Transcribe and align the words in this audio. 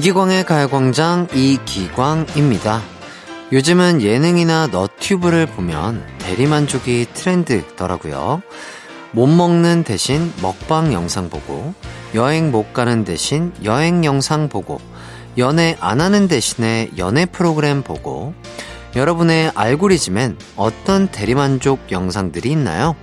이기광의 0.00 0.46
가요광장 0.46 1.28
이기광입니다. 1.34 2.80
요즘은 3.52 4.00
예능이나 4.00 4.68
너튜브를 4.68 5.44
보면 5.44 6.02
대리만족이 6.20 7.08
트렌드더라고요. 7.12 8.40
못 9.12 9.26
먹는 9.26 9.84
대신 9.84 10.32
먹방 10.40 10.94
영상 10.94 11.28
보고, 11.28 11.74
여행 12.14 12.50
못 12.50 12.72
가는 12.72 13.04
대신 13.04 13.52
여행 13.62 14.02
영상 14.02 14.48
보고, 14.48 14.80
연애 15.36 15.76
안 15.80 16.00
하는 16.00 16.28
대신에 16.28 16.88
연애 16.96 17.26
프로그램 17.26 17.82
보고, 17.82 18.32
여러분의 18.96 19.52
알고리즘엔 19.54 20.38
어떤 20.56 21.08
대리만족 21.08 21.92
영상들이 21.92 22.50
있나요? 22.50 22.96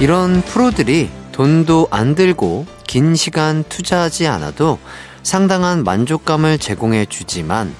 이런 0.00 0.42
프로들이 0.42 1.10
돈도 1.32 1.88
안 1.90 2.14
들고 2.14 2.66
긴 2.86 3.14
시간 3.14 3.64
투자하지 3.68 4.26
않아도 4.26 4.78
상당한 5.22 5.84
만족감을 5.84 6.58
제공해 6.58 7.06
주지만 7.06 7.74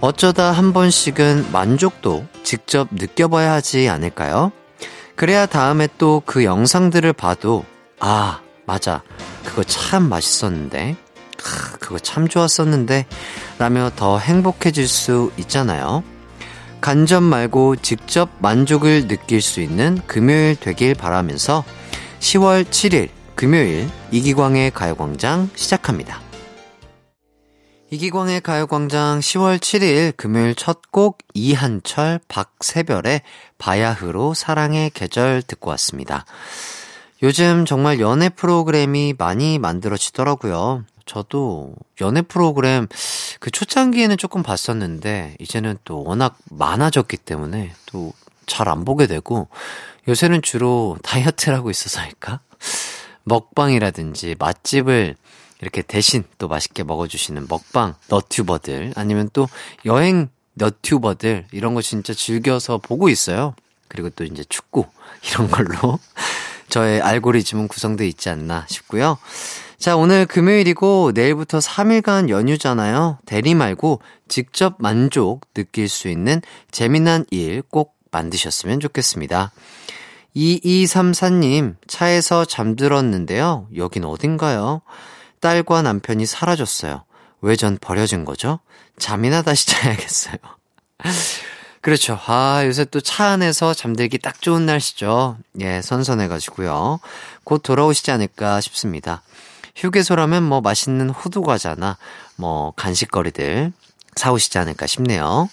어쩌다 0.00 0.52
한 0.52 0.72
번씩은 0.72 1.50
만족도 1.52 2.26
직접 2.42 2.88
느껴봐야 2.92 3.52
하지 3.52 3.88
않을까요? 3.88 4.52
그래야 5.16 5.46
다음에 5.46 5.88
또 5.96 6.22
그 6.26 6.44
영상들을 6.44 7.12
봐도 7.14 7.64
아, 8.00 8.40
맞아. 8.66 9.02
그거 9.44 9.62
참 9.64 10.08
맛있었는데. 10.08 10.96
아, 11.42 11.76
그거 11.78 11.98
참 11.98 12.28
좋았었는데. 12.28 13.06
라며 13.58 13.90
더 13.96 14.18
행복해질 14.18 14.88
수 14.88 15.30
있잖아요. 15.38 16.02
간접 16.84 17.22
말고 17.22 17.76
직접 17.76 18.28
만족을 18.40 19.08
느낄 19.08 19.40
수 19.40 19.62
있는 19.62 19.98
금요일 20.06 20.54
되길 20.54 20.94
바라면서 20.94 21.64
10월 22.20 22.66
7일 22.66 23.08
금요일 23.34 23.88
이기광의 24.10 24.70
가요광장 24.72 25.48
시작합니다. 25.54 26.20
이기광의 27.90 28.42
가요광장 28.42 29.20
10월 29.20 29.56
7일 29.56 30.14
금요일 30.18 30.54
첫 30.54 30.82
곡 30.90 31.20
이한철 31.32 32.20
박세별의 32.28 33.22
바야흐로 33.56 34.34
사랑의 34.34 34.90
계절 34.90 35.40
듣고 35.40 35.70
왔습니다. 35.70 36.26
요즘 37.22 37.64
정말 37.64 37.98
연애 37.98 38.28
프로그램이 38.28 39.14
많이 39.16 39.58
만들어지더라고요. 39.58 40.84
저도 41.06 41.74
연애 42.00 42.22
프로그램 42.22 42.88
그 43.40 43.50
초창기에는 43.50 44.16
조금 44.16 44.42
봤었는데 44.42 45.36
이제는 45.38 45.78
또 45.84 46.02
워낙 46.02 46.36
많아졌기 46.50 47.16
때문에 47.18 47.72
또 47.86 48.12
잘 48.46 48.68
안 48.68 48.84
보게 48.84 49.06
되고 49.06 49.48
요새는 50.08 50.42
주로 50.42 50.98
다이어트를 51.02 51.56
하고 51.56 51.70
있어서일까? 51.70 52.40
먹방이라든지 53.24 54.36
맛집을 54.38 55.16
이렇게 55.60 55.82
대신 55.82 56.24
또 56.38 56.48
맛있게 56.48 56.82
먹어주시는 56.82 57.46
먹방 57.48 57.94
너튜버들 58.08 58.92
아니면 58.96 59.30
또 59.32 59.48
여행 59.86 60.28
너튜버들 60.54 61.46
이런 61.52 61.74
거 61.74 61.80
진짜 61.80 62.12
즐겨서 62.12 62.78
보고 62.78 63.08
있어요. 63.08 63.54
그리고 63.88 64.10
또 64.10 64.24
이제 64.24 64.44
축구 64.48 64.86
이런 65.30 65.48
걸로 65.48 65.98
저의 66.68 67.00
알고리즘은 67.00 67.68
구성되어 67.68 68.06
있지 68.06 68.28
않나 68.28 68.66
싶고요. 68.68 69.16
자, 69.84 69.96
오늘 69.98 70.24
금요일이고 70.24 71.12
내일부터 71.14 71.58
3일간 71.58 72.30
연휴잖아요. 72.30 73.18
대리 73.26 73.52
말고 73.54 74.00
직접 74.28 74.76
만족 74.78 75.42
느낄 75.52 75.90
수 75.90 76.08
있는 76.08 76.40
재미난 76.70 77.26
일 77.30 77.60
꼭 77.70 77.94
만드셨으면 78.10 78.80
좋겠습니다. 78.80 79.52
2234님, 80.34 81.74
차에서 81.86 82.46
잠들었는데요. 82.46 83.68
여긴 83.76 84.06
어딘가요? 84.06 84.80
딸과 85.42 85.82
남편이 85.82 86.24
사라졌어요. 86.24 87.04
왜 87.42 87.54
전 87.56 87.76
버려진 87.78 88.24
거죠? 88.24 88.60
잠이나 88.96 89.42
다시 89.42 89.66
자야겠어요. 89.68 90.36
그렇죠. 91.82 92.18
아, 92.24 92.62
요새 92.64 92.86
또 92.86 93.02
차 93.02 93.26
안에서 93.26 93.74
잠들기 93.74 94.16
딱 94.16 94.40
좋은 94.40 94.64
날씨죠. 94.64 95.36
예, 95.60 95.82
선선해가지고요. 95.82 97.00
곧 97.44 97.62
돌아오시지 97.62 98.10
않을까 98.12 98.62
싶습니다. 98.62 99.20
휴게소라면 99.76 100.42
뭐 100.42 100.60
맛있는 100.60 101.10
호두 101.10 101.42
과자나 101.42 101.96
뭐 102.36 102.72
간식거리들 102.76 103.72
사오시지 104.16 104.58
않을까 104.58 104.86
싶네요. 104.86 105.48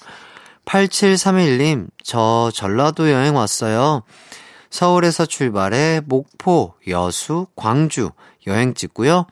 8731님, 0.66 1.88
저 2.04 2.52
전라도 2.54 3.12
여행 3.12 3.36
왔어요. 3.36 4.04
서울에서 4.70 5.26
출발해 5.26 6.02
목포, 6.06 6.76
여수, 6.88 7.48
광주 7.56 8.12
여행 8.48 8.74
찍고요. 8.74 9.26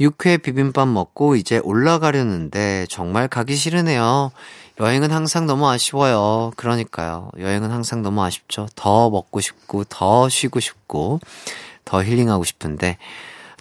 육회 0.00 0.38
비빔밥 0.38 0.88
먹고 0.88 1.36
이제 1.36 1.58
올라가려는데 1.58 2.86
정말 2.88 3.28
가기 3.28 3.56
싫으네요. 3.56 4.30
여행은 4.80 5.10
항상 5.10 5.46
너무 5.46 5.68
아쉬워요. 5.68 6.52
그러니까요. 6.56 7.30
여행은 7.38 7.70
항상 7.70 8.00
너무 8.00 8.22
아쉽죠. 8.24 8.66
더 8.74 9.10
먹고 9.10 9.40
싶고, 9.40 9.84
더 9.84 10.30
쉬고 10.30 10.58
싶고, 10.58 11.20
더 11.84 12.02
힐링하고 12.02 12.44
싶은데, 12.44 12.96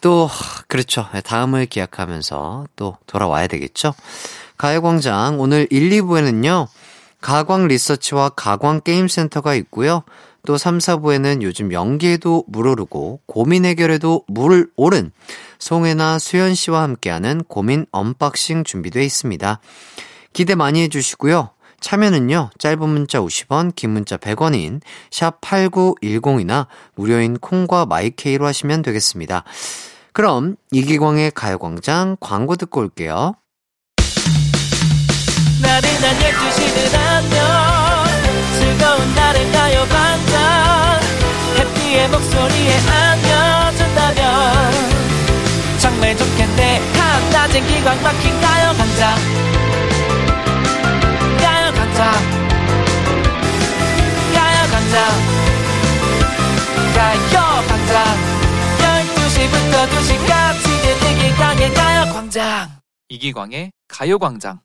또, 0.02 0.30
그렇죠. 0.68 1.08
다음을 1.24 1.66
기약하면서 1.66 2.66
또 2.76 2.98
돌아와야 3.06 3.48
되겠죠. 3.48 3.94
가요광장 4.58 5.40
오늘 5.40 5.68
1, 5.70 5.90
2부에는요, 5.90 6.68
가광 7.22 7.68
리서치와 7.68 8.30
가광 8.30 8.82
게임센터가 8.82 9.56
있고요. 9.56 10.04
또 10.46 10.58
3, 10.58 10.78
4부에는 10.78 11.42
요즘 11.42 11.74
연기에도 11.74 12.44
물 12.48 12.68
오르고 12.68 13.22
고민 13.26 13.66
해결에도 13.66 14.24
물 14.28 14.72
오른 14.76 15.12
송혜나 15.60 16.18
수연 16.20 16.56
씨와 16.56 16.82
함께하는 16.84 17.44
고민 17.48 17.86
unboxing 17.92 18.64
준비되어 18.64 19.04
있습니다. 19.04 19.60
기대 20.32 20.56
많이 20.56 20.82
해주시고요. 20.84 21.50
참여는요, 21.80 22.52
짧은 22.58 22.88
문자 22.90 23.20
50원, 23.20 23.76
긴 23.76 23.92
문자 23.92 24.18
100원인 24.18 24.82
샵8910이나 25.12 26.68
무료인 26.96 27.38
콩과 27.38 27.86
마이케이로 27.86 28.46
하시면 28.46 28.82
되겠습니다. 28.82 29.44
그럼 30.14 30.56
이기광의 30.72 31.32
가요광장 31.32 32.18
광고 32.20 32.56
듣고 32.56 32.82
올게요. 32.82 33.36
나른한 35.62 36.16
12시는 36.16 36.96
안녕. 36.96 37.40
즐거운 38.58 39.16
날을 39.16 39.52
가요광장. 39.52 41.00
해피의 41.58 42.10
목소리에 42.10 42.78
안겨준다면. 42.88 44.72
정말 45.80 46.18
좋겠네. 46.18 46.80
한낮엔 46.94 47.68
기광 47.68 48.02
막힌 48.02 48.42
가요광장 48.42 49.49
가요광장 62.10 62.70
이기광의 63.10 63.72
가요광장 63.88 64.62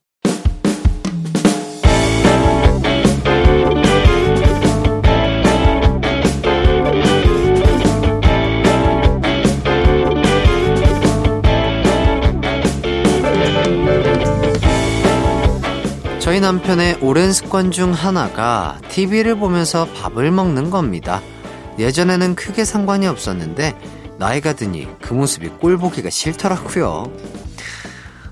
저희 16.21 16.41
남편의 16.41 16.99
오랜 17.03 17.33
습관 17.35 17.71
중 17.71 17.93
하나가 17.93 18.81
TV를 18.89 19.35
보면서 19.37 19.85
밥을 19.93 20.31
먹는 20.31 20.71
겁니다. 20.71 21.21
예전에는 21.79 22.37
크게 22.37 22.65
상관이 22.65 23.07
없었는데 23.07 23.75
나이가 24.19 24.55
드니 24.55 24.89
그 25.01 25.13
모습이 25.13 25.49
꼴보기가 25.49 26.09
싫더라고요. 26.11 27.34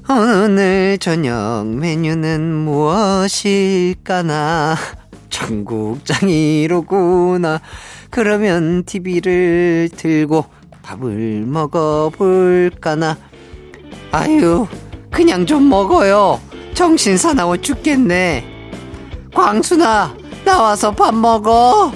오늘 0.09 0.99
저녁 0.99 1.65
메뉴는 1.67 2.43
무엇일까나? 2.65 3.95
청국장이로구나. 5.31 6.11
그러면 8.11 8.83
TV를 8.85 9.89
들고 9.97 10.45
밥을 10.83 11.45
먹어볼까나? 11.47 13.17
아유, 14.11 14.67
그냥 15.11 15.47
좀 15.47 15.69
먹어요. 15.69 16.41
정신 16.75 17.17
사나워 17.17 17.57
죽겠네. 17.57 18.45
광순아, 19.35 20.17
나와서 20.45 20.91
밥 20.91 21.15
먹어. 21.15 21.93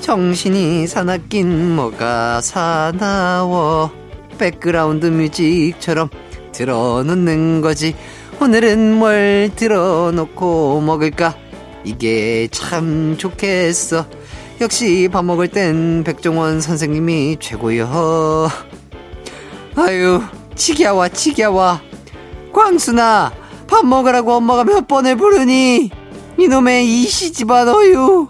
정신이 0.00 0.88
사납긴 0.88 1.76
뭐가 1.76 2.40
사나워 2.40 3.90
background 4.36 5.06
music처럼 5.06 6.10
틀어놓는 6.52 7.60
거지 7.60 7.94
오늘은 8.40 8.98
뭘 8.98 9.50
틀어놓고 9.54 10.80
먹을까? 10.80 11.36
이게 11.84 12.48
참 12.50 13.16
좋겠어. 13.16 14.06
역시 14.60 15.08
밥 15.10 15.24
먹을 15.24 15.48
땐 15.48 16.02
백종원 16.04 16.60
선생님이 16.60 17.38
최고요. 17.40 18.48
아유, 19.76 20.22
치기야와, 20.54 21.08
치기야와. 21.08 21.80
광순아, 22.52 23.32
밥 23.66 23.86
먹으라고 23.86 24.34
엄마가 24.34 24.64
몇 24.64 24.86
번을 24.86 25.16
부르니? 25.16 25.90
이놈의 26.38 26.86
이 26.86 27.06
시집안 27.06 27.68
어유. 27.68 28.28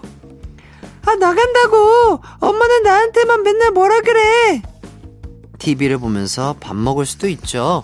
아, 1.05 1.15
나간다고! 1.15 2.21
엄마는 2.39 2.83
나한테만 2.83 3.43
맨날 3.43 3.71
뭐라 3.71 4.01
그래! 4.01 4.61
TV를 5.59 5.97
보면서 5.97 6.55
밥 6.59 6.75
먹을 6.75 7.05
수도 7.05 7.27
있죠. 7.27 7.81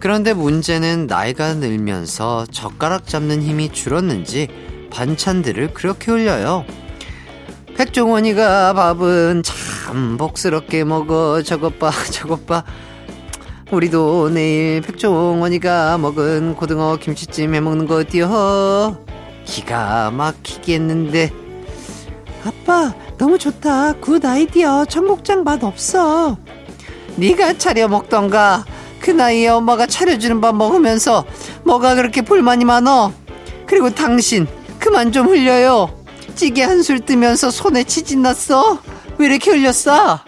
그런데 0.00 0.32
문제는 0.32 1.06
나이가 1.08 1.54
늘면서 1.54 2.46
젓가락 2.50 3.06
잡는 3.06 3.42
힘이 3.42 3.70
줄었는지 3.72 4.48
반찬들을 4.90 5.74
그렇게 5.74 6.12
올려요. 6.12 6.64
백종원이가 7.76 8.72
밥은 8.74 9.42
참 9.44 10.16
복스럽게 10.16 10.84
먹어. 10.84 11.42
저것 11.42 11.78
봐, 11.78 11.90
저것 12.12 12.46
봐. 12.46 12.64
우리도 13.70 14.30
내일 14.30 14.80
백종원이가 14.80 15.98
먹은 15.98 16.54
고등어 16.54 16.96
김치찜 16.96 17.54
해 17.54 17.60
먹는 17.60 17.86
거 17.86 17.96
어때요? 17.96 19.04
기가 19.44 20.10
막히겠는데. 20.10 21.30
아빠, 22.44 22.94
너무 23.18 23.38
좋다. 23.38 23.94
good 23.94 24.24
idea. 24.24 24.84
청국장 24.84 25.44
맛 25.44 25.62
없어. 25.62 26.38
네가 27.16 27.58
차려 27.58 27.88
먹던가. 27.88 28.64
그 29.00 29.10
나이에 29.10 29.48
엄마가 29.48 29.86
차려주는 29.86 30.40
밥 30.40 30.54
먹으면서 30.54 31.24
뭐가 31.64 31.94
그렇게 31.94 32.22
불만이 32.22 32.64
많어? 32.64 33.12
그리고 33.66 33.90
당신 33.90 34.46
그만 34.78 35.12
좀 35.12 35.28
흘려요. 35.28 35.94
찌개 36.34 36.62
한 36.62 36.82
술 36.82 37.00
뜨면서 37.00 37.50
손에 37.50 37.84
지진 37.84 38.22
났어? 38.22 38.78
왜 39.18 39.26
이렇게 39.26 39.50
흘렸어? 39.50 40.20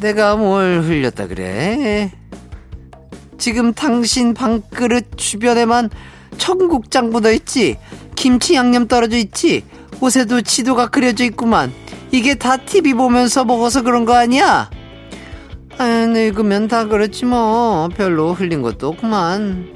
내가 0.00 0.36
뭘 0.36 0.82
흘렸다 0.82 1.28
그래? 1.28 2.10
지금 3.38 3.72
당신 3.72 4.34
방그릇 4.34 5.16
주변에만 5.16 5.90
청국장 6.38 7.10
묻어 7.10 7.30
있지? 7.32 7.76
김치 8.16 8.54
양념 8.54 8.88
떨어져 8.88 9.16
있지? 9.16 9.64
옷에도 10.00 10.40
지도가 10.40 10.88
그려져 10.88 11.24
있구만. 11.24 11.72
이게 12.10 12.34
다 12.34 12.56
TV 12.56 12.94
보면서 12.94 13.44
먹어서 13.44 13.82
그런 13.82 14.04
거 14.04 14.14
아니야? 14.14 14.68
아, 15.78 15.84
늙으면 16.06 16.68
다 16.68 16.86
그렇지 16.86 17.24
뭐. 17.24 17.88
별로 17.96 18.32
흘린 18.32 18.62
것도 18.62 18.88
없구만. 18.88 19.72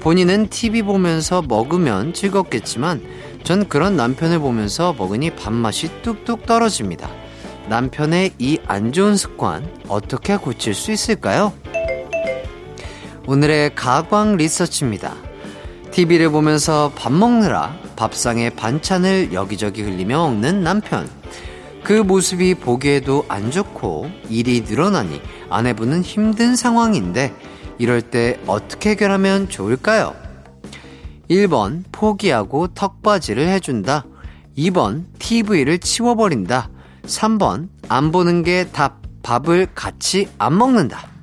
본인은 0.00 0.48
TV 0.48 0.82
보면서 0.82 1.42
먹으면 1.42 2.12
즐겁겠지만 2.12 3.02
전 3.42 3.68
그런 3.68 3.96
남편을 3.96 4.38
보면서 4.38 4.94
먹으니 4.98 5.30
밥맛이 5.30 6.02
뚝뚝 6.02 6.46
떨어집니다. 6.46 7.08
남편의 7.68 8.32
이 8.38 8.58
안 8.66 8.92
좋은 8.92 9.16
습관 9.16 9.66
어떻게 9.88 10.36
고칠 10.36 10.74
수 10.74 10.92
있을까요? 10.92 11.52
오늘의 13.26 13.74
가광 13.74 14.36
리서치입니다. 14.36 15.14
TV를 15.90 16.28
보면서 16.30 16.92
밥 16.94 17.10
먹느라 17.12 17.74
밥상에 17.96 18.50
반찬을 18.50 19.32
여기저기 19.32 19.80
흘리며 19.82 20.18
먹는 20.18 20.62
남편. 20.62 21.08
그 21.84 21.92
모습이 21.92 22.54
보기에도 22.54 23.26
안 23.28 23.50
좋고 23.50 24.10
일이 24.30 24.62
늘어나니 24.62 25.20
아내분은 25.50 26.00
힘든 26.00 26.56
상황인데 26.56 27.34
이럴 27.78 28.00
때 28.00 28.40
어떻게 28.46 28.90
해결하면 28.90 29.50
좋을까요? 29.50 30.14
1번 31.28 31.84
포기하고 31.92 32.68
턱받이를 32.68 33.48
해준다. 33.48 34.06
2번 34.56 35.04
TV를 35.18 35.78
치워버린다. 35.78 36.70
3번 37.02 37.68
안 37.88 38.10
보는 38.10 38.42
게 38.42 38.66
답. 38.72 39.04
밥을 39.22 39.68
같이 39.74 40.28
안 40.36 40.58
먹는다. 40.58 41.13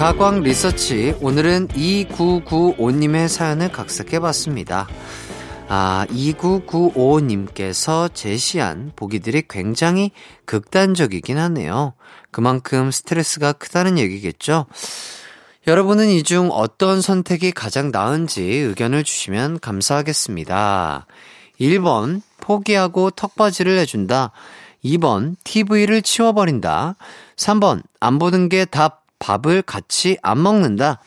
가광 0.00 0.40
리서치 0.40 1.14
오늘은 1.20 1.68
2995님의 1.68 3.28
사연을 3.28 3.70
각색해봤습니다. 3.70 4.88
아, 5.68 6.06
2995님께서 6.08 8.08
제시한 8.14 8.92
보기들이 8.96 9.42
굉장히 9.46 10.12
극단적이긴 10.46 11.36
하네요. 11.36 11.92
그만큼 12.30 12.90
스트레스가 12.90 13.52
크다는 13.52 13.98
얘기겠죠? 13.98 14.64
여러분은 15.66 16.08
이 16.08 16.22
중 16.22 16.48
어떤 16.50 17.02
선택이 17.02 17.52
가장 17.52 17.90
나은지 17.90 18.42
의견을 18.42 19.04
주시면 19.04 19.60
감사하겠습니다. 19.60 21.06
1번, 21.60 22.22
포기하고 22.40 23.10
턱받이를 23.10 23.78
해준다. 23.78 24.32
2번, 24.82 25.36
TV를 25.44 26.00
치워버린다. 26.00 26.96
3번, 27.36 27.82
안 28.00 28.18
보는 28.18 28.48
게 28.48 28.64
답, 28.64 28.99
밥을 29.20 29.62
같이 29.62 30.18
안 30.22 30.42
먹는다. 30.42 31.00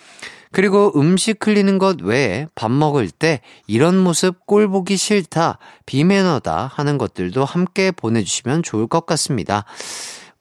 그리고 0.54 0.92
음식 0.96 1.46
흘리는 1.46 1.80
것 1.80 2.02
외에 2.02 2.48
밥 2.56 2.72
먹을 2.72 3.10
때 3.10 3.42
이런 3.68 3.98
모습 3.98 4.46
꼴 4.46 4.70
보기 4.70 4.96
싫다, 4.98 5.58
비매너다 5.88 6.72
하는 6.74 6.98
것들도 6.98 7.44
함께 7.44 7.92
보내주시면 7.92 8.64
좋을 8.64 8.88
것 8.88 9.06
같습니다. 9.08 9.66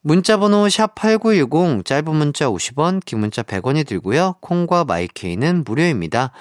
문자번호 0.02 0.66
샵8910 0.66 1.84
짧은 1.86 2.14
문자 2.14 2.46
50원, 2.50 3.02
긴 3.04 3.20
문자 3.20 3.42
100원이 3.42 3.86
들고요. 3.86 4.34
콩과 4.40 4.84
마이케이는 4.84 5.64
무료입니다. 5.64 6.32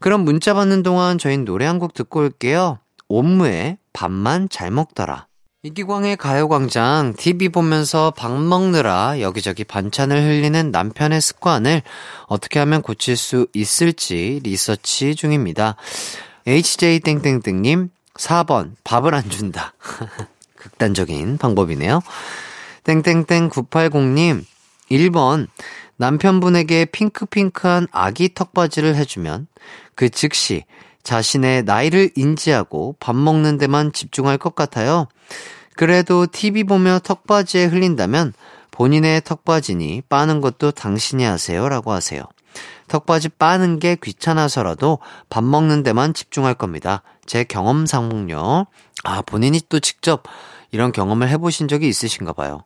그럼 0.00 0.24
문자 0.24 0.52
받는 0.54 0.82
동안 0.82 1.16
저희 1.16 1.38
노래 1.38 1.64
한 1.64 1.78
곡 1.78 1.94
듣고 1.94 2.20
올게요. 2.20 2.80
옴무의 3.08 3.78
밥만 3.92 4.48
잘 4.50 4.70
먹더라. 4.70 5.25
이기광의 5.66 6.16
가요광장 6.16 7.14
TV 7.16 7.48
보면서 7.48 8.12
밥 8.12 8.30
먹느라 8.30 9.20
여기저기 9.20 9.64
반찬을 9.64 10.22
흘리는 10.22 10.70
남편의 10.70 11.20
습관을 11.20 11.82
어떻게 12.28 12.60
하면 12.60 12.82
고칠 12.82 13.16
수 13.16 13.48
있을지 13.52 14.38
리서치 14.44 15.16
중입니다. 15.16 15.74
HJ땡땡땡님 16.46 17.90
4번 18.14 18.74
밥을 18.84 19.12
안 19.12 19.28
준다. 19.28 19.74
극단적인 20.54 21.38
방법이네요. 21.38 22.00
땡땡땡 22.84 23.50
980님 23.50 24.44
1번 24.88 25.48
남편분에게 25.96 26.84
핑크핑크한 26.84 27.88
아기 27.90 28.32
턱받이를 28.32 28.94
해주면 28.94 29.48
그 29.96 30.10
즉시 30.10 30.62
자신의 31.02 31.64
나이를 31.64 32.10
인지하고 32.14 32.94
밥 33.00 33.16
먹는 33.16 33.58
데만 33.58 33.92
집중할 33.92 34.38
것 34.38 34.54
같아요. 34.54 35.08
그래도 35.76 36.26
TV 36.26 36.64
보며 36.64 36.98
턱받이에 36.98 37.66
흘린다면 37.66 38.32
본인의 38.70 39.22
턱받이니 39.24 40.02
빠는 40.08 40.40
것도 40.40 40.70
당신이 40.72 41.24
하세요 41.24 41.68
라고 41.68 41.92
하세요. 41.92 42.22
턱받이 42.88 43.30
빠는 43.30 43.78
게 43.78 43.96
귀찮아서라도 44.02 44.98
밥 45.28 45.44
먹는 45.44 45.82
데만 45.82 46.14
집중할 46.14 46.54
겁니다. 46.54 47.02
제 47.26 47.44
경험상은요. 47.44 48.66
아, 49.04 49.22
본인이 49.22 49.60
또 49.68 49.80
직접 49.80 50.22
이런 50.70 50.92
경험을 50.92 51.28
해보신 51.28 51.68
적이 51.68 51.88
있으신가 51.88 52.32
봐요. 52.32 52.62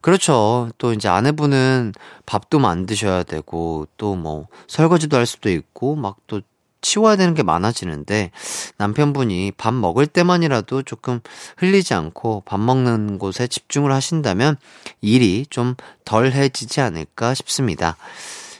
그렇죠. 0.00 0.70
또 0.78 0.92
이제 0.92 1.08
아내분은 1.08 1.92
밥도 2.26 2.58
만드셔야 2.58 3.22
되고, 3.22 3.86
또 3.96 4.14
뭐, 4.16 4.46
설거지도 4.66 5.16
할 5.16 5.26
수도 5.26 5.50
있고, 5.50 5.94
막 5.96 6.16
또 6.26 6.40
치워야 6.80 7.16
되는 7.16 7.34
게 7.34 7.42
많아지는데 7.42 8.30
남편분이 8.78 9.52
밥 9.56 9.74
먹을 9.74 10.06
때만이라도 10.06 10.82
조금 10.82 11.20
흘리지 11.56 11.94
않고 11.94 12.42
밥 12.46 12.60
먹는 12.60 13.18
곳에 13.18 13.46
집중을 13.46 13.92
하신다면 13.92 14.56
일이 15.00 15.46
좀 15.48 15.74
덜해지지 16.04 16.80
않을까 16.80 17.34
싶습니다. 17.34 17.96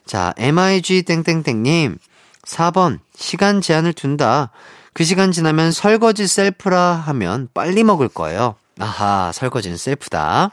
자, 0.07 0.35
MIG 0.37 1.03
땡땡땡님 1.03 1.99
4번 2.45 2.99
시간 3.15 3.61
제한을 3.61 3.93
둔다. 3.93 4.51
그 4.93 5.05
시간 5.05 5.31
지나면 5.33 5.73
설거지 5.73 6.27
셀프라 6.27 6.95
하면 6.95 7.49
빨리 7.55 7.85
먹을 7.85 8.09
거예요. 8.09 8.57
아하, 8.79 9.31
설거지는 9.33 9.77
셀프다. 9.77 10.51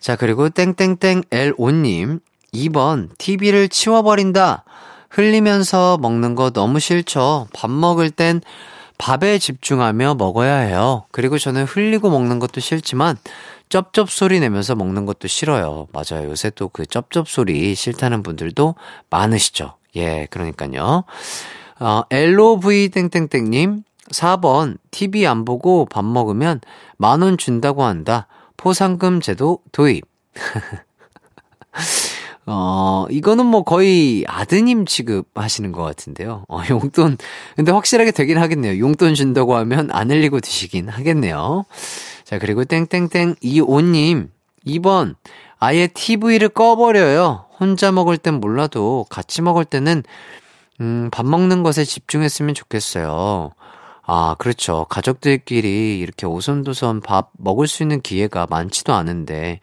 자, 0.00 0.16
그리고 0.16 0.48
땡땡땡 0.50 1.22
L5님 1.30 2.20
2번 2.52 3.08
TV를 3.18 3.68
치워버린다. 3.68 4.64
흘리면서 5.16 5.96
먹는 5.98 6.34
거 6.34 6.50
너무 6.50 6.78
싫죠. 6.78 7.48
밥 7.54 7.70
먹을 7.70 8.10
땐 8.10 8.42
밥에 8.98 9.38
집중하며 9.38 10.14
먹어야 10.16 10.56
해요. 10.58 11.06
그리고 11.10 11.38
저는 11.38 11.64
흘리고 11.64 12.10
먹는 12.10 12.38
것도 12.38 12.60
싫지만 12.60 13.16
쩝쩝 13.70 14.10
소리 14.10 14.40
내면서 14.40 14.74
먹는 14.74 15.06
것도 15.06 15.26
싫어요. 15.26 15.88
맞아요. 15.92 16.28
요새 16.30 16.50
또 16.50 16.68
그 16.68 16.84
쩝쩝 16.86 17.28
소리 17.28 17.74
싫다는 17.74 18.22
분들도 18.22 18.74
많으시죠. 19.10 19.74
예, 19.96 20.26
그러니까요. 20.30 21.04
어, 21.80 22.02
LOV 22.10 22.90
땡땡땡님, 22.90 23.82
4번, 24.12 24.76
TV 24.90 25.26
안 25.26 25.44
보고 25.46 25.86
밥 25.86 26.04
먹으면 26.04 26.60
만 26.98 27.22
원 27.22 27.38
준다고 27.38 27.84
한다. 27.84 28.26
포상금 28.58 29.20
제도 29.22 29.60
도입. 29.72 30.04
어, 32.48 33.06
이거는 33.10 33.44
뭐 33.44 33.64
거의 33.64 34.24
아드님 34.28 34.86
취급 34.86 35.26
하시는 35.34 35.72
것 35.72 35.82
같은데요. 35.82 36.44
어, 36.48 36.60
용돈, 36.70 37.18
근데 37.56 37.72
확실하게 37.72 38.12
되긴 38.12 38.38
하겠네요. 38.38 38.78
용돈 38.78 39.14
준다고 39.14 39.56
하면 39.56 39.90
안 39.90 40.10
흘리고 40.10 40.40
드시긴 40.40 40.88
하겠네요. 40.88 41.64
자, 42.24 42.38
그리고 42.38 42.64
땡땡땡 42.64 43.36
이오님, 43.40 44.30
2번, 44.66 45.16
아예 45.58 45.88
TV를 45.88 46.48
꺼버려요. 46.50 47.46
혼자 47.58 47.90
먹을 47.90 48.16
땐 48.16 48.34
몰라도 48.34 49.06
같이 49.10 49.42
먹을 49.42 49.64
때는, 49.64 50.04
음, 50.80 51.08
밥 51.10 51.26
먹는 51.26 51.62
것에 51.64 51.84
집중했으면 51.84 52.54
좋겠어요. 52.54 53.52
아, 54.08 54.36
그렇죠. 54.38 54.86
가족들끼리 54.88 55.98
이렇게 55.98 56.26
오손도손 56.26 57.00
밥 57.00 57.30
먹을 57.32 57.66
수 57.66 57.82
있는 57.82 58.00
기회가 58.00 58.46
많지도 58.48 58.94
않은데, 58.94 59.58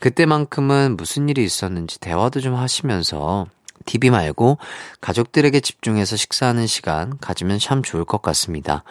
그때만큼은 0.00 0.98
무슨 0.98 1.30
일이 1.30 1.42
있었는지 1.42 1.98
대화도 1.98 2.40
좀 2.40 2.54
하시면서, 2.54 3.46
TV 3.86 4.10
말고 4.10 4.58
가족들에게 5.00 5.60
집중해서 5.60 6.16
식사하는 6.16 6.66
시간 6.66 7.16
가지면 7.18 7.58
참 7.58 7.82
좋을 7.82 8.04
것 8.04 8.20
같습니다. 8.20 8.84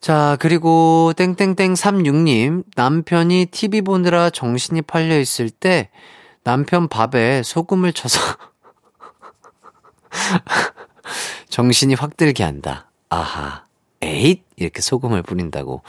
자, 0.00 0.36
그리고 0.40 1.12
땡땡땡36님, 1.16 2.64
남편이 2.74 3.46
TV 3.50 3.82
보느라 3.82 4.28
정신이 4.28 4.82
팔려 4.82 5.18
있을 5.18 5.48
때 5.48 5.90
남편 6.42 6.88
밥에 6.88 7.42
소금을 7.42 7.92
쳐서 7.92 8.20
정신이 11.48 11.94
확 11.94 12.16
들게 12.16 12.42
한다. 12.44 12.90
아하. 13.08 13.69
에잇! 14.02 14.44
이렇게 14.56 14.80
소금을 14.80 15.22
뿌린다고 15.22 15.82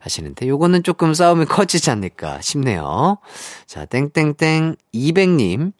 하시는데, 0.00 0.48
요거는 0.48 0.82
조금 0.82 1.14
싸움이 1.14 1.46
커지지 1.46 1.90
않을까 1.90 2.40
싶네요. 2.40 3.18
자, 3.66 3.84
땡땡땡 3.84 4.76
200님. 4.94 5.72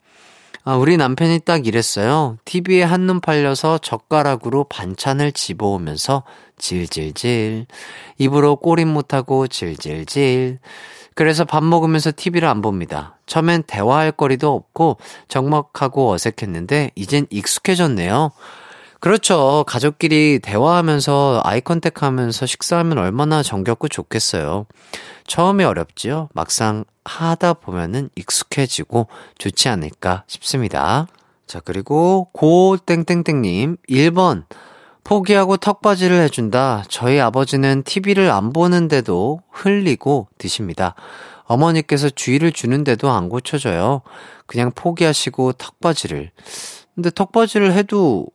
아, 0.62 0.76
우리 0.76 0.96
남편이 0.98 1.40
딱 1.40 1.66
이랬어요. 1.66 2.36
TV에 2.44 2.82
한눈 2.82 3.20
팔려서 3.20 3.78
젓가락으로 3.78 4.64
반찬을 4.64 5.32
집어오면서 5.32 6.24
질질질. 6.58 7.66
입으로 8.18 8.56
골인 8.56 8.88
못하고 8.88 9.46
질질질. 9.46 10.58
그래서 11.14 11.44
밥 11.44 11.64
먹으면서 11.64 12.12
TV를 12.14 12.46
안 12.46 12.60
봅니다. 12.60 13.18
처음엔 13.26 13.62
대화할 13.66 14.12
거리도 14.12 14.52
없고 14.52 14.98
적막하고 15.28 16.10
어색했는데 16.10 16.90
이젠 16.94 17.26
익숙해졌네요. 17.30 18.30
그렇죠. 19.00 19.64
가족끼리 19.66 20.40
대화하면서 20.40 21.40
아이 21.42 21.62
컨택 21.62 22.02
하면서 22.02 22.44
식사하면 22.44 22.98
얼마나 22.98 23.42
정겹고 23.42 23.88
좋겠어요. 23.88 24.66
처음에 25.26 25.64
어렵지요. 25.64 26.28
막상 26.34 26.84
하다 27.04 27.54
보면은 27.54 28.10
익숙해지고 28.14 29.08
좋지 29.38 29.70
않을까 29.70 30.24
싶습니다. 30.26 31.06
자, 31.46 31.60
그리고 31.60 32.28
고땡땡땡님 32.34 33.78
1번 33.88 34.44
포기하고 35.02 35.56
턱받이를 35.56 36.20
해준다. 36.20 36.84
저희 36.88 37.18
아버지는 37.18 37.82
TV를 37.82 38.30
안 38.30 38.52
보는데도 38.52 39.40
흘리고 39.50 40.28
드십니다. 40.36 40.94
어머니께서 41.44 42.10
주의를 42.10 42.52
주는데도 42.52 43.10
안 43.10 43.30
고쳐져요. 43.30 44.02
그냥 44.46 44.70
포기하시고 44.74 45.54
턱받이를. 45.54 46.30
근데 46.94 47.10
턱받이를 47.10 47.72
해도 47.72 48.26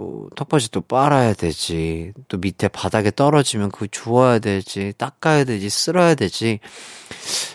어, 0.00 0.28
턱받이 0.36 0.70
또 0.70 0.80
빨아야 0.80 1.34
되지. 1.34 2.12
또 2.28 2.38
밑에 2.38 2.68
바닥에 2.68 3.10
떨어지면 3.10 3.72
그거 3.72 3.88
주워야 3.90 4.38
되지. 4.38 4.92
닦아야 4.96 5.42
되지. 5.42 5.68
쓸어야 5.68 6.14
되지. 6.14 6.60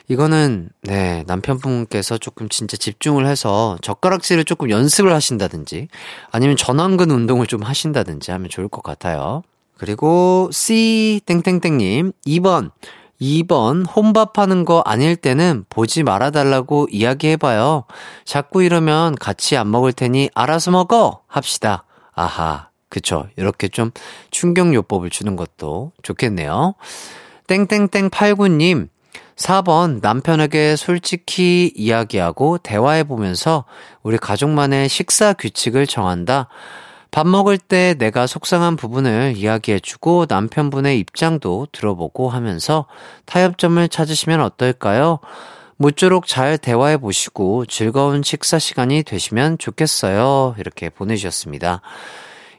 이거는, 0.09 0.69
네, 0.81 1.23
남편분께서 1.25 2.17
조금 2.17 2.49
진짜 2.49 2.75
집중을 2.75 3.25
해서 3.25 3.77
젓가락질을 3.81 4.43
조금 4.43 4.69
연습을 4.69 5.13
하신다든지 5.13 5.87
아니면 6.31 6.57
전완근 6.57 7.11
운동을 7.11 7.47
좀 7.47 7.63
하신다든지 7.63 8.31
하면 8.31 8.49
좋을 8.49 8.67
것 8.67 8.83
같아요. 8.83 9.43
그리고 9.77 10.49
C 10.51 11.21
땡땡땡님 11.25 12.11
2번 12.27 12.71
2번 13.21 13.85
혼밥하는 13.95 14.65
거 14.65 14.81
아닐 14.85 15.15
때는 15.15 15.65
보지 15.69 16.03
말아달라고 16.03 16.87
이야기해봐요. 16.91 17.85
자꾸 18.25 18.63
이러면 18.63 19.15
같이 19.15 19.55
안 19.55 19.71
먹을 19.71 19.93
테니 19.93 20.29
알아서 20.35 20.71
먹어 20.71 21.21
합시다. 21.27 21.85
아하, 22.15 22.69
그쵸. 22.89 23.27
이렇게 23.35 23.67
좀 23.67 23.91
충격요법을 24.31 25.09
주는 25.09 25.35
것도 25.35 25.91
좋겠네요. 26.03 26.75
땡땡땡89님, 27.47 28.89
4번 29.35 29.99
남편에게 30.01 30.75
솔직히 30.75 31.71
이야기하고 31.75 32.59
대화해보면서 32.59 33.65
우리 34.03 34.17
가족만의 34.17 34.89
식사 34.89 35.33
규칙을 35.33 35.87
정한다. 35.87 36.47
밥 37.11 37.27
먹을 37.27 37.59
때 37.59 37.93
내가 37.95 38.25
속상한 38.25 38.75
부분을 38.75 39.33
이야기해주고 39.35 40.25
남편분의 40.29 40.97
입장도 40.99 41.67
들어보고 41.71 42.29
하면서 42.29 42.87
타협점을 43.25 43.87
찾으시면 43.87 44.41
어떨까요? 44.41 45.19
모쪼록 45.77 46.27
잘 46.27 46.57
대화해 46.57 46.97
보시고 46.97 47.65
즐거운 47.65 48.23
식사 48.23 48.59
시간이 48.59 49.03
되시면 49.03 49.57
좋겠어요. 49.57 50.55
이렇게 50.57 50.89
보내주셨습니다. 50.89 51.81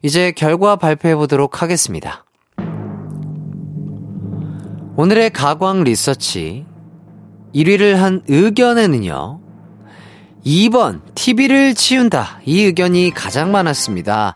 이제 0.03 0.33
결과 0.33 0.77
발표해 0.77 1.15
보도록 1.17 1.63
하겠습니다. 1.63 2.25
오늘의 4.97 5.31
가광 5.31 5.85
리서치 5.85 6.67
1위를 7.55 7.95
한 7.95 8.23
의견에는요. 8.29 9.41
2번, 10.45 11.01
TV를 11.15 11.75
치운다. 11.75 12.41
이 12.45 12.63
의견이 12.63 13.11
가장 13.11 13.51
많았습니다. 13.51 14.35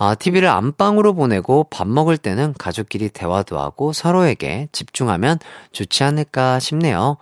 아, 0.00 0.14
TV를 0.14 0.48
안방으로 0.48 1.12
보내고 1.14 1.66
밥 1.70 1.88
먹을 1.88 2.16
때는 2.16 2.54
가족끼리 2.56 3.08
대화도 3.08 3.58
하고 3.58 3.92
서로에게 3.92 4.68
집중하면 4.70 5.40
좋지 5.72 6.04
않을까 6.04 6.60
싶네요. 6.60 7.16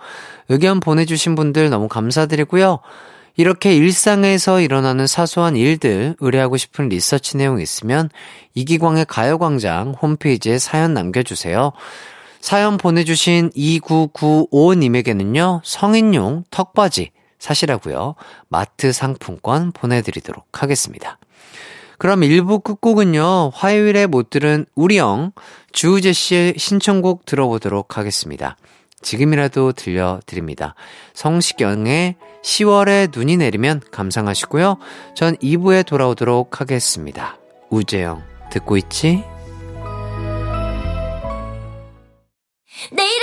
의견 0.50 0.80
보내주신 0.80 1.36
분들 1.36 1.70
너무 1.70 1.88
감사드리고요. 1.88 2.80
이렇게 3.38 3.74
일상에서 3.74 4.60
일어나는 4.60 5.06
사소한 5.06 5.56
일들 5.56 6.16
의뢰하고 6.20 6.58
싶은 6.58 6.90
리서치 6.90 7.38
내용 7.38 7.60
있으면 7.60 8.10
이기광의 8.54 9.06
가요광장 9.06 9.94
홈페이지에 10.00 10.58
사연 10.58 10.92
남겨주세요. 10.92 11.72
사연 12.40 12.76
보내주신 12.76 13.50
2995님에게는요, 13.50 15.62
성인용 15.64 16.44
턱바지 16.50 17.12
사시라고요. 17.38 18.16
마트 18.48 18.92
상품권 18.92 19.72
보내드리도록 19.72 20.62
하겠습니다. 20.62 21.18
그럼 21.98 22.20
1부 22.20 22.62
끝곡은요, 22.62 23.50
화요일에 23.54 24.06
못 24.06 24.30
들은 24.30 24.66
우리형 24.74 25.32
주우재 25.72 26.12
씨의 26.12 26.54
신청곡 26.56 27.24
들어보도록 27.24 27.96
하겠습니다. 27.96 28.56
지금이라도 29.02 29.72
들려드립니다. 29.72 30.74
성시경의 31.14 32.16
10월에 32.42 33.16
눈이 33.16 33.36
내리면 33.36 33.80
감상하시고요. 33.90 34.78
전 35.14 35.36
2부에 35.36 35.86
돌아오도록 35.86 36.60
하겠습니다. 36.60 37.38
우재영, 37.70 38.22
듣고 38.50 38.76
있지? 38.76 39.24
내 42.92 43.15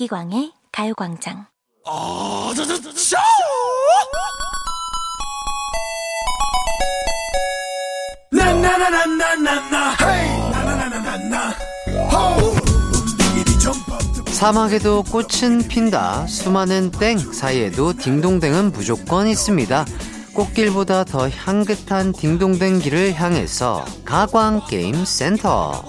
이기광의 0.00 0.52
가요광장. 0.72 1.46
아, 1.86 2.52
저, 2.56 2.64
저, 2.64 2.80
저, 2.80 2.90
저. 2.90 3.16
사막에도 14.30 15.02
꽃은 15.02 15.68
핀다. 15.68 16.26
수많은 16.26 16.92
땡 16.92 17.18
사이에도 17.18 17.92
딩동댕은 17.92 18.72
무조건 18.72 19.26
있습니다. 19.26 19.84
꽃길보다 20.32 21.04
더 21.04 21.28
향긋한 21.28 22.12
딩동댕 22.12 22.78
길을 22.78 23.12
향해서 23.14 23.84
가광 24.06 24.62
게임 24.66 25.04
센터. 25.04 25.84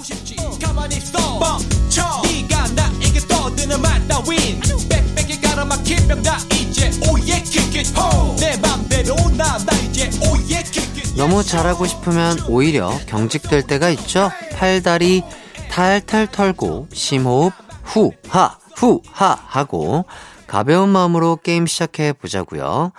너무 11.16 11.44
잘하고 11.44 11.86
싶으면 11.86 12.38
오히려 12.48 12.90
경직될 13.08 13.64
때가 13.64 13.90
있죠. 13.92 14.32
팔다리 14.54 15.24
탈탈 15.70 16.28
털고 16.28 16.88
심호흡 16.92 17.54
후하 17.84 18.58
후하 18.76 19.40
하고 19.46 20.06
가벼운 20.48 20.90
마음으로 20.90 21.38
게임 21.38 21.66
시작해 21.66 22.12
보자고요. 22.14 22.92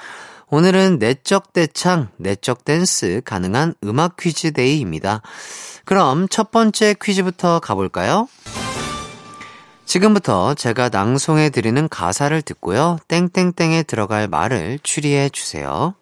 오늘은 0.49 0.99
내적 0.99 1.52
떼창, 1.53 2.09
내적 2.19 2.64
댄스 2.64 3.23
가능한 3.25 3.75
음악 3.85 4.16
퀴즈 4.16 4.52
day입니다. 4.53 5.23
그럼 5.85 6.28
첫 6.28 6.50
번째 6.50 6.95
퀴즈부터 7.02 7.61
가볼까요? 7.61 8.28
지금부터 9.85 10.55
제가 10.55 10.89
낭송해 10.89 11.51
드리는 11.51 11.89
가사를 11.89 12.41
듣고요. 12.43 12.99
땡땡땡에 13.09 13.83
들어갈 13.85 14.29
말을 14.29 14.79
추리해 14.83 15.29
주세요. 15.29 15.95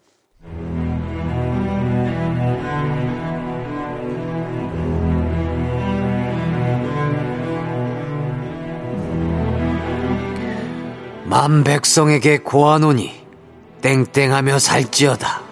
만 11.24 11.62
백성에게 11.62 12.38
고하노니 12.38 13.24
땡땡하며 13.82 14.58
살지어다. 14.58 15.42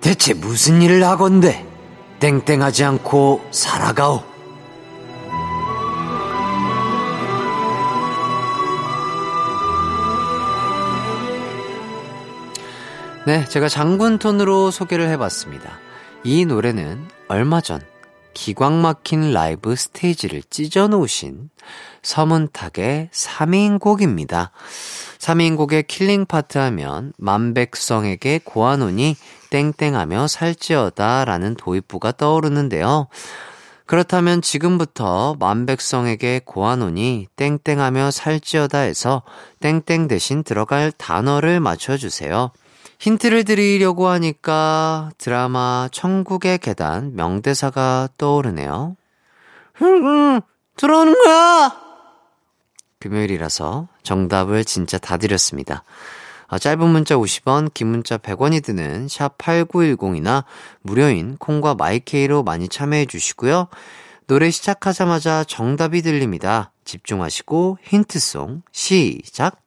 대체 0.00 0.32
무슨 0.34 0.80
일을 0.82 1.04
하건대 1.04 1.64
땡땡하지 2.20 2.84
않고 2.84 3.44
살아가오. 3.50 4.31
네, 13.24 13.46
제가 13.46 13.68
장군 13.68 14.18
톤으로 14.18 14.72
소개를 14.72 15.08
해봤습니다. 15.10 15.78
이 16.24 16.44
노래는 16.44 17.06
얼마 17.28 17.60
전 17.60 17.80
기광 18.34 18.82
막힌 18.82 19.32
라이브 19.32 19.76
스테이지를 19.76 20.42
찢어놓으신 20.50 21.48
서문탁의 22.02 23.10
3인 23.12 23.78
곡입니다. 23.78 24.50
3인 25.18 25.56
곡의 25.56 25.84
킬링 25.84 26.26
파트 26.26 26.58
하면 26.58 27.12
만백성에게 27.16 28.40
고하노니 28.42 29.14
땡땡하며 29.50 30.26
살지어다 30.26 31.24
라는 31.24 31.54
도입부가 31.54 32.10
떠오르는데요. 32.10 33.06
그렇다면 33.86 34.42
지금부터 34.42 35.36
만백성에게 35.38 36.40
고하노니 36.44 37.28
땡땡하며 37.36 38.10
살지어다 38.10 38.78
해서 38.78 39.22
땡땡 39.60 40.08
대신 40.08 40.42
들어갈 40.42 40.90
단어를 40.90 41.60
맞춰주세요. 41.60 42.50
힌트를 43.02 43.42
드리려고 43.42 44.06
하니까 44.06 45.10
드라마 45.18 45.88
천국의 45.90 46.58
계단 46.58 47.16
명대사가 47.16 48.08
떠오르네요. 48.16 48.96
음, 49.82 50.40
들어오는 50.76 51.12
거야! 51.12 51.76
금요일이라서 53.00 53.88
정답을 54.04 54.64
진짜 54.64 54.98
다 54.98 55.16
드렸습니다. 55.16 55.82
어, 56.46 56.58
짧은 56.58 56.88
문자 56.88 57.16
50원, 57.16 57.74
긴 57.74 57.88
문자 57.88 58.18
100원이 58.18 58.62
드는 58.62 59.08
샵 59.08 59.36
8910이나 59.36 60.44
무료인 60.82 61.36
콩과 61.38 61.74
마이케이로 61.74 62.44
많이 62.44 62.68
참여해 62.68 63.06
주시고요. 63.06 63.66
노래 64.28 64.48
시작하자마자 64.48 65.42
정답이 65.42 66.02
들립니다. 66.02 66.70
집중하시고 66.84 67.78
힌트송 67.82 68.62
시작! 68.70 69.61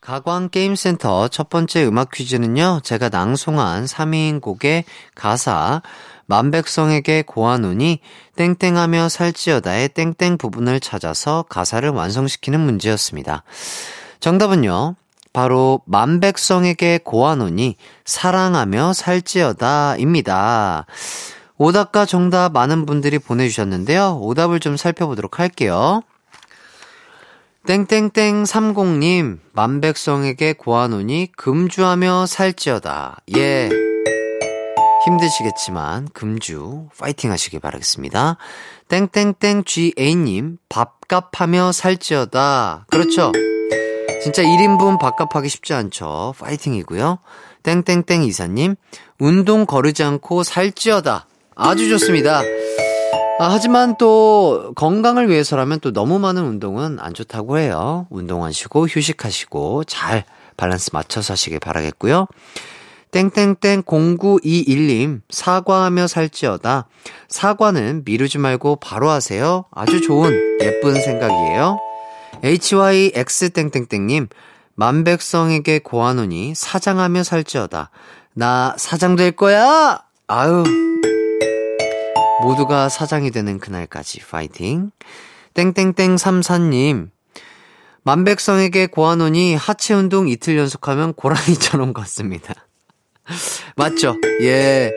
가광게임센터 0.00 1.28
첫 1.28 1.50
번째 1.50 1.86
음악 1.86 2.10
퀴즈는요, 2.10 2.80
제가 2.82 3.10
낭송한 3.10 3.84
3인 3.84 4.40
곡의 4.40 4.84
가사, 5.14 5.82
만백성에게 6.26 7.22
고아노니 7.26 8.00
땡땡하며 8.36 9.08
살지어다의 9.08 9.90
땡땡 9.90 10.38
부분을 10.38 10.80
찾아서 10.80 11.44
가사를 11.48 11.88
완성시키는 11.88 12.60
문제였습니다. 12.60 13.42
정답은요, 14.20 14.94
바로 15.32 15.80
만백성에게 15.86 17.00
고아노니 17.04 17.76
사랑하며 18.04 18.92
살지어다입니다. 18.94 20.86
오답과 21.58 22.06
정답 22.06 22.52
많은 22.52 22.86
분들이 22.86 23.18
보내주셨는데요. 23.18 24.18
오답을 24.22 24.60
좀 24.60 24.76
살펴보도록 24.78 25.38
할게요. 25.38 26.02
땡땡땡 27.66 28.44
30님, 28.44 29.38
만백성에게 29.52 30.54
고아노니 30.54 31.30
금주하며 31.36 32.26
살지어다. 32.26 33.18
예. 33.36 33.68
힘드시겠지만, 35.04 36.08
금주, 36.12 36.88
파이팅 36.98 37.30
하시길 37.30 37.60
바라겠습니다. 37.60 38.38
땡땡땡 38.88 39.64
GA님, 39.64 40.56
밥값하며 40.68 41.72
살지어다. 41.72 42.86
그렇죠. 42.90 43.30
진짜 44.22 44.42
1인분 44.42 44.98
밥값하기 44.98 45.48
쉽지 45.48 45.74
않죠. 45.74 46.34
파이팅이고요. 46.38 47.18
땡땡땡 47.62 48.24
이사님, 48.24 48.76
운동 49.18 49.66
거르지 49.66 50.02
않고 50.02 50.42
살지어다. 50.44 51.26
아주 51.56 51.88
좋습니다. 51.90 52.42
아, 53.40 53.48
하지만 53.50 53.96
또 53.96 54.74
건강을 54.76 55.30
위해서라면 55.30 55.80
또 55.80 55.94
너무 55.94 56.18
많은 56.18 56.44
운동은 56.44 56.98
안 57.00 57.14
좋다고 57.14 57.56
해요. 57.56 58.06
운동하시고 58.10 58.86
휴식하시고 58.86 59.84
잘 59.84 60.24
밸런스 60.58 60.90
맞춰서 60.92 61.32
하시길 61.32 61.58
바라겠고요. 61.58 62.26
땡땡땡 63.12 63.84
0921님 63.84 65.22
사과하며 65.30 66.06
살지어다. 66.06 66.86
사과는 67.28 68.02
미루지 68.04 68.36
말고 68.36 68.76
바로 68.76 69.08
하세요. 69.08 69.64
아주 69.70 70.02
좋은 70.02 70.58
예쁜 70.60 71.00
생각이에요. 71.00 71.78
HYX 72.44 73.54
땡땡땡님 73.54 74.28
만백성에게 74.74 75.78
고하노니 75.78 76.54
사장하며 76.54 77.22
살지어다. 77.22 77.88
나 78.34 78.74
사장 78.76 79.16
될 79.16 79.32
거야. 79.32 80.02
아유 80.26 80.89
모두가 82.42 82.88
사장이 82.88 83.30
되는 83.30 83.58
그날까지 83.58 84.20
파이팅. 84.20 84.90
땡땡땡 85.54 86.16
삼사님. 86.16 87.10
만백성에게 88.02 88.86
고아노니 88.86 89.54
하체 89.54 89.94
운동 89.94 90.28
이틀 90.28 90.56
연속하면 90.56 91.12
고라니처럼 91.12 91.92
걷습니다. 91.92 92.54
맞죠? 93.76 94.16
예. 94.42 94.90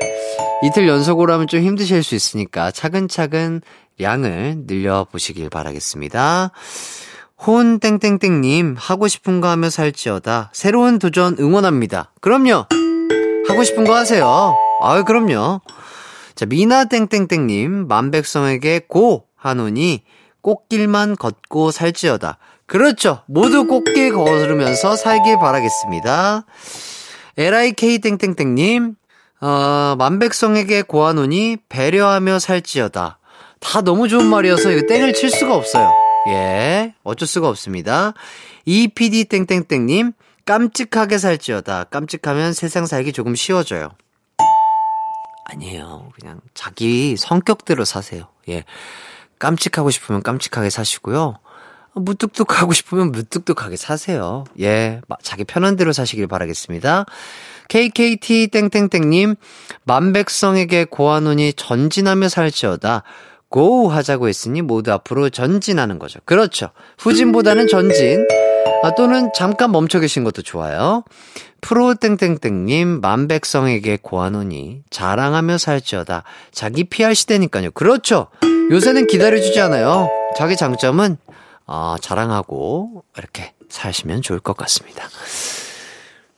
이틀 0.63 0.87
연속으로 0.87 1.33
하면 1.33 1.47
좀 1.47 1.61
힘드실 1.61 2.03
수 2.03 2.15
있으니까 2.15 2.71
차근차근 2.71 3.61
양을 3.99 4.63
늘려보시길 4.65 5.49
바라겠습니다. 5.49 6.51
혼 7.39 7.79
땡땡땡님 7.79 8.75
하고 8.77 9.09
싶은 9.09 9.41
거 9.41 9.49
하며 9.49 9.69
살지어다 9.69 10.51
새로운 10.53 10.97
도전 10.97 11.35
응원합니다. 11.37 12.13
그럼요. 12.21 12.67
하고 13.49 13.63
싶은 13.65 13.83
거 13.83 13.95
하세요. 13.95 14.55
아유 14.81 15.03
그럼요. 15.03 15.59
자, 16.35 16.45
미나땡땡땡님, 16.45 17.87
만백성에게 17.87 18.81
고! 18.87 19.27
하노니, 19.35 20.03
꽃길만 20.41 21.15
걷고 21.17 21.71
살지어다. 21.71 22.37
그렇죠. 22.65 23.23
모두 23.27 23.67
꽃길 23.67 24.13
걸으면서 24.13 24.95
살길 24.95 25.37
바라겠습니다. 25.37 26.45
LIK땡땡땡님, 27.37 28.95
어, 29.41 29.95
만백성에게 29.97 30.83
고하노니 30.83 31.57
배려하며 31.69 32.39
살지어다. 32.39 33.19
다 33.59 33.81
너무 33.81 34.07
좋은 34.07 34.25
말이어서 34.25 34.71
이거 34.71 34.87
땡을 34.87 35.13
칠 35.13 35.29
수가 35.29 35.55
없어요. 35.55 35.91
예, 36.29 36.93
어쩔 37.03 37.27
수가 37.27 37.49
없습니다. 37.49 38.13
EPD땡땡땡님, 38.65 40.13
깜찍하게 40.45 41.17
살지어다. 41.17 41.85
깜찍하면 41.85 42.53
세상 42.53 42.85
살기 42.85 43.11
조금 43.13 43.35
쉬워져요. 43.35 43.89
아니에요. 45.45 46.11
그냥 46.19 46.41
자기 46.53 47.15
성격대로 47.17 47.85
사세요. 47.85 48.27
예. 48.49 48.63
깜찍하고 49.39 49.89
싶으면 49.89 50.23
깜찍하게 50.23 50.69
사시고요. 50.69 51.37
무뚝뚝하고 51.95 52.73
싶으면 52.73 53.11
무뚝뚝하게 53.11 53.75
사세요. 53.75 54.45
예. 54.59 55.01
자기 55.21 55.43
편한 55.43 55.75
대로 55.75 55.93
사시길 55.93 56.27
바라겠습니다. 56.27 57.05
KKT 57.69 58.47
땡땡땡님, 58.47 59.35
만백성에게 59.83 60.85
고아노니 60.85 61.53
전진하며 61.53 62.29
살지어다. 62.29 63.03
고 63.49 63.89
하자고 63.89 64.27
했으니 64.27 64.61
모두 64.61 64.91
앞으로 64.91 65.29
전진하는 65.29 65.99
거죠. 65.99 66.19
그렇죠. 66.25 66.71
후진보다는 66.97 67.67
전진. 67.67 68.25
아, 68.83 68.95
또는 68.95 69.31
잠깐 69.33 69.71
멈춰 69.71 69.99
계신 69.99 70.23
것도 70.23 70.41
좋아요. 70.41 71.03
프로땡땡땡님, 71.61 72.99
만백성에게 72.99 73.99
고하노니, 74.01 74.81
자랑하며 74.89 75.57
살지어다. 75.57 76.23
자기 76.51 76.83
PR 76.83 77.13
시대니까요. 77.13 77.71
그렇죠! 77.71 78.27
요새는 78.71 79.07
기다려주지 79.07 79.61
않아요. 79.61 80.09
자기 80.35 80.57
장점은, 80.57 81.17
어, 81.65 81.95
자랑하고, 82.01 83.03
이렇게 83.17 83.53
사시면 83.69 84.21
좋을 84.21 84.39
것 84.39 84.57
같습니다. 84.57 85.07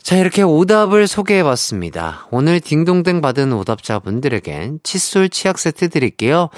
자, 0.05 0.17
이렇게 0.17 0.43
오답을 0.43 1.07
소개해 1.07 1.43
봤습니다. 1.43 2.27
오늘 2.29 2.59
딩동댕 2.59 3.21
받은 3.21 3.51
오답자분들에겐 3.53 4.81
칫솔 4.83 5.29
치약 5.29 5.57
세트 5.57 5.89
드릴게요. 5.89 6.49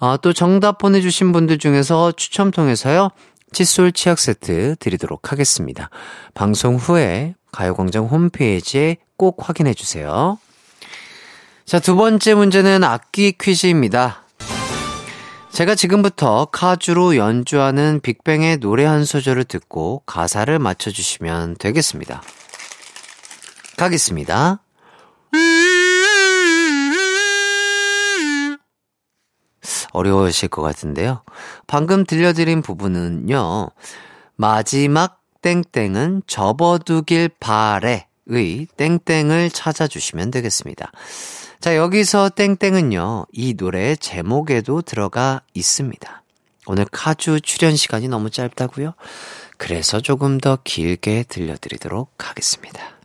아, 0.00 0.18
또 0.20 0.32
정답 0.32 0.78
보내주신 0.78 1.30
분들 1.30 1.58
중에서 1.58 2.10
추첨 2.10 2.50
통해서요. 2.50 3.10
칫솔 3.52 3.92
치약 3.92 4.18
세트 4.18 4.76
드리도록 4.78 5.32
하겠습니다. 5.32 5.90
방송 6.34 6.76
후에 6.76 7.34
가요광장 7.52 8.06
홈페이지에 8.06 8.96
꼭 9.16 9.48
확인해 9.48 9.72
주세요. 9.74 10.38
자, 11.64 11.78
두 11.78 11.96
번째 11.96 12.34
문제는 12.34 12.84
악기 12.84 13.32
퀴즈입니다. 13.32 14.24
제가 15.50 15.74
지금부터 15.74 16.44
카주로 16.52 17.16
연주하는 17.16 18.00
빅뱅의 18.02 18.58
노래 18.58 18.84
한 18.84 19.06
소절을 19.06 19.44
듣고 19.44 20.02
가사를 20.04 20.58
맞춰주시면 20.58 21.56
되겠습니다. 21.58 22.22
가겠습니다. 23.78 24.60
어려우실 29.96 30.48
것 30.50 30.62
같은데요. 30.62 31.22
방금 31.66 32.04
들려드린 32.04 32.60
부분은요, 32.60 33.70
마지막 34.36 35.22
땡땡은 35.40 36.22
접어두길 36.26 37.30
바래의 37.40 38.68
땡땡을 38.76 39.50
찾아주시면 39.50 40.30
되겠습니다. 40.30 40.92
자, 41.60 41.76
여기서 41.76 42.28
땡땡은요, 42.30 43.26
이 43.32 43.54
노래의 43.56 43.96
제목에도 43.96 44.82
들어가 44.82 45.40
있습니다. 45.54 46.22
오늘 46.66 46.84
카주 46.90 47.40
출연 47.40 47.76
시간이 47.76 48.08
너무 48.08 48.28
짧다고요? 48.30 48.94
그래서 49.56 50.00
조금 50.00 50.38
더 50.38 50.58
길게 50.62 51.24
들려드리도록 51.28 52.12
하겠습니다. 52.18 52.95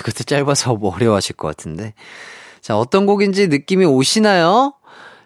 이것도 0.00 0.24
짧아서 0.24 0.74
뭐 0.74 0.94
어려워하실 0.94 1.36
것 1.36 1.48
같은데. 1.48 1.94
자, 2.60 2.76
어떤 2.78 3.06
곡인지 3.06 3.48
느낌이 3.48 3.84
오시나요? 3.84 4.74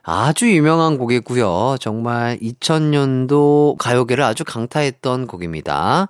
아주 0.03 0.51
유명한 0.53 0.99
곡이고요. 0.99 1.77
정말 1.81 2.39
2000년도 2.39 3.79
가요계를 3.79 4.23
아주 4.23 4.45
강타했던 4.45 5.27
곡입니다. 5.27 6.09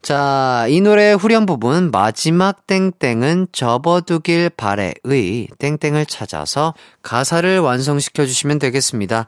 자, 0.00 0.66
이 0.68 0.80
노래의 0.80 1.16
후렴 1.16 1.44
부분 1.44 1.90
마지막 1.90 2.66
땡땡은 2.68 3.48
접어두길 3.50 4.50
바래의 4.50 5.48
땡땡을 5.58 6.06
찾아서 6.06 6.74
가사를 7.02 7.58
완성시켜 7.58 8.24
주시면 8.24 8.60
되겠습니다. 8.60 9.26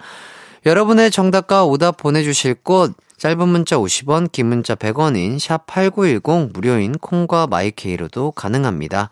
여러분의 0.66 1.10
정답과 1.10 1.64
오답 1.64 1.96
보내주실 1.96 2.54
곳 2.62 2.92
짧은 3.20 3.48
문자 3.48 3.76
50원, 3.76 4.32
긴 4.32 4.46
문자 4.46 4.74
100원인 4.74 5.36
샵8910 5.36 6.54
무료인 6.54 6.92
콩과 6.92 7.48
마이케이로도 7.48 8.30
가능합니다. 8.30 9.10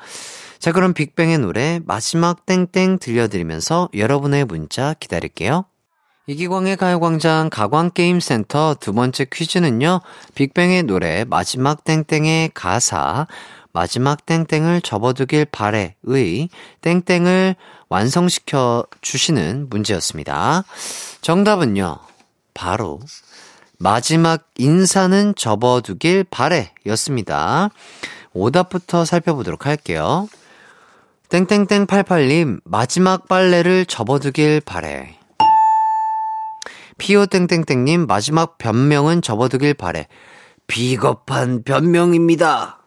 자, 0.58 0.72
그럼 0.72 0.94
빅뱅의 0.94 1.36
노래 1.40 1.78
마지막 1.84 2.46
땡땡 2.46 3.00
들려드리면서 3.00 3.90
여러분의 3.94 4.46
문자 4.46 4.94
기다릴게요. 4.94 5.66
이기광의 6.26 6.78
가요광장 6.78 7.50
가광게임센터 7.50 8.76
두 8.80 8.94
번째 8.94 9.26
퀴즈는요, 9.30 10.00
빅뱅의 10.34 10.84
노래 10.84 11.26
마지막 11.28 11.84
땡땡의 11.84 12.52
가사, 12.54 13.26
마지막 13.74 14.24
땡땡을 14.24 14.80
접어두길 14.80 15.44
바래의 15.44 16.48
땡땡을 16.80 17.56
완성시켜 17.90 18.86
주시는 19.02 19.66
문제였습니다. 19.68 20.64
정답은요, 21.20 21.98
바로 22.54 23.00
마지막 23.80 24.48
인사는 24.58 25.34
접어두길 25.36 26.24
바래 26.24 26.72
였습니다. 26.86 27.70
오답부터 28.32 29.04
살펴보도록 29.04 29.66
할게요. 29.66 30.28
땡땡땡88님, 31.28 32.60
마지막 32.64 33.28
빨래를 33.28 33.86
접어두길 33.86 34.62
바래. 34.62 35.16
피오땡땡땡님, 36.96 38.06
마지막 38.06 38.58
변명은 38.58 39.22
접어두길 39.22 39.74
바래. 39.74 40.08
비겁한 40.66 41.62
변명입니다. 41.62 42.80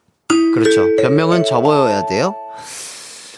그렇죠. 0.54 0.88
변명은 0.98 1.46
접어야 1.46 2.06
돼요. 2.08 2.36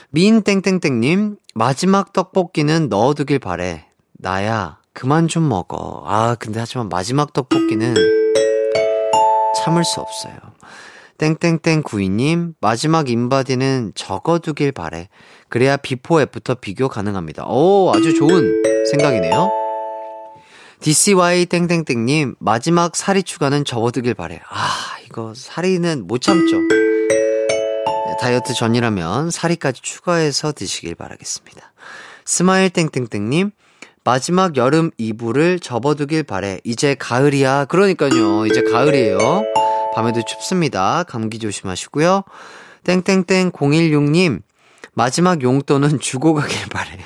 미인땡땡땡님, 0.10 1.38
마지막 1.54 2.14
떡볶이는 2.14 2.90
넣어두길 2.90 3.38
바래. 3.38 3.86
나야, 4.14 4.80
그만 4.94 5.28
좀 5.28 5.50
먹어. 5.50 6.04
아, 6.06 6.36
근데 6.40 6.60
하지만 6.60 6.88
마지막 6.88 7.34
떡볶이는 7.34 7.96
참을 9.58 9.84
수 9.84 10.00
없어요. 10.00 10.36
땡땡땡 11.18 11.84
구이님, 11.84 12.54
마지막 12.60 13.10
인바디는 13.10 13.94
적어두길 13.96 14.72
바래. 14.72 15.10
그래야 15.50 15.78
before 15.78 16.22
after 16.22 16.56
비교 16.56 16.88
가능합니다. 16.88 17.46
오, 17.46 17.92
아주 17.94 18.14
좋은 18.14 18.64
생각이네요. 18.92 19.50
DCY 20.82 21.46
땡땡땡님, 21.46 22.36
마지막 22.40 22.96
사리 22.96 23.24
추가는 23.24 23.64
접어두길 23.64 24.16
바래. 24.16 24.42
아, 24.50 24.98
이거 25.06 25.34
사리는 25.36 26.08
못 26.08 26.22
참죠. 26.22 26.58
네, 26.60 28.18
다이어트 28.20 28.54
전이라면 28.54 29.32
사리까지 29.32 29.82
추가해서 29.82 30.52
드시길 30.52 30.96
바라겠습니다. 30.96 31.74
스마일 32.26 32.70
땡땡땡님, 32.70 33.52
마지막 34.04 34.58
여름 34.58 34.92
이불을 34.98 35.60
접어두길 35.60 36.24
바래. 36.24 36.60
이제 36.64 36.96
가을이야. 36.96 37.66
그러니까요. 37.66 38.46
이제 38.46 38.62
가을이에요. 38.62 39.18
밤에도 39.96 40.22
춥습니다. 40.26 41.04
감기 41.04 41.40
조심하시고요. 41.40 42.24
땡땡땡 42.84 43.52
016님. 43.52 44.42
마지막 44.94 45.42
용돈은 45.42 46.00
주고 46.00 46.34
가길 46.34 46.68
바래. 46.70 46.98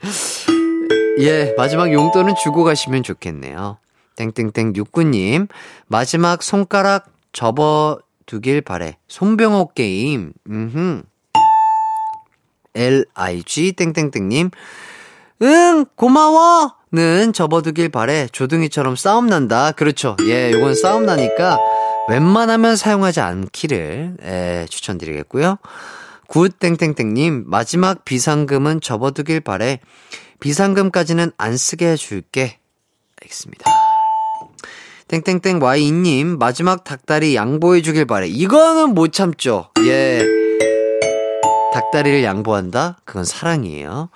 예, 1.20 1.52
마지막 1.56 1.92
용돈은 1.92 2.34
주고 2.42 2.64
가시면 2.64 3.02
좋겠네요. 3.02 3.78
땡땡땡 4.16 4.72
69님. 4.72 5.48
마지막 5.88 6.42
손가락 6.42 7.12
접어두길 7.32 8.62
바래. 8.62 8.96
손병호 9.08 9.72
게임. 9.74 10.32
음흠. 10.48 11.02
LIG 12.74 13.72
땡땡땡님. 13.72 14.50
응, 15.42 15.84
고마워! 15.94 16.74
는 16.90 17.32
접어두길 17.34 17.90
바래. 17.90 18.26
조둥이처럼 18.32 18.96
싸움 18.96 19.26
난다. 19.26 19.72
그렇죠. 19.72 20.16
예, 20.22 20.50
요건 20.52 20.74
싸움 20.74 21.04
나니까 21.04 21.58
웬만하면 22.08 22.76
사용하지 22.76 23.20
않기를, 23.20 24.16
예, 24.24 24.66
추천드리겠고요. 24.70 25.58
굿땡땡땡님, 26.28 27.44
마지막 27.46 28.04
비상금은 28.04 28.80
접어두길 28.80 29.40
바래. 29.40 29.80
비상금까지는 30.40 31.32
안 31.36 31.56
쓰게 31.56 31.88
해줄게. 31.88 32.58
알겠습니다. 33.20 33.70
땡땡땡 35.08 35.58
Y님, 35.60 36.38
마지막 36.38 36.84
닭다리 36.84 37.34
양보해주길 37.34 38.04
바래. 38.06 38.26
이거는 38.28 38.94
못 38.94 39.12
참죠. 39.12 39.70
예. 39.84 40.47
닭다리를 41.72 42.22
양보한다? 42.24 42.98
그건 43.04 43.24
사랑이에요. 43.24 44.08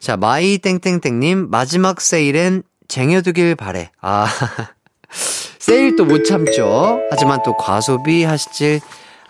자, 0.00 0.16
마이 0.16 0.58
땡땡땡님, 0.58 1.50
마지막 1.50 2.00
세일엔 2.00 2.62
쟁여두길 2.88 3.56
바래. 3.56 3.90
아, 4.00 4.26
세일 5.58 5.96
또 5.96 6.04
못 6.04 6.24
참죠. 6.24 7.00
하지만 7.10 7.40
또 7.44 7.56
과소비 7.56 8.24
하시질 8.24 8.80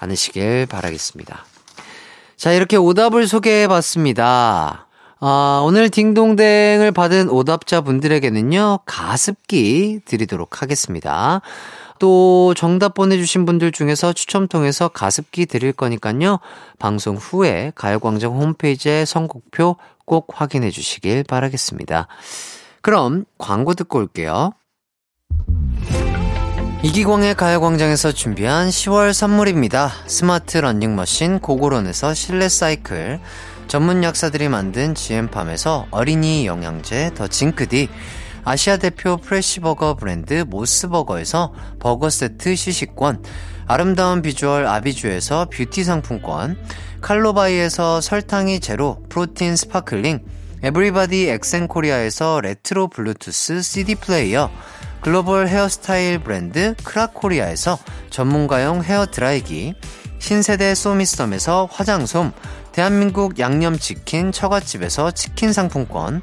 않으시길 0.00 0.66
바라겠습니다. 0.66 1.44
자, 2.37 2.53
이렇게 2.53 2.77
오답을 2.77 3.27
소개해 3.29 3.68
봤습니다. 3.68 4.88
아, 5.20 5.62
오늘 5.64 5.88
딩동댕을 5.88 6.92
받은 6.92 7.31
오답자 7.31 7.81
분들에게는요, 7.81 8.81
가습기 8.85 10.00
드리도록 10.05 10.61
하겠습니다. 10.61 11.40
또 12.05 12.53
정답 12.55 12.93
보내주신 12.93 13.47
분들 13.47 13.73
중에서 13.73 14.12
추첨 14.12 14.47
통해서 14.47 14.88
가습기 14.88 15.47
드릴 15.47 15.73
거니까요. 15.73 16.38
방송 16.79 17.17
후에 17.17 17.73
가요광장 17.75 18.31
홈페이지에 18.33 19.07
선곡표 19.07 19.77
꼭 20.05 20.29
확인해 20.35 20.71
주시길 20.71 21.25
바라겠습니다. 21.25 22.07
그럼 22.83 23.25
광고 23.38 23.73
듣고 23.73 24.01
올게요. 24.01 24.53
이기광의 26.83 27.37
가요광장에서 27.37 28.12
준비한 28.12 28.69
10월 28.69 29.14
선물입니다. 29.14 29.90
스마트 30.07 30.59
러닝머신 30.59 31.38
고고론에서 31.38 32.12
실내 32.12 32.51
사이클, 32.51 33.19
전문 33.67 34.05
약사들이 34.05 34.51
만든 34.51 34.95
GM팜에서 34.95 35.87
어린이 35.90 36.45
영양제 36.45 37.12
더 37.14 37.29
징크디, 37.29 37.88
아시아 38.44 38.76
대표 38.76 39.16
프레시버거 39.16 39.94
브랜드 39.94 40.44
모스버거에서 40.46 41.52
버거 41.80 42.11
세트 42.11 42.54
시식권, 42.54 43.24
아름다운 43.66 44.20
비주얼 44.20 44.66
아비주에서 44.66 45.48
뷰티 45.50 45.85
상품권, 45.85 46.59
칼로바이에서 47.00 48.00
설탕이 48.02 48.61
zero 48.61 49.03
protein 49.09 49.57
sparkling, 49.57 50.25
에브리바디 50.62 51.28
엑센코리아에서 51.28 52.40
레트로 52.40 52.88
블루투스 52.88 53.62
CD 53.62 53.94
플레이어, 53.94 54.50
글로벌 55.00 55.48
헤어스타일 55.48 56.18
브랜드 56.18 56.74
크라코리아에서 56.85 57.78
전문가용 58.11 58.83
헤어 58.83 59.07
드라이기, 59.07 59.74
신세대 60.18 60.74
소미썸에서 60.74 61.68
화장솜, 61.70 62.33
대한민국 62.72 63.38
양념치킨 63.38 64.33
처갓집에서 64.33 65.11
치킨 65.11 65.52
상품권, 65.52 66.22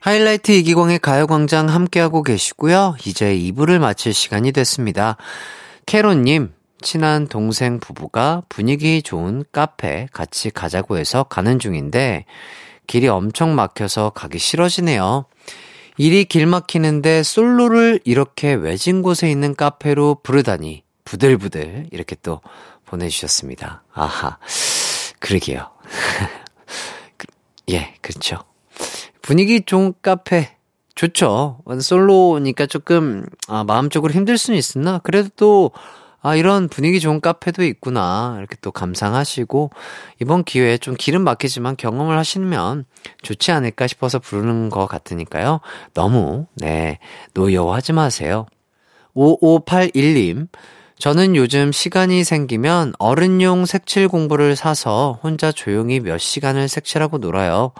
하이라이트 0.00 0.52
이기광의 0.52 1.00
가요광장 1.00 1.68
함께하고 1.68 2.22
계시고요. 2.22 2.96
이제 3.04 3.34
2부를 3.36 3.78
마칠 3.78 4.14
시간이 4.14 4.52
됐습니다. 4.52 5.16
캐로님, 5.86 6.52
친한 6.80 7.26
동생 7.26 7.80
부부가 7.80 8.42
분위기 8.48 9.02
좋은 9.02 9.44
카페 9.50 10.06
같이 10.12 10.50
가자고 10.50 10.98
해서 10.98 11.24
가는 11.24 11.58
중인데 11.58 12.24
길이 12.86 13.08
엄청 13.08 13.54
막혀서 13.54 14.10
가기 14.10 14.38
싫어지네요. 14.38 15.26
일이 15.96 16.24
길 16.24 16.46
막히는데 16.46 17.24
솔로를 17.24 18.00
이렇게 18.04 18.54
외진 18.54 19.02
곳에 19.02 19.28
있는 19.28 19.56
카페로 19.56 20.20
부르다니 20.22 20.84
부들부들 21.04 21.88
이렇게 21.90 22.16
또 22.22 22.40
보내주셨습니다. 22.84 23.82
아하, 23.92 24.38
그러게요. 25.18 25.70
그, 27.16 27.26
예, 27.70 27.94
그렇죠. 28.00 28.44
분위기 29.28 29.60
좋은 29.60 29.92
카페 30.00 30.56
좋죠. 30.94 31.58
솔로니까 31.82 32.64
조금 32.64 33.26
아, 33.46 33.62
마음적으로 33.62 34.10
힘들 34.10 34.38
수는 34.38 34.58
있으나 34.58 35.00
그래도 35.00 35.28
또 35.36 35.70
아, 36.22 36.34
이런 36.34 36.66
분위기 36.70 36.98
좋은 36.98 37.20
카페도 37.20 37.62
있구나. 37.64 38.36
이렇게 38.38 38.56
또 38.62 38.72
감상하시고, 38.72 39.70
이번 40.22 40.44
기회에 40.44 40.78
좀 40.78 40.96
기름 40.98 41.22
막히지만 41.24 41.76
경험을 41.76 42.16
하시면 42.16 42.86
좋지 43.20 43.52
않을까 43.52 43.86
싶어서 43.86 44.18
부르는 44.18 44.70
것 44.70 44.86
같으니까요. 44.86 45.60
너무, 45.92 46.46
네, 46.54 46.98
노여워하지 47.34 47.92
마세요. 47.92 48.46
5581님, 49.14 50.48
저는 50.98 51.36
요즘 51.36 51.70
시간이 51.70 52.24
생기면 52.24 52.94
어른용 52.98 53.66
색칠 53.66 54.08
공부를 54.08 54.56
사서 54.56 55.20
혼자 55.22 55.52
조용히 55.52 56.00
몇 56.00 56.16
시간을 56.16 56.66
색칠하고 56.66 57.18
놀아요. 57.18 57.72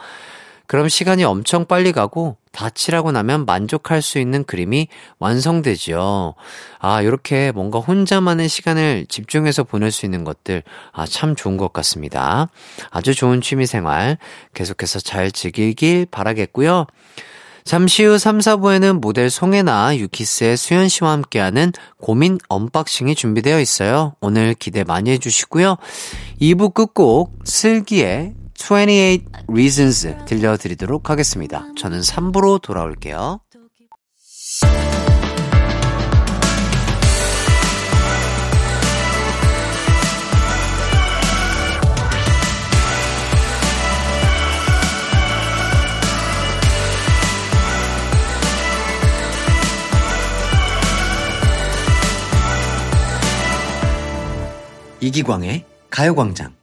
그럼 0.68 0.88
시간이 0.88 1.24
엄청 1.24 1.64
빨리 1.64 1.92
가고 1.92 2.37
다 2.52 2.68
칠하고 2.68 3.11
나면 3.11 3.46
만족할 3.46 4.02
수 4.02 4.18
있는 4.18 4.44
그림이 4.44 4.88
완성되죠. 5.18 6.35
아, 6.78 7.02
이렇게 7.02 7.52
뭔가 7.52 7.78
혼자만의 7.78 8.48
시간을 8.50 9.07
집중해서 9.09 9.64
보낼 9.64 9.90
수 9.90 10.04
있는 10.04 10.24
것들, 10.24 10.62
아, 10.92 11.07
참 11.07 11.35
좋은 11.35 11.57
것 11.57 11.72
같습니다. 11.72 12.48
아주 12.90 13.14
좋은 13.14 13.40
취미 13.40 13.64
생활 13.64 14.18
계속해서 14.52 15.00
잘 15.00 15.33
즐기길 15.33 16.07
바라겠고요. 16.11 16.87
잠시 17.64 18.04
후 18.04 18.18
3, 18.18 18.38
4부에는 18.38 19.00
모델 19.00 19.31
송해나, 19.31 19.96
유키스의 19.96 20.59
수현 20.59 20.88
씨와 20.88 21.12
함께하는 21.12 21.72
고민 21.98 22.38
unboxing이 22.48 23.14
준비되어 23.14 23.59
있어요. 23.61 24.14
오늘 24.20 24.54
기대 24.54 24.85
많이 24.85 25.11
해주시고요. 25.12 25.76
2부 26.40 26.74
끝곡 26.74 27.38
슬기의 27.44 28.35
28 28.59 29.21
Reasons 29.49 30.16
들려드리도록 30.27 31.09
하겠습니다. 31.09 31.64
저는 31.77 32.01
3부로 32.01 32.61
돌아올게요. 32.61 33.40
이기광의 55.01 55.64
가요광장 55.90 56.58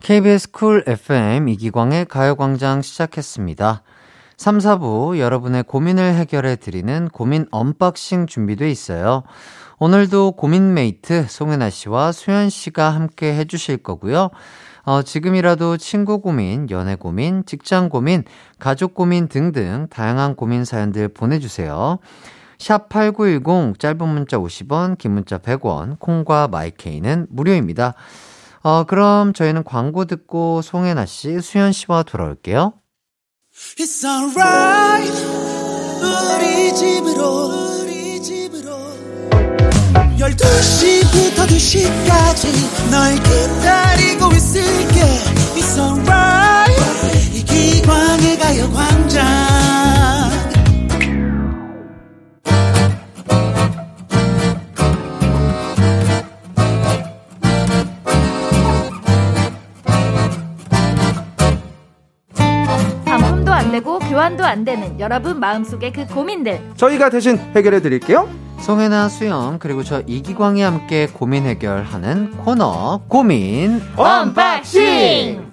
KBS 0.00 0.50
Cool 0.50 0.82
FM 0.86 1.48
이기광의 1.50 2.06
가요광장 2.06 2.80
시작했습니다. 2.80 3.82
3, 4.38 4.58
4부 4.58 5.18
여러분의 5.18 5.62
고민을 5.64 6.14
해결해 6.14 6.56
드리는 6.56 7.08
고민 7.10 7.46
unboxing 7.50 8.26
준비돼 8.26 8.70
있어요. 8.70 9.24
오늘도 9.78 10.32
고민mate 10.32 11.26
송해나 11.28 11.68
씨와 11.68 12.12
수현 12.12 12.48
씨가 12.48 12.88
함께 12.90 13.34
해주실 13.34 13.78
거고요. 13.78 14.30
어, 14.84 15.02
지금이라도 15.02 15.76
친구 15.76 16.22
고민, 16.22 16.70
연애 16.70 16.96
고민, 16.96 17.44
직장 17.44 17.90
고민, 17.90 18.24
가족 18.58 18.94
고민 18.94 19.28
등등 19.28 19.86
다양한 19.90 20.34
고민 20.34 20.64
사연들 20.64 21.08
보내주세요. 21.08 21.98
샵8910 22.56 23.78
짧은 23.78 24.08
문자 24.08 24.38
50원, 24.38 24.96
긴 24.96 25.12
문자 25.12 25.36
100원, 25.36 25.98
콩과 25.98 26.48
마이케이는 26.48 27.26
무료입니다. 27.28 27.94
어, 28.62 28.84
그럼 28.84 29.32
저희는 29.32 29.64
광고 29.64 30.04
듣고 30.04 30.60
송혜나 30.62 31.06
씨, 31.06 31.40
수현 31.40 31.72
씨와 31.72 32.02
돌아올게요. 32.02 32.74
It's 33.78 34.04
alright. 34.04 35.12
우리 36.02 36.74
집으로, 36.74 37.80
우리 37.82 38.22
집으로. 38.22 38.70
12시부터 40.18 41.46
2시까지 41.48 42.90
널 42.90 43.14
기다리고 43.14 44.32
있을게. 44.32 45.00
It's 45.56 45.78
alright. 45.78 47.34
이 47.34 47.42
기광의 47.42 48.38
가요광장. 48.38 49.49
교환도 64.10 64.44
안 64.44 64.64
되는 64.64 64.98
여러분 64.98 65.38
마음속의 65.38 65.92
그 65.92 66.04
고민들 66.04 66.60
저희가 66.76 67.10
대신 67.10 67.38
해결해 67.54 67.80
드릴게요. 67.80 68.28
송해나 68.58 69.08
수현 69.08 69.58
그리고 69.60 69.84
저 69.84 70.02
이기광이 70.04 70.62
함께 70.62 71.06
고민 71.06 71.44
해결하는 71.46 72.32
코너 72.38 73.02
고민 73.06 73.80
unboxing. 73.96 75.48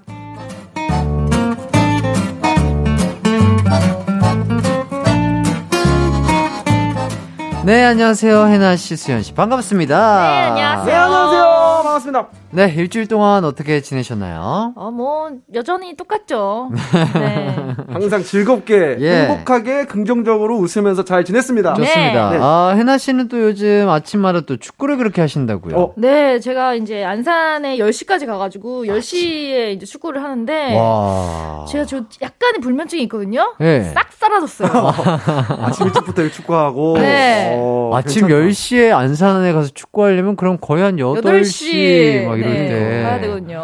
네 7.64 7.84
안녕하세요 7.84 8.48
해나 8.48 8.76
씨 8.76 8.96
수현 8.98 9.22
씨 9.22 9.34
반갑습니다. 9.36 10.22
네 10.22 10.38
안녕하세요. 10.48 10.86
네 10.86 10.94
안녕하세요. 10.94 11.44
반갑습니다. 11.84 12.28
네, 12.50 12.74
일주일 12.76 13.08
동안 13.08 13.44
어떻게 13.44 13.82
지내셨나요? 13.82 14.74
어, 14.76 14.92
뭐, 14.92 15.30
여전히 15.54 15.98
똑같죠. 15.98 16.72
네. 17.14 17.56
항상 17.90 18.24
즐겁게, 18.24 18.98
예. 19.00 19.28
행복하게, 19.28 19.86
긍정적으로 19.86 20.58
웃으면서 20.58 21.04
잘 21.04 21.26
지냈습니다. 21.26 21.74
네. 21.74 21.86
좋습니다. 21.86 22.30
네. 22.32 22.38
아, 22.42 22.74
혜나 22.76 22.98
씨는 22.98 23.28
또 23.28 23.42
요즘 23.42 23.90
아침마다 23.90 24.42
또 24.42 24.56
축구를 24.58 24.98
그렇게 24.98 25.20
하신다고요? 25.22 25.76
어. 25.78 25.94
네, 25.98 26.40
제가 26.40 26.76
이제 26.76 27.04
안산에 27.04 27.78
10시까지 27.78 28.26
가가지고 28.26 28.86
10시에 28.86 29.74
이제 29.74 29.86
축구를 29.86 30.24
하는데 30.24 30.76
와. 30.76 31.66
제가 31.68 31.86
저 31.86 31.98
약간의 32.22 32.62
불면증이 32.62 33.04
있거든요. 33.04 33.54
네. 33.60 33.84
싹 33.94 34.12
사라졌어요. 34.14 34.70
아침 35.64 35.88
일찍부터 35.88 36.28
축구하고. 36.30 36.98
네. 37.00 37.56
어, 37.58 37.92
아침 37.94 38.28
괜찮다. 38.28 38.48
10시에 38.48 38.92
안산에 38.94 39.52
가서 39.52 39.70
축구하려면 39.74 40.36
그럼 40.38 40.58
거의 40.60 40.84
한 40.84 40.96
8시, 40.98 41.22
8시 41.24 42.37
막 42.42 42.50
이럴 42.50 42.54
네, 42.54 42.70
때. 42.70 43.04
가야 43.04 43.20
되거든요. 43.22 43.64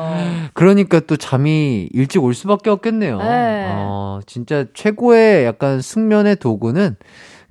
그러니까 0.53 0.99
또 1.01 1.17
잠이 1.17 1.89
일찍 1.93 2.23
올 2.23 2.33
수밖에 2.33 2.69
없겠네요. 2.69 3.17
네. 3.19 3.67
어, 3.69 4.19
진짜 4.25 4.65
최고의 4.73 5.45
약간 5.45 5.81
숙면의 5.81 6.37
도구는 6.37 6.95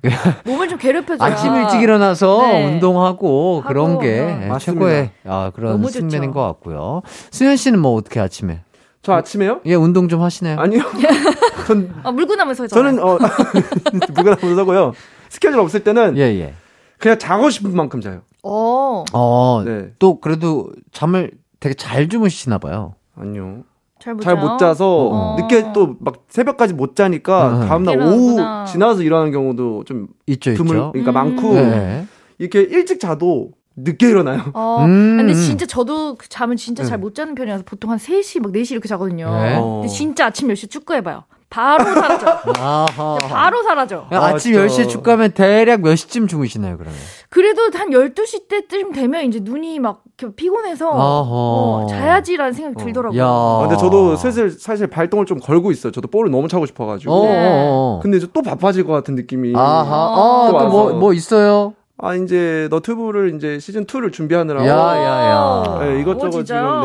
몸을 0.45 0.67
좀 0.67 0.77
괴롭혀줘요. 0.77 1.17
아침 1.31 1.55
일찍 1.55 1.81
일어나서 1.81 2.41
네. 2.47 2.65
운동하고 2.65 3.61
하고, 3.61 3.63
그런 3.67 3.99
게 3.99 4.19
어. 4.19 4.27
예, 4.43 4.47
맞습니다. 4.47 4.59
최고의 4.59 5.09
아, 5.25 5.51
그런 5.55 5.81
숙면인. 5.87 6.31
것 6.31 6.41
같고요. 6.41 7.01
수현 7.31 7.55
씨는 7.55 7.79
뭐 7.79 7.93
어떻게 7.95 8.19
아침에? 8.19 8.61
저 9.01 9.13
아침에요? 9.13 9.61
예, 9.65 9.75
운동 9.75 10.07
좀 10.09 10.21
하시나요? 10.21 10.57
아니요. 10.59 10.81
전, 11.67 11.93
아, 12.03 12.11
물고 12.11 12.35
나면서 12.35 12.67
저는, 12.67 12.99
어, 13.03 13.17
누구나 14.15 14.35
보자고요. 14.35 14.93
스케줄 15.29 15.59
없을 15.59 15.81
때는 15.83 16.17
예, 16.17 16.21
예. 16.39 16.53
그냥 16.99 17.17
자고 17.19 17.49
싶은 17.49 17.75
만큼 17.75 18.01
자요. 18.01 18.21
어, 18.43 19.03
어, 19.13 19.63
네. 19.65 19.91
또 19.99 20.19
그래도 20.19 20.69
잠을 20.91 21.31
되게 21.59 21.73
잘 21.75 22.09
주무시나 22.09 22.57
봐요. 22.57 22.95
아니요. 23.15 23.63
잘못잘못 23.99 24.59
자서 24.59 25.09
어. 25.11 25.35
늦게 25.39 25.71
또 25.73 25.95
막 26.01 26.25
새벽까지 26.27 26.73
못 26.73 26.95
자니까 26.95 27.61
음. 27.61 27.67
다음날 27.67 28.01
오후. 28.01 28.37
지나서 28.67 29.01
일어나는 29.01 29.31
경우도 29.31 29.85
좀 29.85 30.07
있죠, 30.27 30.53
드물, 30.55 30.75
있죠. 30.75 30.91
그러니까 30.91 31.11
음. 31.11 31.13
많고 31.13 31.53
네. 31.53 32.05
이렇게 32.37 32.61
일찍 32.61 32.99
자도 32.99 33.51
늦게 33.77 34.09
일어나요. 34.09 34.41
어, 34.53 34.83
음. 34.83 35.15
근데 35.17 35.33
진짜 35.33 35.65
저도 35.65 36.15
그 36.15 36.27
잠을 36.27 36.57
진짜 36.57 36.83
네. 36.83 36.89
잘못 36.89 37.15
자는 37.15 37.33
편이라서 37.33 37.63
보통 37.65 37.91
한 37.91 37.97
3시, 37.97 38.41
막 38.41 38.51
4시 38.51 38.71
이렇게 38.73 38.87
자거든요. 38.89 39.31
네. 39.41 39.55
어. 39.57 39.79
근데 39.81 39.87
진짜 39.87 40.25
아침 40.25 40.49
10시 40.49 40.69
축구 40.69 40.93
해봐요. 40.95 41.23
바로 41.53 41.83
사라져. 41.93 42.39
아하. 42.57 43.17
바로 43.21 43.61
사라져. 43.61 44.07
야, 44.11 44.19
아, 44.19 44.25
아침 44.29 44.53
진짜. 44.53 44.65
10시에 44.65 44.89
축구하면 44.89 45.33
대략 45.33 45.81
몇 45.81 45.95
시쯤 45.95 46.25
주무시나요, 46.25 46.77
그러면? 46.77 46.97
그래도 47.29 47.69
한 47.77 47.91
12시 47.91 48.47
때쯤 48.47 48.91
되면 48.91 49.25
이제 49.25 49.39
눈이 49.39 49.77
막 49.77 50.01
피곤해서. 50.35 50.89
어, 50.91 51.85
자야지라는 51.87 52.53
생각이 52.53 52.83
들더라고요. 52.83 53.21
야. 53.21 53.25
아, 53.27 53.59
근데 53.67 53.77
저도 53.77 54.15
슬슬 54.15 54.49
사실 54.49 54.87
발동을 54.87 55.27
좀 55.27 55.39
걸고 55.39 55.69
있어요. 55.69 55.91
저도 55.91 56.07
볼을 56.07 56.31
너무 56.31 56.47
차고 56.47 56.65
싶어가지고. 56.65 57.13
어, 57.13 57.25
네. 57.25 57.47
어, 57.47 57.51
어. 57.67 57.99
근데 58.01 58.17
이제 58.17 58.27
또 58.33 58.41
바빠질 58.41 58.83
것 58.85 58.93
같은 58.93 59.13
느낌이. 59.13 59.53
아하. 59.55 60.15
또 60.15 60.57
어, 60.57 60.59
또 60.59 60.69
뭐, 60.69 60.83
와서. 60.85 60.95
뭐 60.95 61.13
있어요? 61.13 61.73
아 62.05 62.15
이제 62.15 62.67
너튜브를 62.69 63.33
이제 63.33 63.59
시즌 63.59 63.85
2를 63.85 64.11
준비하느라고. 64.11 64.67
야, 64.67 64.75
야, 64.75 65.29
야. 65.29 65.79
네, 65.79 65.95
오, 65.95 65.99
이것저것 65.99 66.31
진짜요? 66.31 66.81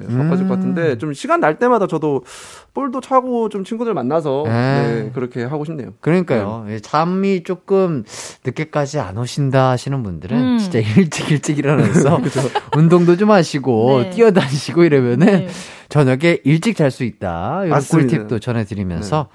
지금 0.00 0.16
네 0.16 0.16
바빠질 0.22 0.46
것 0.46 0.54
음. 0.54 0.56
같은데 0.56 0.96
좀 0.96 1.12
시간 1.12 1.40
날 1.40 1.58
때마다 1.58 1.88
저도 1.88 2.22
볼도 2.72 3.00
차고 3.00 3.48
좀 3.48 3.64
친구들 3.64 3.94
만나서 3.94 4.44
네. 4.46 4.52
네, 4.52 5.10
그렇게 5.12 5.42
하고 5.42 5.64
싶네요. 5.64 5.90
그러니까요. 6.00 6.66
예, 6.68 6.78
잠이 6.78 7.42
조금 7.42 8.04
늦게까지 8.44 9.00
안 9.00 9.18
오신다 9.18 9.70
하시는 9.70 10.00
분들은 10.04 10.36
음. 10.38 10.58
진짜 10.58 10.78
일찍 10.78 11.32
일찍 11.32 11.58
일어나서 11.58 12.20
운동도 12.76 13.16
좀 13.16 13.32
하시고 13.32 14.02
네. 14.04 14.10
뛰어다니시고 14.10 14.84
이러면은 14.84 15.26
네. 15.26 15.48
저녁에 15.88 16.38
일찍 16.44 16.76
잘 16.76 16.92
수 16.92 17.02
있다. 17.02 17.58
이런 17.64 17.70
맞습니다. 17.70 18.08
꿀팁도 18.08 18.38
전해드리면서 18.38 19.26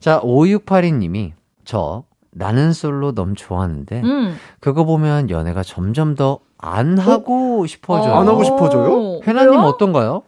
자 0.00 0.20
5682님이 0.20 1.30
저 1.64 2.02
나는 2.32 2.72
솔로 2.72 3.12
너무 3.14 3.34
좋아하는데 3.34 4.02
음. 4.02 4.36
그거 4.60 4.84
보면 4.84 5.30
연애가 5.30 5.62
점점 5.62 6.14
더 6.14 6.40
안 6.62 6.98
하고 6.98 7.66
싶어져요. 7.66 8.14
안 8.14 8.28
하고 8.28 8.44
싶어져요? 8.44 9.20
해나님 9.26 9.52
왜요? 9.52 9.60
어떤가요? 9.62 10.22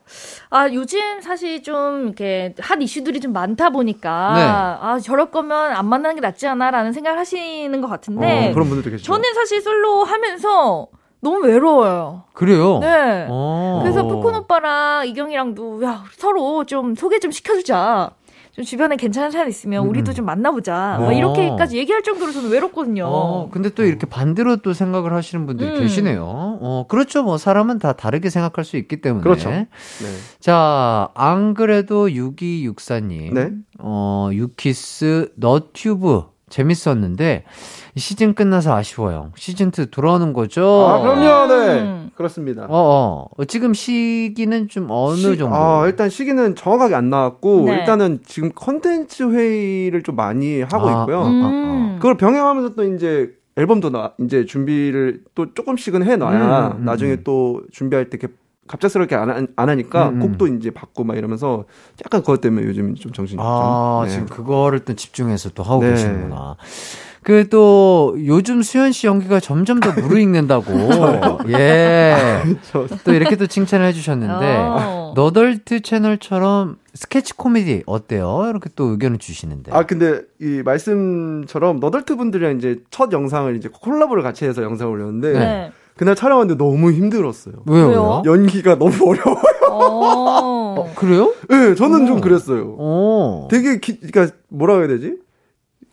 아, 0.48 0.68
요즘 0.72 1.20
사실 1.20 1.62
좀 1.62 2.04
이렇게 2.06 2.54
핫 2.58 2.80
이슈들이 2.80 3.20
좀 3.20 3.32
많다 3.34 3.68
보니까 3.70 4.32
네. 4.34 4.42
아, 4.42 4.98
저럴 5.02 5.30
거면 5.30 5.72
안 5.72 5.86
만나는 5.86 6.14
게 6.16 6.20
낫지 6.22 6.46
않아라는 6.46 6.92
생각을 6.92 7.18
하시는 7.18 7.78
것 7.82 7.88
같은데 7.88 8.50
어, 8.50 8.54
그런 8.54 8.68
분들도 8.68 8.90
계시죠. 8.90 9.12
저는 9.12 9.34
사실 9.34 9.60
솔로 9.60 10.04
하면서 10.04 10.88
너무 11.20 11.44
외로워요. 11.46 12.24
그래요. 12.32 12.78
네. 12.80 13.26
어. 13.28 13.80
그래서 13.82 14.02
푸콘 14.06 14.34
오빠랑 14.34 15.06
이경이랑도 15.08 15.84
야, 15.84 16.02
서로 16.16 16.64
좀 16.64 16.94
소개 16.94 17.18
좀 17.20 17.30
시켜주자. 17.30 18.10
좀 18.52 18.64
주변에 18.64 18.96
괜찮은 18.96 19.30
사람 19.30 19.48
있으면 19.48 19.86
우리도 19.86 20.12
좀 20.12 20.26
만나보자. 20.26 20.98
막 21.00 21.08
어. 21.08 21.12
이렇게까지 21.12 21.78
얘기할 21.78 22.02
정도로 22.02 22.32
저는 22.32 22.50
외롭거든요. 22.50 23.06
어, 23.06 23.48
근데 23.50 23.70
또 23.70 23.82
이렇게 23.82 24.06
반대로 24.06 24.56
또 24.56 24.74
생각을 24.74 25.14
하시는 25.14 25.46
분들이 25.46 25.70
음. 25.70 25.80
계시네요. 25.80 26.22
어, 26.22 26.84
그렇죠. 26.86 27.22
뭐, 27.22 27.38
사람은 27.38 27.78
다 27.78 27.94
다르게 27.94 28.28
생각할 28.28 28.66
수 28.66 28.76
있기 28.76 29.00
때문에. 29.00 29.22
그렇죠. 29.22 29.48
네. 29.48 29.68
자, 30.38 31.08
안 31.14 31.54
그래도 31.54 32.08
6264님. 32.08 33.32
네. 33.32 33.52
어, 33.78 34.28
유키스 34.32 35.32
너튜브 35.36 36.31
재밌었는데, 36.52 37.44
시즌 37.96 38.34
끝나서 38.34 38.74
아쉬워요. 38.74 39.32
시즌 39.36 39.70
2 39.70 39.86
돌아오는 39.90 40.32
거죠? 40.32 40.64
아 40.88 41.00
그럼요, 41.00 41.46
네 41.52 41.80
음. 41.80 42.10
그렇습니다. 42.14 42.66
어, 42.68 43.26
어. 43.36 43.44
지금 43.46 43.74
시기는 43.74 44.68
좀 44.68 44.86
어느 44.90 45.16
시- 45.16 45.38
정도? 45.38 45.54
아, 45.56 45.86
일단 45.86 46.08
시기는 46.10 46.54
정확하게 46.54 46.94
안 46.94 47.10
나왔고 47.10 47.64
네. 47.66 47.78
일단은 47.78 48.20
지금 48.24 48.50
컨텐츠 48.54 49.30
회의를 49.32 50.02
좀 50.02 50.16
많이 50.16 50.62
하고 50.62 50.88
아, 50.88 51.00
있고요. 51.02 51.22
음. 51.22 51.44
음. 51.44 51.94
그걸 51.96 52.16
병행하면서 52.16 52.74
또 52.74 52.84
이제 52.94 53.30
앨범도 53.56 53.90
나 53.90 54.12
이제 54.20 54.46
준비를 54.46 55.24
또 55.34 55.52
조금씩은 55.52 56.04
해 56.04 56.16
놔야 56.16 56.68
음, 56.68 56.80
음, 56.80 56.84
나중에 56.84 57.12
음. 57.12 57.20
또 57.24 57.60
준비할 57.70 58.08
때 58.08 58.18
이렇게 58.20 58.32
갑작스럽게 58.68 59.14
안, 59.16 59.28
하- 59.30 59.46
안 59.56 59.68
하니까 59.68 60.08
음, 60.10 60.14
음. 60.14 60.20
곡도 60.20 60.46
이제 60.48 60.70
받고 60.70 61.04
막 61.04 61.16
이러면서 61.18 61.64
약간 62.04 62.20
그것 62.20 62.40
때문에 62.40 62.66
요즘 62.66 62.94
좀 62.94 63.12
정신이 63.12 63.40
아, 63.42 64.02
좀, 64.02 64.08
네. 64.08 64.12
지금 64.12 64.26
그거를 64.26 64.80
또 64.80 64.94
집중해서 64.94 65.50
또 65.50 65.62
하고 65.62 65.82
네. 65.82 65.90
계시는구나. 65.90 66.56
그 67.24 67.46
또 67.50 68.16
요즘 68.26 68.62
수현 68.62 68.90
씨 68.90 69.06
연기가 69.06 69.38
점점 69.38 69.78
더 69.78 69.92
무르익는다고. 69.92 70.72
예. 71.50 72.42
저- 72.62 72.86
또 73.04 73.12
이렇게 73.12 73.36
또 73.36 73.46
칭찬을 73.46 73.86
해 73.86 73.92
주셨는데 73.92 74.56
어. 74.58 75.12
너덜트 75.14 75.82
채널처럼 75.82 76.78
스케치 76.94 77.34
코미디 77.34 77.84
어때요? 77.86 78.46
이렇게 78.50 78.70
또 78.74 78.86
의견을 78.86 79.18
주시는데. 79.18 79.70
아 79.72 79.84
근데 79.86 80.22
이 80.40 80.62
말씀처럼 80.64 81.78
너덜트 81.78 82.16
분들이랑 82.16 82.56
이제 82.56 82.80
첫 82.90 83.12
영상을 83.12 83.54
이제 83.56 83.68
콜라보를 83.72 84.22
같이 84.24 84.44
해서 84.44 84.62
영상을 84.64 84.92
올렸는데 84.92 85.32
네. 85.38 85.72
그날 86.02 86.16
촬영하는데 86.16 86.56
너무 86.58 86.90
힘들었어요. 86.90 87.62
왜요? 87.64 88.22
연기가 88.26 88.76
너무 88.76 88.90
어려워요. 89.08 89.42
어. 89.70 90.92
그래요? 90.96 91.32
네, 91.48 91.76
저는 91.76 92.06
좀 92.06 92.16
어. 92.16 92.20
그랬어요. 92.20 92.74
어. 92.76 93.46
되게 93.48 93.78
기, 93.78 94.00
그러니까 94.00 94.34
뭐라 94.48 94.78
해야 94.78 94.88
되지? 94.88 95.18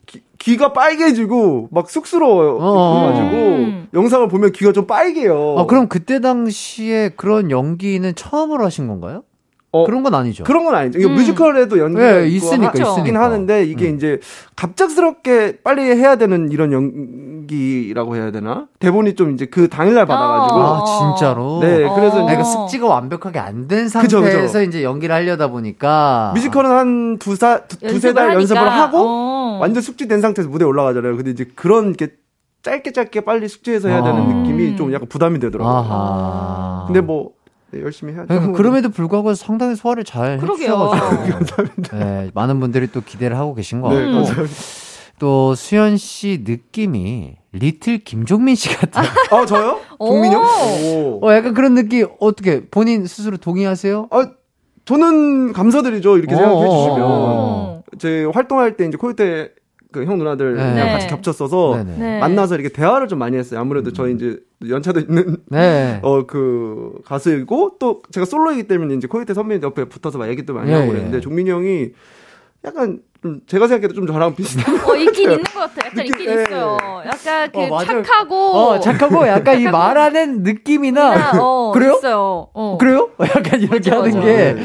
기, 0.07 0.23
귀가 0.39 0.73
빨개지고 0.73 1.67
막 1.69 1.91
쑥스러워요. 1.91 2.57
어. 2.59 3.05
가지고 3.05 3.27
음. 3.35 3.87
영상을 3.93 4.27
보면 4.29 4.51
귀가 4.53 4.71
좀 4.71 4.87
빨개요. 4.87 5.57
아, 5.59 5.65
그럼 5.67 5.87
그때 5.87 6.19
당시에 6.19 7.09
그런 7.15 7.51
연기는 7.51 8.11
처음으로 8.15 8.65
하신 8.65 8.87
건가요? 8.87 9.21
어, 9.71 9.85
그런 9.85 10.01
건 10.01 10.15
아니죠. 10.15 10.43
그런 10.45 10.65
건 10.65 10.73
아니죠. 10.73 10.97
이게 10.97 11.07
음. 11.07 11.13
뮤지컬에도 11.13 11.77
연기가 11.77 12.13
네, 12.21 12.27
있으니까, 12.27 12.63
하, 12.69 12.71
있긴 12.71 12.85
있으니까. 12.87 13.21
하는데 13.23 13.63
이게 13.65 13.87
음. 13.89 13.95
이제 13.95 14.19
갑작스럽게 14.55 15.59
빨리 15.63 15.83
해야 15.83 16.15
되는 16.15 16.51
이런 16.51 16.71
연기라고 16.73 18.15
해야 18.15 18.31
되나? 18.31 18.65
대본이 18.79 19.13
좀 19.15 19.31
이제 19.31 19.45
그 19.45 19.67
당일날 19.69 20.05
받아가지고 20.07 20.59
아, 20.59 20.83
진짜로? 21.15 21.59
네, 21.61 21.87
그래서 21.95 22.23
어. 22.23 22.27
내가 22.27 22.43
숙지가 22.43 22.87
완벽하게 22.87 23.37
안 23.39 23.67
된 23.67 23.87
상태에서 23.89 24.47
그죠. 24.47 24.61
이제 24.63 24.83
연기를 24.83 25.13
하려다 25.13 25.49
보니까 25.49 26.31
뮤지컬은 26.33 26.71
한 26.71 27.17
두사 27.19 27.59
두, 27.67 27.77
두세 27.77 28.13
달 28.13 28.23
하니까. 28.29 28.39
연습을 28.41 28.71
하고 28.71 28.97
어. 28.97 29.57
완전 29.61 29.83
숙지된 29.83 30.21
상태에서 30.21 30.49
무대에 30.49 30.65
올라가잖아요. 30.65 31.15
근데 31.15 31.29
이제 31.29 31.45
그런 31.55 31.93
게 31.93 32.07
짧게 32.63 32.91
짧게 32.91 33.21
빨리 33.21 33.47
숙지해서 33.47 33.89
해야 33.89 34.01
되는 34.03 34.21
아. 34.21 34.25
느낌이 34.25 34.75
좀 34.75 34.91
약간 34.93 35.07
부담이 35.07 35.39
되더라고요. 35.39 35.71
아하. 35.73 36.83
근데 36.87 37.01
뭐 37.01 37.31
네, 37.71 37.81
열심히 37.81 38.13
해야죠. 38.13 38.27
그러니까 38.27 38.51
그럼에도 38.53 38.89
불구하고 38.89 39.33
상당히 39.35 39.75
소화를 39.75 40.03
잘 40.03 40.37
그러게요. 40.39 40.91
해주셔가지고 40.91 41.81
네, 41.97 42.31
많은 42.33 42.59
분들이 42.59 42.87
또 42.91 43.01
기대를 43.01 43.37
하고 43.37 43.53
계신 43.53 43.81
것 43.81 43.89
네, 43.89 43.95
같고 44.05 44.13
감사합니다. 44.13 44.55
또 45.19 45.53
수현 45.53 45.97
씨 45.97 46.43
느낌이 46.47 47.35
리틀 47.51 47.99
김종민 47.99 48.55
씨 48.55 48.69
같아요. 48.75 49.07
아 49.31 49.45
저요? 49.45 49.79
동민요? 49.99 50.37
오. 50.39 51.19
어, 51.21 51.33
약간 51.33 51.53
그런 51.53 51.75
느낌 51.75 52.07
어떻게 52.19 52.65
본인 52.69 53.05
스스로 53.05 53.37
동의하세요? 53.37 54.07
아 54.11 54.31
저는 54.85 55.53
감사드리죠. 55.53 56.17
이렇게 56.17 56.35
생각해 56.35 56.55
어, 56.55 56.69
주시면 56.69 57.01
어. 57.01 57.83
제 57.99 58.23
활동할 58.33 58.77
때 58.77 58.85
이제 58.85 58.97
코요테 58.97 59.51
그 59.91 60.05
형 60.05 60.17
누나들 60.19 60.55
네. 60.55 60.91
같이 60.91 61.07
겹쳤어서 61.07 61.83
네네. 61.83 61.97
네. 61.97 62.19
만나서 62.19 62.55
이렇게 62.55 62.69
대화를 62.69 63.07
좀 63.07 63.17
많이 63.17 63.37
했어요. 63.37 63.59
아무래도 63.59 63.91
저희 63.91 64.13
이제 64.13 64.39
연차도 64.67 64.99
있는 64.99 65.37
네. 65.47 65.99
어그 66.03 67.01
가수이고 67.05 67.77
또 67.79 68.03
제가 68.11 68.25
솔로이기 68.25 68.67
때문에 68.67 68.93
이제 68.95 69.07
코이테 69.07 69.33
선배님 69.33 69.63
옆에 69.63 69.85
붙어서 69.85 70.19
막 70.19 70.29
얘기도 70.29 70.53
많이 70.53 70.69
예, 70.69 70.75
하고 70.75 70.85
예. 70.87 70.91
그랬는데 70.91 71.21
종민이 71.21 71.49
형이 71.49 71.89
약간 72.65 72.99
좀 73.21 73.41
제가 73.47 73.67
생각해도 73.67 73.93
좀 73.95 74.07
저랑 74.07 74.33
비슷한 74.33 74.79
어, 74.89 74.95
있긴 74.95 75.31
있는 75.31 75.43
것 75.43 75.59
같아. 75.59 75.87
약간 75.87 76.05
느낌- 76.05 76.13
있긴 76.13 76.29
예. 76.29 76.41
있어요. 76.43 76.77
약간 77.05 77.51
그 77.51 77.59
어. 77.73 77.83
착하고. 77.83 78.35
어, 78.35 78.79
착하고 78.79 79.27
약간 79.27 79.59
이 79.59 79.63
말하는 79.65 80.43
느낌이나 80.43 81.31
어, 81.41 81.71
그래요? 81.73 81.95
있어요. 81.97 82.47
어. 82.53 82.77
그래요? 82.79 83.09
약간 83.19 83.59
이렇게 83.59 83.89
맞아, 83.91 83.97
하는 84.01 84.15
맞아. 84.15 84.25
게, 84.25 84.55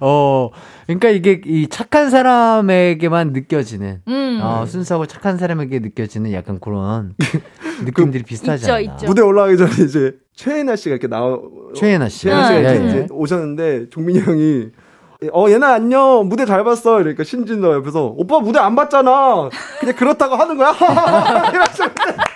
어, 0.00 0.50
그러니까 0.86 1.08
이게 1.08 1.40
이 1.44 1.66
착한 1.68 2.10
사람에게만 2.10 3.32
느껴지는, 3.32 4.02
음. 4.06 4.38
어, 4.40 4.64
순수하고 4.66 5.06
착한 5.06 5.36
사람에게 5.36 5.80
느껴지는 5.80 6.32
약간 6.32 6.60
그런 6.60 7.14
느낌들이 7.84 8.22
비슷하지 8.22 8.62
있죠, 8.62 8.72
않나. 8.74 8.80
있죠. 8.80 9.06
무대 9.06 9.22
올라가기 9.22 9.56
전에 9.56 9.70
이제 9.84 10.12
최애나 10.36 10.76
씨가 10.76 10.92
이렇게 10.94 11.08
나오 11.08 11.72
최예나 11.74 12.08
씨. 12.08 12.22
최애나 12.22 12.46
씨가 12.46 12.56
아, 12.58 12.60
이제, 12.60 12.80
예, 12.84 12.96
예. 13.00 13.06
오셨는데 13.10 13.88
종민이 13.90 14.20
형이 14.20 14.66
어 15.32 15.48
얘나 15.50 15.74
안녕 15.74 16.28
무대 16.28 16.44
잘 16.44 16.64
봤어 16.64 17.00
이러니까 17.00 17.24
신진도 17.24 17.74
옆에서 17.74 18.14
오빠 18.16 18.38
무대 18.40 18.58
안 18.58 18.74
봤잖아 18.74 19.48
그냥 19.80 19.94
그렇다고 19.96 20.34
하는 20.36 20.56
거야 20.56 20.74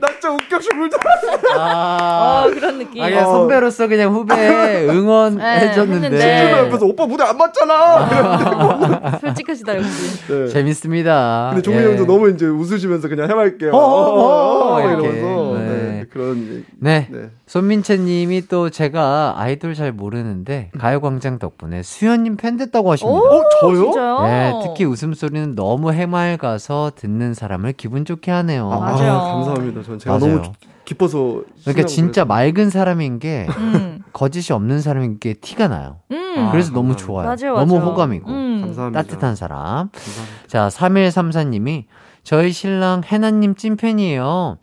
나 0.00 0.08
진짜 0.08 0.30
웃겨 0.30 0.58
죽을 0.58 0.90
줄 0.90 0.98
알았어 1.00 1.58
아, 1.58 2.44
어, 2.46 2.50
그런 2.50 2.78
느낌. 2.78 3.02
아, 3.02 3.08
그냥 3.08 3.24
선배로서 3.24 3.88
그냥 3.88 4.12
후배 4.12 4.34
응원해줬는데. 4.90 6.08
네. 6.10 6.52
옆에서 6.52 6.84
오빠 6.86 7.06
무대 7.06 7.24
안 7.24 7.38
봤잖아 7.38 9.18
솔직하시다, 9.20 9.76
역시. 9.76 10.26
네. 10.28 10.48
재밌습니다. 10.48 11.46
근데 11.50 11.62
종민이 11.62 11.86
예. 11.86 11.90
형도 11.90 12.06
너무 12.06 12.28
이제 12.30 12.46
웃으시면서 12.46 13.08
그냥 13.08 13.30
해맑게 13.30 13.68
어, 13.68 13.76
어, 13.76 14.74
어, 14.74 14.80
이러면서 14.80 15.06
이렇게. 15.06 15.70
네. 15.70 15.85
네. 16.06 16.10
그런 16.10 16.38
얘기. 16.42 16.64
네. 16.78 17.08
네. 17.10 17.30
손민채 17.46 17.98
님이 17.98 18.46
또 18.48 18.70
제가 18.70 19.34
아이돌 19.36 19.74
잘 19.74 19.92
모르는데 19.92 20.70
가요광장 20.78 21.38
덕분에 21.38 21.82
수현님 21.82 22.36
팬 22.36 22.56
됐다고 22.56 22.92
하십니다. 22.92 23.18
어 23.18 23.42
저요? 23.60 23.82
진짜요? 23.84 24.22
네, 24.22 24.52
특히 24.64 24.84
웃음소리는 24.84 25.54
너무 25.54 25.92
해맑아서 25.92 26.92
듣는 26.96 27.34
사람을 27.34 27.72
기분 27.74 28.04
좋게 28.04 28.30
하네요. 28.30 28.70
아, 28.70 28.78
맞아요. 28.80 29.18
감사합니다. 29.18 29.82
전 29.82 29.98
제가 29.98 30.18
맞아요. 30.18 30.36
너무 30.36 30.52
기뻐서 30.84 31.42
그러니까 31.64 31.86
진짜 31.86 32.24
그래서. 32.24 32.26
맑은 32.26 32.70
사람인 32.70 33.18
게 33.18 33.46
음. 33.58 34.02
거짓이 34.12 34.54
없는 34.54 34.80
사람인 34.80 35.18
게 35.18 35.34
티가 35.34 35.68
나요. 35.68 35.98
음. 36.12 36.34
아, 36.38 36.50
그래서 36.52 36.72
너무 36.72 36.94
감사합니다. 36.94 37.06
좋아요. 37.06 37.26
맞아요, 37.54 37.66
너무 37.66 37.74
맞아요. 37.78 37.90
호감이고 37.90 38.30
음. 38.30 38.60
감사합니다. 38.62 39.02
따뜻한 39.02 39.36
사람. 39.36 39.90
감사합니다. 39.90 40.46
자, 40.46 40.68
3134님이 40.68 41.84
저희 42.22 42.52
신랑 42.52 43.02
해나님 43.04 43.54
찐팬이에요. 43.54 44.58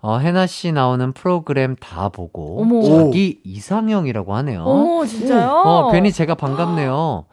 어, 0.00 0.18
해나 0.18 0.46
씨 0.46 0.72
나오는 0.72 1.12
프로그램 1.12 1.74
다 1.76 2.08
보고 2.08 2.60
어머. 2.60 2.82
자기 2.82 3.40
이상형이라고 3.44 4.34
하네요. 4.36 4.62
어머, 4.62 5.04
진짜요? 5.04 5.48
어, 5.50 5.90
괜히 5.92 6.12
제가 6.12 6.34
반갑네요. 6.34 7.24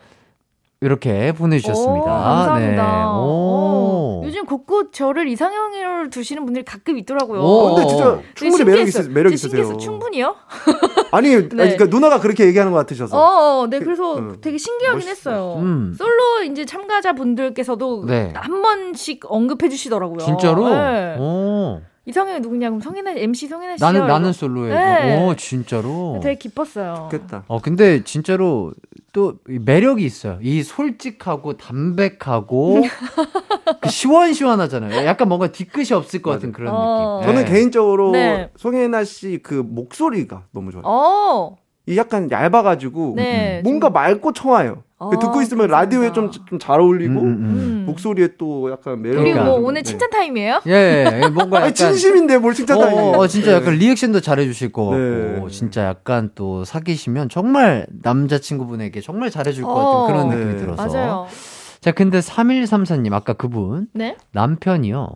이렇게 0.82 1.32
보내주셨습니다. 1.32 2.04
오, 2.04 2.06
감사합니다. 2.06 2.84
네. 2.84 3.04
오. 3.06 4.20
어, 4.20 4.22
요즘 4.26 4.46
곳곳 4.46 4.92
저를 4.92 5.30
이상형으로 5.30 6.10
두시는 6.10 6.44
분들이 6.44 6.66
가끔 6.66 6.98
있더라고요. 6.98 7.40
오. 7.42 7.44
어, 7.46 7.76
근데 7.76 7.88
진짜 7.88 8.20
충분히 8.36 8.64
매력. 8.66 8.88
있으 8.88 9.10
매력 9.10 9.30
진짜 9.36 9.58
있으세요. 9.60 9.78
충분히요? 9.78 10.36
아니, 11.12 11.36
아니, 11.36 11.48
그러니까 11.48 11.86
누나가 11.86 12.20
그렇게 12.20 12.46
얘기하는 12.46 12.74
것 12.74 12.80
같으셔서. 12.80 13.18
어, 13.18 13.62
어, 13.62 13.68
네, 13.70 13.80
그래서 13.80 14.18
음, 14.18 14.38
되게 14.42 14.58
신기하긴 14.58 15.08
멋있어요. 15.08 15.36
했어요. 15.36 15.56
음. 15.62 15.96
솔로 15.98 16.44
이제 16.52 16.66
참가자 16.66 17.14
분들께서도 17.14 18.06
네. 18.06 18.34
한 18.36 18.62
번씩 18.62 19.22
언급해 19.30 19.70
주시더라고요. 19.70 20.20
진짜로? 20.20 20.68
네. 20.70 21.16
오. 21.18 21.82
이상형이 22.06 22.42
누구냐? 22.42 22.70
그럼 22.70 22.82
성인아, 22.82 23.12
MC 23.12 23.48
성인아 23.48 23.78
씨요? 23.78 23.86
나는, 23.86 24.00
이거. 24.02 24.08
나는 24.08 24.34
솔로예요. 24.34 24.76
네. 24.76 25.26
오, 25.26 25.36
진짜로. 25.36 26.20
되게 26.22 26.38
기뻤어요. 26.38 27.08
좋겠다. 27.12 27.46
어, 27.48 27.60
근데 27.62 28.04
진짜로 28.04 28.74
또이 29.14 29.60
매력이 29.64 30.04
있어요. 30.04 30.38
이 30.42 30.64
솔직하고 30.64 31.56
담백하고 31.56 32.82
그 33.82 33.90
시원시원하잖아요. 33.90 35.06
약간 35.06 35.30
뭔가 35.30 35.48
뒤끝이 35.52 35.94
없을 35.94 36.22
것 36.22 36.32
같은 36.32 36.52
그런 36.52 36.74
어. 36.76 37.20
느낌. 37.22 37.34
저는 37.34 37.46
네. 37.46 37.52
개인적으로 37.52 38.12
네. 38.12 38.50
송혜나 38.58 39.04
씨 39.06 39.40
그 39.42 39.54
목소리가 39.54 40.44
너무 40.52 40.72
좋아요. 40.72 40.84
어, 40.86 41.56
이 41.86 41.98
약간 41.98 42.30
얇아가지고 42.32 43.14
네. 43.16 43.62
뭔가 43.64 43.90
맑고 43.90 44.34
청아요. 44.34 44.84
어, 45.08 45.20
듣고 45.20 45.42
있으면 45.42 45.68
감사합니다. 45.68 45.78
라디오에 45.78 46.12
좀 46.14 46.32
잘 46.60 46.80
어울리고 46.80 47.20
음, 47.22 47.26
음, 47.26 47.28
음. 47.28 47.46
음. 47.46 47.84
목소리에 47.88 48.30
또 48.38 48.72
약간 48.72 49.02
매력이 49.02 49.24
그리고 49.34 49.44
뭐. 49.46 49.54
오늘 49.68 49.84
칭찬 49.84 50.10
타임이에요? 50.10 50.62
예, 50.68 51.22
예, 51.24 51.28
뭔가 51.30 51.58
아니 51.64 51.66
약간. 51.68 51.74
진심인데 51.74 52.38
뭘 52.38 52.54
칭찬 52.54 52.78
어, 52.78 52.82
타임이에요. 52.82 53.18
어, 53.18 53.28
진짜 53.28 53.54
약간 53.54 53.74
리액션도 53.76 54.22
잘해주실 54.22 54.72
것 54.72 54.86
같고, 54.86 54.98
네. 54.98 55.46
진짜 55.50 55.86
약간 55.86 56.30
또 56.36 56.64
사귀시면 56.66 57.30
정말 57.30 57.88
남자친구분에게 58.02 59.02
정말 59.02 59.30
잘해줄 59.30 59.64
것 59.64 59.72
어. 59.72 60.02
같은 60.02 60.14
그런 60.14 60.30
느낌이 60.30 60.54
네. 60.54 60.60
들어서. 60.60 60.88
맞아요. 60.88 61.28
자, 61.82 61.92
근데 61.92 62.20
3134님, 62.20 63.12
아까 63.14 63.34
그분, 63.34 63.88
네? 63.94 64.16
남편이요. 64.32 65.10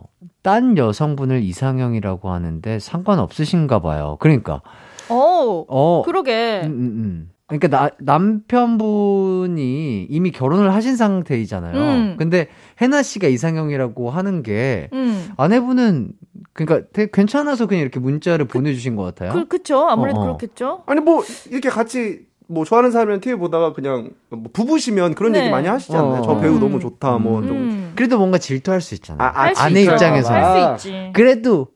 딴 0.44 0.78
여성분을 0.78 1.42
이상형이라고 1.42 2.30
하는데 2.30 2.80
상관없으신가 2.80 3.80
봐요. 3.80 4.18
그러니까, 4.20 4.62
어, 5.08 5.66
어. 5.70 6.02
그러게. 6.06 6.62
음, 6.66 6.72
음, 6.72 6.80
음. 6.82 7.30
그러니까 7.48 7.70
나, 7.70 7.90
남편분이 8.00 10.08
이미 10.10 10.32
결혼을 10.32 10.74
하신 10.74 10.98
상태이잖아요. 10.98 11.78
음. 11.78 12.16
근데 12.18 12.50
혜나 12.82 13.02
씨가 13.02 13.30
이상형이라고 13.30 14.10
하는 14.10 14.44
게 14.44 14.90
음. 14.92 15.30
아내분은 15.38 16.12
그러니까 16.52 16.90
되게 16.92 17.10
괜찮아서 17.12 17.66
그냥 17.66 17.84
이렇게 17.84 18.02
문자를 18.02 18.46
보내주신 18.46 18.98
것 18.98 19.04
같아요. 19.04 19.32
그, 19.32 19.48
그쵸. 19.48 19.88
아무래도 19.88 20.20
어, 20.20 20.24
어. 20.24 20.26
그렇겠죠. 20.26 20.84
아니 20.88 21.00
뭐 21.00 21.24
이렇게 21.50 21.70
같이 21.70 22.28
뭐 22.50 22.66
좋아하는 22.66 22.92
사람이랑 22.92 23.22
TV 23.22 23.38
보다가 23.38 23.72
그냥 23.72 24.10
뭐 24.30 24.44
부부시면 24.52 25.16
그런 25.16 25.32
네. 25.32 25.40
얘기 25.40 25.50
많이 25.50 25.70
하시잖아요. 25.70 26.22
어. 26.22 26.24
저 26.24 26.40
배우 26.40 26.56
음. 26.56 26.60
너무 26.60 26.82
좋다 26.82 27.18
뭐 27.18 27.42
좀. 27.42 27.52
음. 27.52 27.92
그래도 27.96 28.18
뭔가 28.18 28.38
질투할 28.38 28.82
수 28.82 28.94
있잖아요. 28.96 29.26
아, 29.26 29.32
아, 29.34 29.44
할수 29.46 29.62
아내 29.62 29.80
있죠. 29.82 29.94
입장에서. 29.94 30.34
할수 30.34 30.90
있지. 30.90 31.12
그래도 31.14 31.68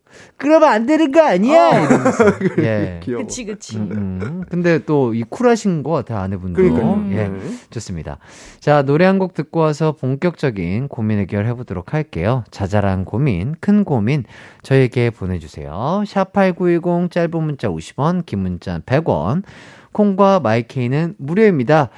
그러면 0.42 0.70
안 0.70 0.86
되는 0.88 1.12
거 1.12 1.22
아니야? 1.22 1.70
이러면서. 1.86 2.26
예. 2.60 3.00
귀여워. 3.04 3.24
그치, 3.24 3.46
그치. 3.46 3.78
음, 3.78 4.20
음. 4.22 4.44
근데 4.50 4.80
또 4.84 5.14
이 5.14 5.24
쿨하신 5.24 5.84
것 5.84 5.92
같아요 5.92 6.20
아내분도. 6.20 6.62
그러니까요. 6.62 6.94
음. 6.96 7.12
예. 7.14 7.28
네. 7.28 7.40
좋습니다. 7.70 8.18
자, 8.60 8.82
노래 8.82 9.06
한 9.06 9.20
곡 9.20 9.34
듣고 9.36 9.60
와서 9.60 9.92
본격적인 9.92 10.88
고민 10.88 11.20
해결 11.20 11.46
해보도록 11.46 11.94
할게요. 11.94 12.44
자잘한 12.50 13.06
고민, 13.06 13.54
큰 13.62 13.84
고민, 13.84 14.24
저에게 14.64 15.12
보내주세요. 15.12 16.02
샵8910 16.06 17.12
짧은 17.12 17.44
문자 17.44 17.70
50원, 17.70 18.26
긴 18.26 18.40
문자 18.40 18.80
100원, 18.80 19.44
콩과 19.92 20.40
마이케이는 20.40 21.16
무료입니다. 21.20 21.90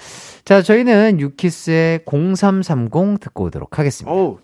자, 0.43 0.61
저희는 0.61 1.19
유키스의 1.21 2.01
0330 2.05 3.19
듣고 3.21 3.45
오도록 3.45 3.79
하겠습니다. 3.79 4.11
어우, 4.13 4.39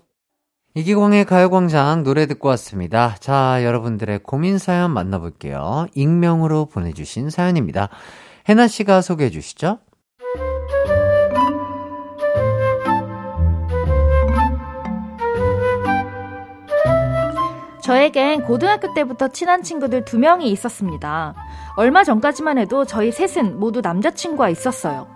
이기광의 0.75 1.25
가요광장 1.25 2.03
노래 2.03 2.27
듣고 2.27 2.47
왔습니다. 2.49 3.15
자, 3.19 3.63
여러분들의 3.63 4.19
고민 4.19 4.59
사연 4.59 4.91
만나볼게요. 4.91 5.87
익명으로 5.95 6.67
보내주신 6.67 7.31
사연입니다. 7.31 7.89
혜나 8.47 8.67
씨가 8.67 9.01
소개해 9.01 9.31
주시죠. 9.31 9.79
저에겐 17.81 18.43
고등학교 18.43 18.93
때부터 18.93 19.29
친한 19.29 19.63
친구들 19.63 20.05
두 20.05 20.19
명이 20.19 20.51
있었습니다. 20.51 21.33
얼마 21.77 22.03
전까지만 22.03 22.59
해도 22.59 22.85
저희 22.85 23.11
셋은 23.11 23.59
모두 23.59 23.81
남자친구가 23.81 24.49
있었어요. 24.49 25.07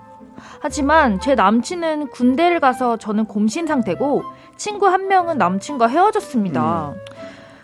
하지만 0.59 1.19
제 1.19 1.35
남친은 1.35 2.07
군대를 2.09 2.59
가서 2.59 2.97
저는 2.97 3.25
곰신 3.25 3.67
상태고 3.67 4.23
친구 4.57 4.87
한 4.87 5.07
명은 5.07 5.37
남친과 5.37 5.87
헤어졌습니다. 5.87 6.93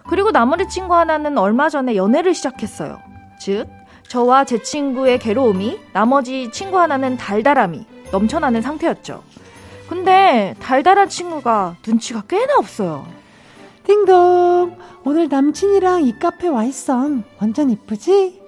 그리고 0.10 0.32
나머지 0.32 0.68
친구 0.68 0.96
하나는 0.96 1.38
얼마 1.38 1.70
전에 1.70 1.96
연애를 1.96 2.34
시작했어요. 2.34 3.00
즉, 3.40 3.68
저와 4.08 4.44
제 4.44 4.62
친구의 4.62 5.20
괴로움이 5.20 5.80
나머지 5.94 6.50
친구 6.52 6.80
하나는 6.80 7.16
달달함이 7.16 7.86
넘쳐나는 8.12 8.62
상태였죠. 8.62 9.24
근데 9.88 10.56
달달한 10.60 11.10
친구가 11.10 11.78
눈치가 11.86 12.22
꽤나 12.28 12.56
없어요. 12.58 13.06
띵동 13.86 14.78
오늘 15.04 15.30
남친이랑 15.30 16.04
이 16.04 16.18
카페 16.20 16.48
와 16.48 16.64
있어 16.64 17.10
완전 17.40 17.70
이쁘지? 17.70 18.42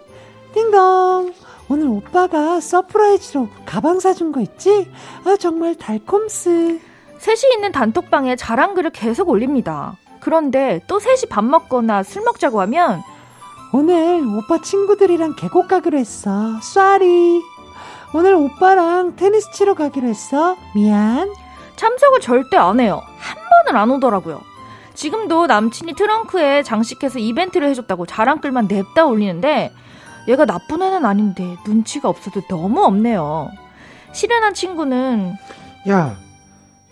띵동 0.53 1.33
오늘 1.69 1.87
오빠가 1.87 2.59
서프라이즈로 2.59 3.49
가방 3.65 3.99
사준 3.99 4.31
거 4.31 4.41
있지? 4.41 4.87
아 5.25 5.35
정말 5.37 5.75
달콤스 5.75 6.79
셋이 7.21 7.53
있는 7.53 7.71
단톡방에 7.71 8.35
자랑글을 8.35 8.89
계속 8.89 9.29
올립니다. 9.29 9.95
그런데 10.21 10.81
또 10.87 10.99
셋이 10.99 11.29
밥 11.29 11.45
먹거나 11.45 12.01
술 12.01 12.23
먹자고 12.23 12.59
하면 12.61 13.03
오늘 13.73 14.25
오빠 14.25 14.59
친구들이랑 14.59 15.35
계곡 15.35 15.67
가기로 15.67 15.99
했어 15.99 16.59
sorry 16.61 17.41
오늘 18.15 18.33
오빠랑 18.33 19.15
테니스 19.15 19.51
치러 19.51 19.75
가기로 19.75 20.07
했어 20.07 20.57
미안 20.73 21.31
참석을 21.75 22.21
절대 22.21 22.57
안 22.57 22.79
해요. 22.79 23.03
한 23.19 23.37
손을 23.65 23.79
안 23.79 23.91
오더라고요. 23.91 24.41
지금도 24.95 25.45
남친이 25.45 25.93
트렁크에 25.93 26.63
장식해서 26.63 27.19
이벤트를 27.19 27.69
해줬다고 27.69 28.07
자랑글만 28.07 28.67
냅다 28.67 29.05
올리는데 29.05 29.71
얘가 30.27 30.45
나쁜 30.45 30.81
애는 30.81 31.05
아닌데 31.05 31.55
눈치가 31.67 32.09
없어도 32.09 32.41
너무 32.49 32.83
없네요. 32.83 33.51
실연한 34.11 34.55
친구는 34.55 35.35
야, 35.87 36.15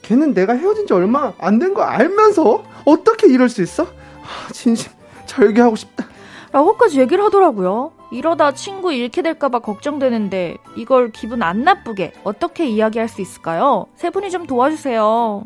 걔는 0.10 0.34
내가 0.34 0.53
헤어진 0.53 0.88
지 0.88 0.93
얼마 0.93 1.34
안 1.39 1.60
된 1.60 1.74
거 1.74 1.84
알면서 1.84 2.64
어떻게 2.86 3.28
이럴 3.28 3.47
수 3.49 3.62
있어? 3.62 3.84
아, 3.84 4.51
진심 4.51 4.91
절개하고 5.26 5.76
싶다. 5.76 6.07
라고까지 6.51 6.99
얘기를 6.99 7.24
하더라고요. 7.26 7.91
이러다 8.12 8.53
친구 8.53 8.91
잃게 8.91 9.22
될까봐 9.22 9.60
걱정되는데 9.60 10.57
이걸 10.76 11.12
기분 11.12 11.43
안 11.43 11.64
나쁘게 11.64 12.14
어떻게 12.24 12.66
이야기할 12.68 13.07
수 13.07 13.22
있을까요? 13.22 13.86
세 13.95 14.10
분이 14.10 14.32
좀 14.32 14.47
도와주세요. 14.47 15.43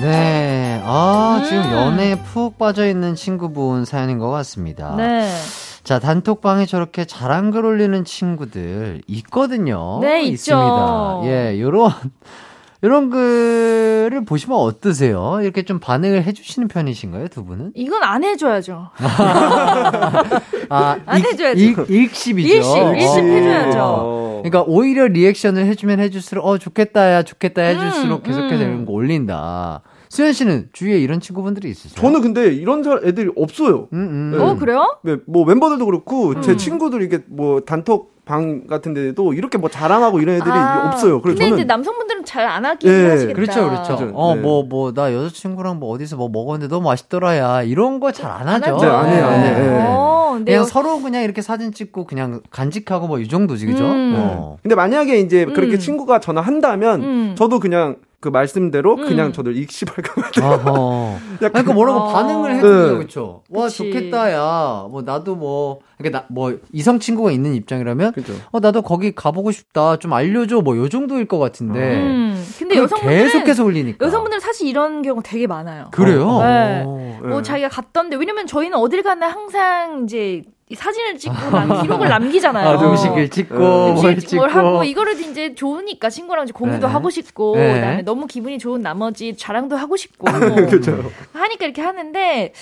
네. 0.00 0.80
아, 0.84 1.38
음. 1.40 1.44
지금 1.44 1.72
연애에 1.72 2.14
푹 2.22 2.56
빠져있는 2.56 3.14
친구분 3.16 3.84
사연인 3.84 4.18
것 4.18 4.30
같습니다. 4.30 4.94
네. 4.96 5.28
자, 5.88 5.98
단톡방에 5.98 6.66
저렇게 6.66 7.06
자랑글 7.06 7.64
올리는 7.64 8.04
친구들 8.04 9.00
있거든요. 9.06 10.00
네, 10.02 10.20
있죠. 10.24 10.32
있습니다. 10.34 11.20
예, 11.24 11.58
요런, 11.58 11.90
요런 12.84 13.08
글을 13.08 14.26
보시면 14.26 14.58
어떠세요? 14.58 15.38
이렇게 15.40 15.62
좀 15.62 15.78
반응을 15.80 16.24
해주시는 16.24 16.68
편이신가요, 16.68 17.28
두 17.28 17.42
분은? 17.46 17.72
이건 17.74 18.02
안 18.02 18.22
해줘야죠. 18.22 18.90
아, 20.68 20.98
안 21.06 21.20
읽- 21.20 21.24
해줘야죠. 21.32 21.58
읽, 21.58 21.78
읽씹이죠. 21.88 22.54
일십, 22.54 22.76
일십 22.94 23.18
어. 23.18 23.22
해줘야죠. 23.22 23.78
어. 23.80 24.42
그러니까 24.44 24.64
오히려 24.66 25.06
리액션을 25.06 25.64
해주면 25.64 26.00
해줄수록 26.00 26.44
어 26.44 26.58
좋겠다 26.58 27.14
야 27.14 27.22
좋겠다 27.22 27.62
해줄수록 27.62 28.20
음, 28.20 28.22
계속해서 28.24 28.56
음. 28.62 28.68
이런 28.68 28.84
거 28.84 28.92
올린다. 28.92 29.80
수현 30.08 30.32
씨는 30.32 30.70
주위에 30.72 30.98
이런 30.98 31.20
친구분들이 31.20 31.68
있으세요? 31.70 31.94
저는 32.00 32.20
근데 32.22 32.46
이런 32.54 32.82
사- 32.82 33.00
애들이 33.04 33.30
없어요. 33.36 33.88
음, 33.92 33.98
음. 33.98 34.36
네. 34.36 34.42
어, 34.42 34.56
그래요? 34.56 34.96
네, 35.02 35.16
뭐 35.26 35.44
멤버들도 35.44 35.84
그렇고 35.84 36.40
제 36.40 36.52
음. 36.52 36.56
친구들 36.56 37.02
이게 37.02 37.20
뭐 37.26 37.60
단톡 37.60 38.16
방 38.24 38.66
같은 38.66 38.92
데도 38.92 39.32
이렇게 39.32 39.56
뭐 39.56 39.70
자랑하고 39.70 40.20
이런 40.20 40.34
애들이 40.36 40.50
아, 40.50 40.90
없어요. 40.92 41.22
그래서 41.22 41.36
근데 41.38 41.44
저는 41.46 41.58
이제 41.58 41.64
남성분들은 41.64 42.24
잘 42.26 42.46
안 42.46 42.64
하긴 42.66 42.90
예, 42.90 43.08
하시겠다. 43.08 43.34
그렇죠, 43.34 43.68
그렇죠. 43.70 43.96
그죠. 43.96 44.12
어, 44.14 44.34
네. 44.34 44.40
뭐, 44.42 44.62
뭐, 44.64 44.92
나 44.92 45.14
여자친구랑 45.14 45.78
뭐 45.78 45.90
어디서 45.94 46.16
뭐 46.16 46.28
먹었는데 46.28 46.68
너무 46.74 46.86
맛있더라, 46.88 47.38
야. 47.38 47.62
이런 47.62 48.00
거 48.00 48.12
잘 48.12 48.30
안 48.30 48.46
하죠. 48.48 48.74
하죠. 48.74 48.84
네, 48.84 48.90
안 48.92 49.08
해요, 49.08 49.26
안 49.26 49.40
해요. 49.40 49.56
네. 49.78 49.86
어, 49.88 50.30
근데 50.34 50.52
그냥 50.52 50.60
여- 50.60 50.64
서로 50.66 51.00
그냥 51.00 51.22
이렇게 51.22 51.40
사진 51.40 51.72
찍고 51.72 52.04
그냥 52.04 52.42
간직하고 52.50 53.06
뭐 53.06 53.18
이 53.18 53.28
정도지, 53.28 53.64
그죠? 53.64 53.84
음. 53.86 54.14
어. 54.18 54.56
근데 54.62 54.74
만약에 54.74 55.18
이제 55.20 55.46
그렇게 55.46 55.76
음. 55.76 55.78
친구가 55.78 56.20
전화한다면 56.20 57.00
음. 57.02 57.34
저도 57.34 57.60
그냥 57.60 57.96
그 58.20 58.28
말씀대로 58.28 58.94
음. 58.96 59.06
그냥 59.06 59.32
저도 59.32 59.52
익십할 59.52 59.96
것 60.04 60.14
같아요. 60.24 60.54
어허. 60.54 61.12
약간 61.36 61.50
그러니까 61.52 61.72
뭐라고 61.72 62.00
어. 62.00 62.12
반응을 62.12 62.56
해주죠, 62.56 62.88
네. 62.90 62.94
그렇죠? 62.96 63.42
와 63.48 63.64
그치. 63.66 63.76
좋겠다, 63.78 64.32
야. 64.32 64.86
뭐 64.90 65.02
나도 65.02 65.36
뭐, 65.36 65.78
그러니까 65.98 66.20
나 66.20 66.26
뭐 66.28 66.58
이성 66.72 66.98
친구가 66.98 67.30
있는 67.30 67.54
입장이라면, 67.54 68.12
그죠. 68.12 68.32
어 68.50 68.58
나도 68.58 68.82
거기 68.82 69.14
가보고 69.14 69.52
싶다, 69.52 69.96
좀 69.98 70.12
알려줘, 70.12 70.62
뭐 70.62 70.76
요 70.76 70.88
정도일 70.88 71.26
것 71.26 71.38
같은데. 71.38 71.78
음. 72.02 72.44
근데 72.58 72.74
그걸 72.74 72.84
여성분들은 72.84 73.22
계속해서 73.24 73.64
올리니까. 73.64 74.04
여성분들은 74.06 74.40
사실 74.40 74.66
이런 74.66 75.02
경우 75.02 75.20
되게 75.24 75.46
많아요. 75.46 75.88
그래요? 75.92 76.40
네. 76.42 76.82
어. 76.84 77.18
뭐 77.22 77.36
네. 77.38 77.42
자기가 77.42 77.68
갔던데 77.68 78.16
왜냐면 78.16 78.46
저희는 78.48 78.76
어딜 78.78 79.02
가나 79.04 79.28
항상 79.28 80.04
이제 80.04 80.34
이 80.36 80.42
사진을 80.74 81.18
찍고 81.18 81.50
남, 81.50 81.82
기록을 81.82 82.08
남기잖아요. 82.08 82.68
아, 82.78 82.82
음식을 82.90 83.28
찍고, 83.30 83.54
네. 83.58 83.92
뭘 83.92 84.18
찍고. 84.18 84.36
뭘 84.36 84.50
하고 84.50 84.84
이거를 84.84 85.18
이제 85.20 85.54
좋으니까 85.54 86.10
친구랑 86.10 86.44
이제 86.44 86.52
공유도 86.52 86.86
네. 86.86 86.92
하고 86.92 87.10
싶고 87.10 87.56
네. 87.56 87.74
그다음에 87.74 88.02
너무 88.02 88.26
기분이 88.26 88.58
좋은 88.58 88.80
나머지 88.82 89.36
자랑도 89.36 89.76
하고 89.76 89.96
싶고 89.96 90.26
그죠. 90.68 91.10
하니까 91.32 91.64
이렇게 91.64 91.80
하는데 91.82 92.52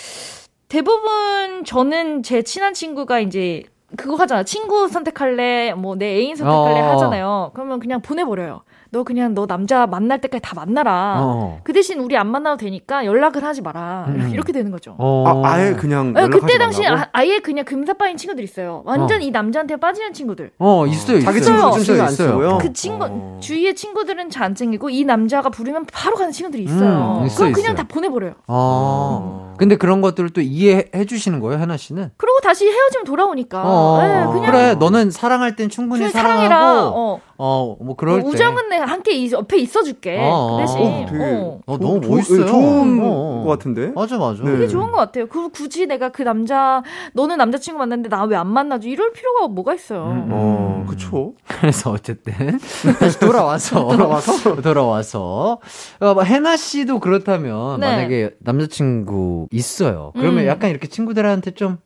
대부분 0.69 1.65
저는 1.65 2.23
제 2.23 2.43
친한 2.43 2.75
친구가 2.75 3.21
이제 3.21 3.63
그거 3.97 4.17
하잖아. 4.17 4.43
친구 4.43 4.89
선택할래, 4.89 5.73
뭐 5.75 5.95
내 5.97 6.17
애인 6.19 6.37
선택할래 6.37 6.81
어. 6.81 6.93
하잖아요. 6.93 7.51
그러면 7.55 7.79
그냥 7.81 8.01
보내버려요. 8.03 8.63
너 8.97 9.03
그냥 9.05 9.35
너 9.35 9.47
남자 9.47 9.87
만날 9.87 10.23
때까지 10.23 10.41
다 10.41 10.55
만나라. 10.55 11.17
어. 11.19 11.61
그 11.65 11.75
대신 11.75 12.01
우리 12.01 12.17
안 12.17 12.29
만나도 12.29 12.57
되니까 12.57 13.05
연락은 13.05 13.45
하지 13.45 13.61
마라. 13.61 14.07
음. 14.09 14.31
이렇게 14.33 14.53
되는 14.55 14.71
거죠. 14.71 14.95
어. 14.97 15.43
아, 15.45 15.53
아예 15.53 15.75
그냥 15.75 16.15
네, 16.15 16.27
그때 16.29 16.57
당시? 16.57 16.87
아, 16.87 17.09
아예 17.13 17.41
그냥 17.41 17.67
금사빠인 17.67 18.17
친구들 18.17 18.43
있어요. 18.43 18.81
완전 18.87 19.19
어. 19.21 19.21
이 19.23 19.31
남자한테 19.31 19.77
빠지는 19.77 20.15
친구들. 20.15 20.53
어, 20.59 20.87
있어요, 20.87 21.21
자기 21.21 21.41
있어요. 21.41 21.57
친구 21.59 21.73
좀 21.73 21.81
있어요, 21.97 22.05
있어요. 22.09 22.59
그 22.59 22.73
친구 22.73 23.05
어. 23.05 23.39
주위의 23.41 23.75
친구들은 23.75 24.31
잘 24.31 24.47
안 24.47 24.55
챙기고 24.55 24.91
이 24.91 25.05
남자가 25.05 25.49
부르면 25.51 25.87
바로 25.93 26.15
가는 26.15 26.31
친구들이 26.31 26.63
있어요. 26.63 27.19
음, 27.21 27.27
있어요, 27.27 27.37
그럼 27.37 27.53
그냥 27.53 27.73
있어요. 27.73 27.75
다 27.75 27.85
보내버려요. 27.89 28.35
어. 28.47 29.55
근데 29.59 29.75
그런 29.77 30.01
것들을 30.03 30.31
또 30.31 30.41
이해해 30.41 31.05
주시는 31.05 31.41
거예요, 31.41 31.61
하나 31.61 31.77
씨는? 31.77 32.13
그리고 32.17 32.39
다시 32.45 32.67
헤어지면 32.69 33.05
돌아오니까. 33.05 33.63
어, 33.65 34.03
네, 34.03 34.25
그냥 34.33 34.53
그래, 34.53 34.75
너는 34.77 35.11
사랑할 35.11 35.57
땐 35.57 35.69
충분히 35.69 36.09
사랑해라. 36.09 36.87
어. 36.91 37.21
어, 37.39 37.77
뭐 37.81 37.97
그럴 37.97 38.23
때. 38.23 38.29
우정은 38.29 38.69
내가 38.69 38.86
함께 38.87 39.13
이- 39.15 39.31
옆에 39.33 39.59
있어줄게. 39.59 40.19
어, 40.21 40.57
그 40.57 40.63
대신. 40.63 40.79
어, 40.79 41.07
되게 41.09 41.25
어. 41.25 41.61
어, 41.67 41.79
조- 41.79 41.85
너무 41.85 42.01
조- 42.01 42.11
멋있어요. 42.11 42.43
예, 42.43 42.47
좋은 42.47 43.01
어, 43.01 43.07
어. 43.07 43.45
것 43.45 43.51
같은데. 43.51 43.93
맞아, 43.95 44.19
맞아. 44.19 44.43
네. 44.45 44.51
그게 44.53 44.69
좋은 44.69 44.91
것 44.91 44.97
같아요. 44.97 45.27
그 45.27 45.49
굳이 45.51 45.87
내가 45.87 46.11
그 46.11 46.23
남자 46.23 46.83
너는 47.15 47.37
남자친구 47.39 47.79
만났는데 47.79 48.09
나 48.09 48.25
왜 48.27 48.37
안 48.37 48.47
만나죠? 48.49 48.89
이럴 48.89 49.13
필요가 49.13 49.49
뭐가 49.49 49.75
있어요. 49.75 50.05
음, 50.07 50.29
어, 50.31 50.85
그쵸. 50.89 51.35
그래서 51.47 51.91
어쨌든 51.91 52.33
다시 52.99 53.19
돌아와서 53.21 53.89
돌아와서 53.89 54.57
돌아와서 54.63 55.59
어, 56.01 56.15
뭐 56.15 56.23
해나 56.23 56.57
씨도 56.57 57.01
그렇다면 57.01 57.81
네. 57.81 57.87
만약에 57.87 58.31
남자친구 58.41 59.49
있어요. 59.51 60.13
그러면 60.15 60.45
음. 60.45 60.47
약간 60.49 60.71
이렇게 60.71 60.87
친구들한테 60.89 61.53
좀 61.53 61.79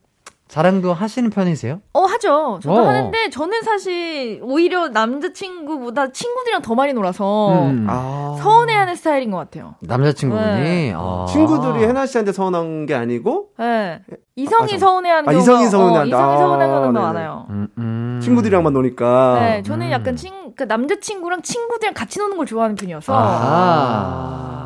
자랑도 0.51 0.93
하시는 0.93 1.31
편이세요? 1.31 1.81
어 1.93 2.03
하죠. 2.03 2.59
저도 2.61 2.81
어. 2.83 2.89
하는데 2.89 3.31
저는 3.31 3.63
사실 3.63 4.41
오히려 4.43 4.89
남자친구보다 4.89 6.11
친구들이랑 6.11 6.61
더 6.63 6.75
많이 6.75 6.93
놀아서 6.93 7.53
음. 7.69 7.87
아. 7.89 8.37
서운해하는 8.43 8.97
스타일인 8.97 9.31
것 9.31 9.37
같아요. 9.39 9.77
남자친구분이 9.81 10.61
네. 10.61 10.93
아. 10.97 11.25
친구들이 11.29 11.85
해나 11.85 12.05
씨한테 12.05 12.33
서운한 12.33 12.87
게 12.87 12.97
아니고 12.97 13.51
네. 13.61 14.01
이성이 14.35 14.65
아, 14.65 14.67
저- 14.67 14.79
서운해하는 14.79 15.29
아, 15.29 15.33
경우가 15.33 15.41
이성이 15.41 15.69
서운해한다. 15.71 16.17
어, 16.17 16.21
이성이 16.21 16.39
서운한 16.39 16.69
경우가 16.69 16.89
아, 16.89 16.93
네네. 16.93 17.01
많아요. 17.07 17.47
음, 17.51 17.69
음. 17.79 18.21
친구들이랑만 18.21 18.73
노니까. 18.73 19.39
네, 19.39 19.63
저는 19.63 19.87
음. 19.87 19.93
약간 19.93 20.17
친, 20.17 20.33
그러니까 20.33 20.65
남자친구랑 20.65 21.43
친구들이랑 21.43 21.95
같이 21.95 22.19
노는 22.19 22.37
걸 22.37 22.47
좋아하는 22.47 22.75
편이어서. 22.75 23.13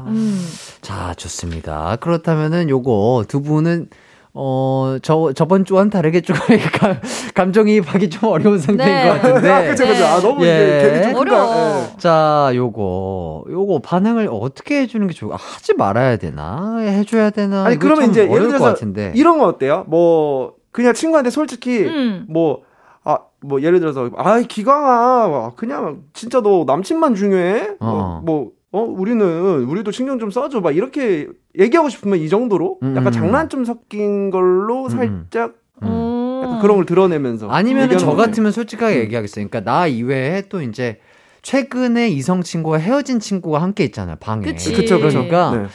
음. 0.07 0.47
자, 0.81 1.13
좋습니다. 1.15 1.97
그렇다면은 2.01 2.71
요거 2.71 3.25
두 3.29 3.43
분은 3.43 3.89
어, 4.37 4.97
저, 5.01 5.33
저번 5.33 5.65
주와는 5.65 5.91
다르게 5.91 6.21
좀 6.21 6.35
감, 6.81 6.97
감정이입하기 7.35 8.11
좀 8.11 8.31
어려운 8.31 8.59
상태인 8.59 8.89
네. 8.93 9.09
것 9.09 9.23
같은데. 9.23 9.49
아, 9.49 9.63
그쵸, 9.71 9.87
그쵸. 9.87 10.05
아, 10.05 10.21
너무 10.21 10.45
예. 10.45 10.81
좀 11.05 11.13
큰가. 11.13 11.21
어려워. 11.21 11.83
예. 11.83 11.97
자, 11.99 12.51
요거, 12.53 13.45
요거 13.49 13.79
반응을 13.85 14.29
어떻게 14.31 14.81
해주는 14.81 15.07
게 15.07 15.15
좋을까? 15.15 15.37
하지 15.37 15.75
말아야 15.75 16.17
되나? 16.17 16.79
해줘야 16.79 17.31
되나? 17.31 17.65
아니, 17.65 17.79
그러면 17.79 18.07
참 18.07 18.11
이제 18.11 18.23
예를 18.23 18.41
것 18.43 18.47
들어서 18.49 18.65
같은데. 18.65 19.13
이런 19.15 19.39
건 19.39 19.49
어때요? 19.49 19.85
뭐, 19.87 20.55
그냥 20.73 20.95
친구한테 20.95 21.31
솔직히, 21.31 21.85
음. 21.85 22.27
뭐, 22.29 22.63
아, 23.05 23.19
뭐, 23.41 23.63
예를 23.63 23.79
들어서, 23.79 24.11
아, 24.17 24.41
기광아, 24.41 25.53
그냥, 25.55 25.99
진짜 26.13 26.41
너 26.41 26.65
남친만 26.67 27.15
중요해? 27.15 27.77
어. 27.79 28.21
뭐, 28.25 28.35
뭐, 28.41 28.51
어, 28.75 28.81
우리는, 28.81 29.25
우리도 29.63 29.93
신경 29.93 30.19
좀 30.19 30.33
써줘. 30.33 30.61
막, 30.61 30.75
이렇게 30.75 31.29
얘기하고 31.57 31.89
싶으면 31.89 32.19
이 32.19 32.29
정도로? 32.29 32.81
음. 32.83 32.97
약간 32.97 33.13
장난 33.13 33.49
좀 33.49 33.65
섞인 33.65 34.31
걸로 34.31 34.87
음. 34.87 34.89
살짝, 34.89 35.55
음. 35.85 36.41
약간 36.43 36.59
그런 36.61 36.79
걸 36.79 36.85
드러내면서. 36.85 37.49
아니면 37.49 37.97
저. 37.97 38.17
같으면 38.17 38.51
솔직하게 38.51 38.99
얘기하겠어요. 38.99 39.47
그러니까 39.49 39.61
나 39.71 39.87
이외에 39.87 40.43
또 40.49 40.61
이제 40.61 40.99
최근에 41.43 42.09
이성 42.09 42.43
친구와 42.43 42.79
헤어진 42.79 43.21
친구가 43.21 43.63
함께 43.63 43.85
있잖아요, 43.85 44.17
방에. 44.19 44.43
그치. 44.43 44.73
그쵸, 44.73 44.99
그쵸. 44.99 45.25
그러니까 45.25 45.51
네. 45.57 45.67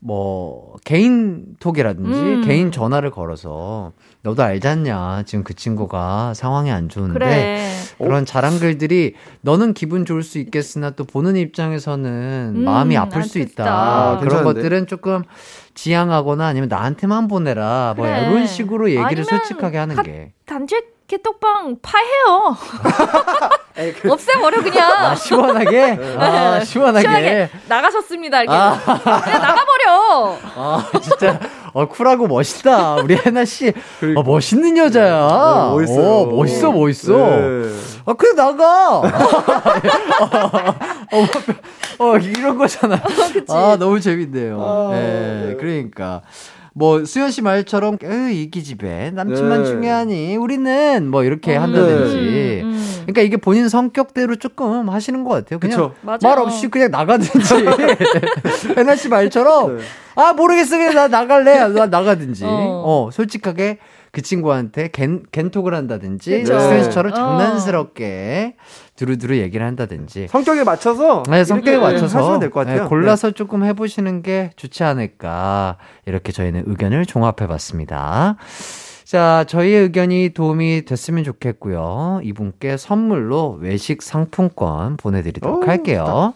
뭐 0.00 0.76
개인 0.84 1.44
톡이라든지 1.58 2.18
음. 2.20 2.42
개인 2.44 2.70
전화를 2.70 3.10
걸어서 3.10 3.92
너도 4.22 4.42
알잖냐 4.42 5.24
지금 5.26 5.42
그 5.42 5.54
친구가 5.54 6.34
상황이 6.34 6.70
안 6.70 6.88
좋은데 6.88 7.18
그래. 7.18 7.68
그런 7.98 8.24
자랑글들이 8.24 9.14
너는 9.40 9.74
기분 9.74 10.04
좋을 10.04 10.22
수 10.22 10.38
있겠으나 10.38 10.90
또 10.90 11.04
보는 11.04 11.36
입장에서는 11.36 12.52
음, 12.56 12.64
마음이 12.64 12.96
아플 12.96 13.22
안 13.22 13.28
수. 13.28 13.38
있다 13.40 13.64
아, 13.66 14.16
그런 14.18 14.28
괜찮은데? 14.28 14.44
것들은 14.60 14.86
조금 14.86 15.22
지양하거나 15.74 16.46
아니면 16.46 16.68
나한테만 16.68 17.26
보내라 17.28 17.94
뭐 17.96 18.06
그래. 18.06 18.28
이런 18.30 18.46
식으로 18.46 18.90
얘기를 18.90 19.24
솔직하게 19.24 19.78
하는 19.78 19.96
가- 19.96 20.02
게 20.02 20.32
단체 20.46 20.80
개떡방 21.08 21.76
파해요. 21.80 22.56
그- 24.02 24.12
없애버려, 24.12 24.62
그냥. 24.62 24.92
아, 24.92 25.14
시원하게 25.14 25.98
아 26.18 26.62
시원하게 26.62 27.00
시원하게 27.00 27.50
나가셨습니다. 27.66 28.42
이렇게. 28.42 28.56
아. 28.56 28.78
그냥 29.24 29.40
나가버려. 29.40 30.38
아, 30.54 30.90
진짜 31.00 31.40
어, 31.72 31.88
쿨하고 31.88 32.26
멋있다. 32.26 32.96
우리 32.96 33.16
해나 33.16 33.46
씨. 33.46 33.72
어, 34.16 34.22
멋있는 34.22 34.76
여자야. 34.76 35.14
네, 35.14 35.70
멋있어. 35.70 36.20
어, 36.20 36.26
멋있어, 36.26 36.72
멋있어. 36.72 37.12
네. 37.16 37.70
아, 38.04 38.12
그래, 38.12 38.34
나가. 38.34 38.98
어, 41.10 41.26
어, 42.00 42.16
이런 42.18 42.58
거잖아. 42.58 42.96
어, 43.48 43.54
아, 43.72 43.76
너무 43.76 43.98
재밌네요. 44.00 44.60
아, 44.60 44.90
네, 44.92 45.56
그러니까. 45.58 46.20
뭐 46.78 47.04
수현 47.04 47.32
씨 47.32 47.42
말처럼 47.42 47.98
이기 48.32 48.62
집에 48.62 49.10
남친만 49.10 49.64
네. 49.64 49.68
중요하니 49.68 50.36
우리는 50.36 51.10
뭐 51.10 51.24
이렇게 51.24 51.56
음, 51.56 51.62
한다든지 51.62 52.60
음, 52.62 52.70
음. 52.70 52.92
그러니까 53.02 53.22
이게 53.22 53.36
본인 53.36 53.68
성격대로 53.68 54.36
조금 54.36 54.88
하시는 54.88 55.24
것 55.24 55.30
같아요. 55.30 55.58
그냥 55.58 55.92
말 56.02 56.38
없이 56.38 56.68
그냥 56.68 56.92
나가든지 56.92 57.54
해나 58.78 58.94
씨 58.94 59.08
말처럼 59.08 59.76
네. 59.76 59.82
아 60.14 60.32
모르겠어 60.34 60.76
그냥 60.76 60.94
나 60.94 61.08
나갈래 61.08 61.58
나 61.68 61.86
나가든지 61.86 62.44
어. 62.44 62.48
어 62.86 63.10
솔직하게 63.12 63.78
그 64.12 64.22
친구한테 64.22 64.88
겐, 64.92 65.24
겐톡을 65.32 65.74
한다든지 65.74 66.44
수현 66.44 66.84
씨처럼 66.84 67.12
어. 67.12 67.14
장난스럽게 67.14 68.54
두루두루 68.98 69.36
얘기를 69.38 69.64
한다든지 69.64 70.26
성격에 70.28 70.64
맞춰서 70.64 71.22
네 71.30 71.44
성격에 71.44 71.78
맞춰서 71.78 72.18
하시면 72.18 72.40
될 72.40 72.50
것 72.50 72.60
같아요. 72.60 72.82
네, 72.82 72.88
골라서 72.88 73.28
네. 73.28 73.32
조금 73.34 73.64
해보시는 73.64 74.22
게 74.22 74.50
좋지 74.56 74.82
않을까 74.82 75.76
이렇게 76.04 76.32
저희는 76.32 76.64
의견을 76.66 77.06
종합해봤습니다. 77.06 78.36
자, 79.04 79.44
저희의 79.48 79.82
의견이 79.84 80.30
도움이 80.34 80.84
됐으면 80.84 81.24
좋겠고요. 81.24 82.20
이분께 82.24 82.76
선물로 82.76 83.58
외식 83.60 84.02
상품권 84.02 84.96
보내드리도록 84.98 85.62
오, 85.62 85.66
할게요. 85.66 86.34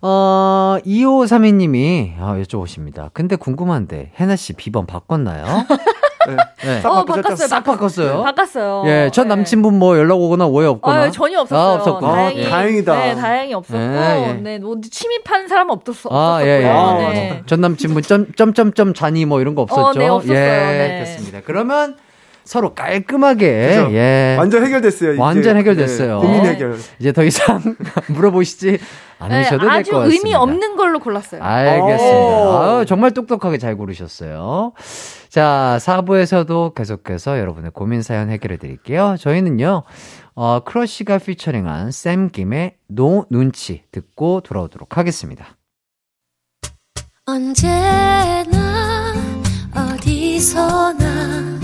어, 0.00 0.76
2532님이 0.86 2.12
아, 2.20 2.34
여쭤보십니다. 2.40 3.10
근데 3.12 3.36
궁금한데, 3.36 4.12
혜나씨 4.18 4.52
비번 4.54 4.86
바꿨나요? 4.86 5.44
네. 6.26 6.36
네. 6.64 6.80
싹 6.80 6.90
어, 6.90 7.04
바꿨어요. 7.04 7.48
싹 7.48 7.64
바꿨어요. 7.64 8.22
바꿨어요. 8.22 8.82
예, 8.86 9.10
전 9.12 9.28
네. 9.28 9.34
남친분 9.34 9.78
뭐 9.78 9.96
연락 9.98 10.16
오거나 10.20 10.46
오해 10.46 10.66
없거나. 10.66 11.02
아, 11.02 11.10
전혀 11.10 11.40
없었어요. 11.40 11.60
아, 11.60 11.74
없었고. 11.74 12.06
다행히, 12.06 12.46
아, 12.46 12.50
다행이다. 12.50 12.96
네, 12.96 13.14
다행히 13.14 13.54
없었고. 13.54 13.78
네, 13.78 14.28
예. 14.28 14.32
네, 14.34 14.58
뭐 14.58 14.76
침입한 14.80 15.48
사람 15.48 15.70
없었어. 15.70 16.08
아, 16.12 16.40
예, 16.42 16.62
예. 16.62 16.68
아, 16.68 16.96
네. 17.12 17.42
전 17.46 17.60
남친분 17.60 18.02
점, 18.02 18.32
점점점 18.34 18.94
잔이 18.94 19.24
뭐 19.24 19.40
이런 19.40 19.54
거 19.54 19.62
없었죠. 19.62 19.82
어, 19.82 19.92
네, 19.92 20.08
없었어요. 20.08 20.36
예, 20.36 20.40
네. 20.40 21.02
그렇습니다. 21.04 21.40
그러면 21.44 21.96
서로 22.44 22.74
깔끔하게 22.74 23.68
그쵸? 23.68 23.88
예 23.94 24.36
완전 24.38 24.64
해결됐어요. 24.64 25.20
완전 25.20 25.56
해결됐어요. 25.56 26.20
네, 26.20 26.26
고민 26.26 26.44
해결. 26.46 26.76
이제 26.98 27.12
더 27.12 27.24
이상 27.24 27.60
물어보시지 28.08 28.78
않으셔도 29.18 29.66
네, 29.66 29.82
될것 29.82 29.92
같습니다. 29.92 29.98
아주 29.98 30.12
의미 30.12 30.34
없는 30.34 30.76
걸로 30.76 30.98
골랐어요. 31.00 31.42
알겠습니다. 31.42 32.76
아유, 32.78 32.84
정말 32.86 33.12
똑똑하게 33.12 33.58
잘 33.58 33.76
고르셨어요. 33.76 34.72
자, 35.30 35.78
4부에서도 35.80 36.74
계속해서 36.74 37.38
여러분의 37.38 37.70
고민 37.72 38.02
사연 38.02 38.28
해결해 38.30 38.58
드릴게요. 38.58 39.16
저희는요. 39.18 39.82
어, 40.36 40.60
크러쉬가 40.64 41.18
피처링한 41.18 41.92
샘 41.92 42.28
김의 42.28 42.74
No 42.88 43.24
눈치 43.30 43.84
듣고 43.90 44.40
돌아오도록 44.42 44.98
하겠습니다. 44.98 45.56
언제나 47.26 49.14
어디서나 49.74 51.63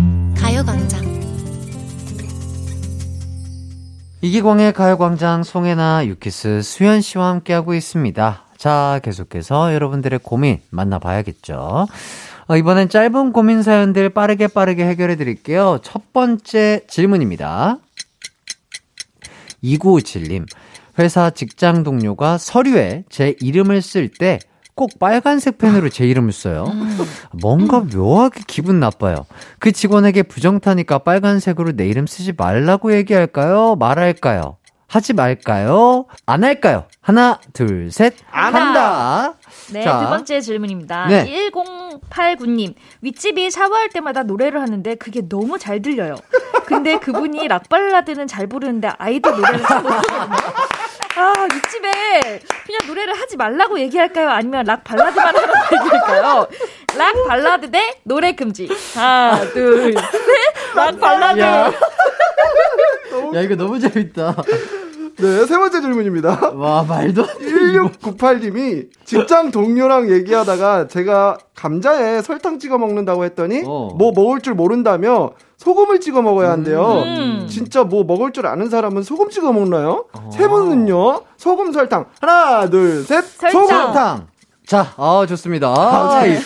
이기광의 4.23 4.73
가요광장 4.73 5.41
송혜나 5.41 6.05
유키스 6.05 6.61
수현 6.61 7.01
씨와 7.01 7.29
함께하고 7.29 7.73
있습니다. 7.73 8.43
자, 8.55 8.99
계속해서 9.03 9.73
여러분들의 9.73 10.19
고민 10.21 10.59
만나봐야겠죠. 10.69 11.87
어, 12.47 12.55
이번엔 12.55 12.89
짧은 12.89 13.33
고민 13.33 13.63
사연들 13.63 14.09
빠르게 14.09 14.47
빠르게 14.47 14.85
해결해 14.85 15.15
드릴게요. 15.15 15.79
첫 15.81 16.13
번째 16.13 16.81
질문입니다. 16.87 17.77
2957님, 19.63 20.45
회사 20.99 21.31
직장 21.31 21.81
동료가 21.81 22.37
서류에 22.37 23.05
제 23.09 23.35
이름을 23.39 23.81
쓸 23.81 24.07
때 24.07 24.37
꼭 24.75 24.97
빨간색 24.99 25.57
펜으로 25.57 25.89
제 25.89 26.05
이름을 26.07 26.31
써요. 26.31 26.65
뭔가 27.31 27.79
묘하게 27.81 28.41
기분 28.47 28.79
나빠요. 28.79 29.25
그 29.59 29.71
직원에게 29.71 30.23
부정타니까 30.23 30.99
빨간색으로 30.99 31.73
내 31.73 31.87
이름 31.87 32.07
쓰지 32.07 32.33
말라고 32.37 32.93
얘기할까요? 32.93 33.75
말할까요? 33.75 34.57
하지 34.87 35.13
말까요? 35.13 36.05
안 36.25 36.43
할까요? 36.43 36.83
하나, 36.99 37.39
둘, 37.53 37.89
셋. 37.91 38.13
안 38.29 38.53
한다. 38.53 39.35
네, 39.71 39.83
자. 39.83 40.01
두 40.01 40.07
번째 40.09 40.41
질문입니다. 40.41 41.07
네. 41.07 41.49
1089님, 41.53 42.73
윗집이 43.01 43.51
샤워할 43.51 43.87
때마다 43.89 44.23
노래를 44.23 44.61
하는데 44.61 44.95
그게 44.95 45.21
너무 45.29 45.57
잘 45.57 45.81
들려요. 45.81 46.15
근데 46.65 46.99
그분이 46.99 47.47
락발라드는 47.47 48.27
잘 48.27 48.47
부르는데 48.47 48.89
아이들 48.97 49.31
노래를 49.31 49.61
잘 49.61 49.81
못하거든요. 49.81 50.37
아, 51.15 51.33
윗집에 51.53 52.39
그냥 52.65 52.79
노래를 52.87 53.13
하지 53.19 53.35
말라고 53.37 53.79
얘기할까요? 53.79 54.29
아니면 54.29 54.65
락 54.65 54.83
발라드만 54.83 55.35
하라고 55.35 55.53
얘기할까요? 55.75 56.47
락 56.97 57.27
발라드 57.27 57.71
대 57.71 57.99
노래 58.03 58.33
금지. 58.33 58.69
하나, 58.95 59.39
둘, 59.51 59.93
셋. 59.93 60.75
락 60.75 60.99
발라드. 60.99 61.39
야, 61.39 61.71
야 63.35 63.41
이거 63.41 63.55
너무 63.55 63.79
재밌다. 63.79 64.35
네, 65.17 65.45
세 65.45 65.57
번째 65.57 65.81
질문입니다. 65.81 66.51
와, 66.55 66.83
말도 66.83 67.23
1698님이 67.23 68.87
직장 69.05 69.51
동료랑 69.51 70.09
얘기하다가 70.09 70.87
제가 70.87 71.37
감자에 71.55 72.21
설탕 72.21 72.59
찍어 72.59 72.77
먹는다고 72.77 73.23
했더니 73.25 73.63
어. 73.65 73.95
뭐 73.97 74.11
먹을 74.13 74.41
줄 74.41 74.53
모른다며 74.55 75.31
소금을 75.57 75.99
찍어 75.99 76.21
먹어야 76.21 76.51
한대요. 76.51 77.03
음. 77.05 77.47
진짜 77.49 77.83
뭐 77.83 78.03
먹을 78.03 78.31
줄 78.31 78.47
아는 78.47 78.69
사람은 78.69 79.03
소금 79.03 79.29
찍어 79.29 79.53
먹나요? 79.53 80.05
어. 80.13 80.29
세 80.33 80.47
분은요? 80.47 81.21
소금 81.37 81.71
설탕. 81.71 82.05
하나, 82.19 82.67
둘, 82.69 83.03
셋. 83.03 83.23
설탕. 83.23 83.67
소금. 83.67 84.27
자, 84.65 84.93
아, 84.95 85.25
좋습니다. 85.27 85.67
아, 85.75 86.25
이, 86.25 86.37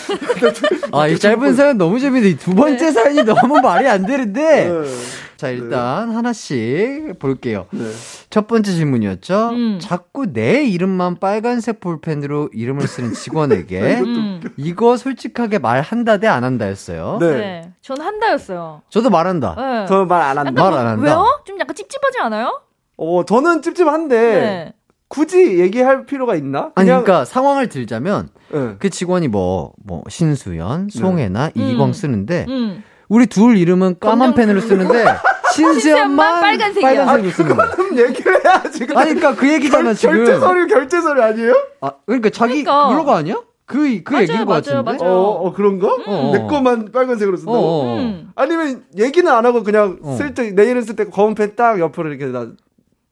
아, 0.92 1.06
이 1.06 1.18
짧은 1.18 1.54
사연 1.54 1.78
너무 1.78 2.00
재밌는데, 2.00 2.38
두 2.38 2.54
번째 2.54 2.86
네. 2.86 2.90
사연이 2.90 3.22
너무 3.22 3.60
말이 3.60 3.86
안 3.86 4.04
되는데. 4.04 4.68
네. 4.68 4.90
자, 5.36 5.50
일단 5.50 6.08
네. 6.08 6.14
하나씩 6.14 7.18
볼게요. 7.18 7.66
네. 7.70 7.84
첫 8.30 8.46
번째 8.46 8.72
질문이었죠. 8.72 9.50
음. 9.52 9.78
자꾸 9.80 10.32
내 10.32 10.64
이름만 10.64 11.16
빨간색 11.18 11.80
볼펜으로 11.80 12.50
이름을 12.52 12.86
쓰는 12.86 13.12
직원에게 13.12 13.80
음. 14.00 14.40
이거 14.56 14.96
솔직하게 14.96 15.58
말한다 15.58 16.16
대 16.18 16.26
안 16.26 16.42
한다였어요. 16.44 17.18
네. 17.20 17.30
네. 17.36 17.72
전 17.82 18.00
한다였어요. 18.00 18.82
저도 18.90 19.10
말한다. 19.10 19.54
네. 19.56 19.86
저는 19.86 20.08
말 20.08 20.22
안 20.22 20.38
한다. 20.38 20.50
말 20.62 20.72
안 20.74 20.86
한다. 20.86 21.02
왜요? 21.02 21.42
좀 21.44 21.58
약간 21.60 21.74
찝찝하지 21.76 22.18
않아요? 22.22 22.60
어, 22.96 23.24
저는 23.24 23.62
찝찝한데 23.62 24.16
네. 24.18 24.72
굳이 25.08 25.60
얘기할 25.60 26.04
필요가 26.06 26.34
있나? 26.34 26.72
아니, 26.74 26.88
그러니까 26.88 27.24
상황을 27.24 27.68
들자면 27.68 28.28
네. 28.50 28.74
그 28.80 28.90
직원이 28.90 29.28
뭐, 29.28 29.72
뭐, 29.84 30.02
신수연, 30.08 30.88
송혜나, 30.90 31.50
네. 31.54 31.70
이광 31.72 31.88
음. 31.88 31.92
쓰는데 31.92 32.46
음. 32.48 32.82
우리 33.08 33.26
둘 33.26 33.56
이름은 33.56 33.96
까만 34.00 34.34
펜으로 34.34 34.60
쓰는데 34.60 35.04
빨간색이야. 35.56 37.04
빨간색으로 37.04 37.30
쓰는 37.30 37.56
거야. 37.56 37.70
그럼 37.70 37.98
얘기를 37.98 38.44
해야지. 38.44 38.82
아니, 38.94 39.14
그러니까 39.14 39.34
그 39.34 39.52
얘기잖아, 39.52 39.84
결, 39.84 39.96
지금. 39.96 40.16
결제 40.24 40.38
서류, 40.40 40.66
결제 40.66 41.00
서류 41.00 41.22
아니에요? 41.22 41.54
아, 41.80 41.92
그러니까 42.04 42.30
자기 42.30 42.62
그러니까. 42.62 42.88
그거가 42.90 43.16
아니야? 43.18 43.36
그, 43.64 44.02
그 44.04 44.12
맞아요, 44.12 44.22
얘기인 44.22 44.44
것 44.44 44.52
같은데? 44.52 44.82
맞아요. 44.82 45.12
어, 45.12 45.46
어, 45.46 45.52
그런가? 45.52 45.88
음. 45.88 46.32
내 46.32 46.46
것만 46.46 46.92
빨간색으로 46.92 47.36
쓴다고? 47.36 47.58
어, 47.58 47.60
어. 47.60 47.96
음. 47.98 48.30
아니면 48.36 48.84
얘기는 48.98 49.30
안 49.32 49.44
하고 49.46 49.62
그냥 49.62 49.98
어. 50.02 50.14
쓸 50.16 50.34
때, 50.34 50.50
내일은 50.52 50.82
쓸 50.82 50.94
때 50.94 51.04
검은 51.06 51.34
펜 51.34 51.56
딱 51.56 51.80
옆으로 51.80 52.10
이렇게 52.10 52.26
놔, 52.26 52.48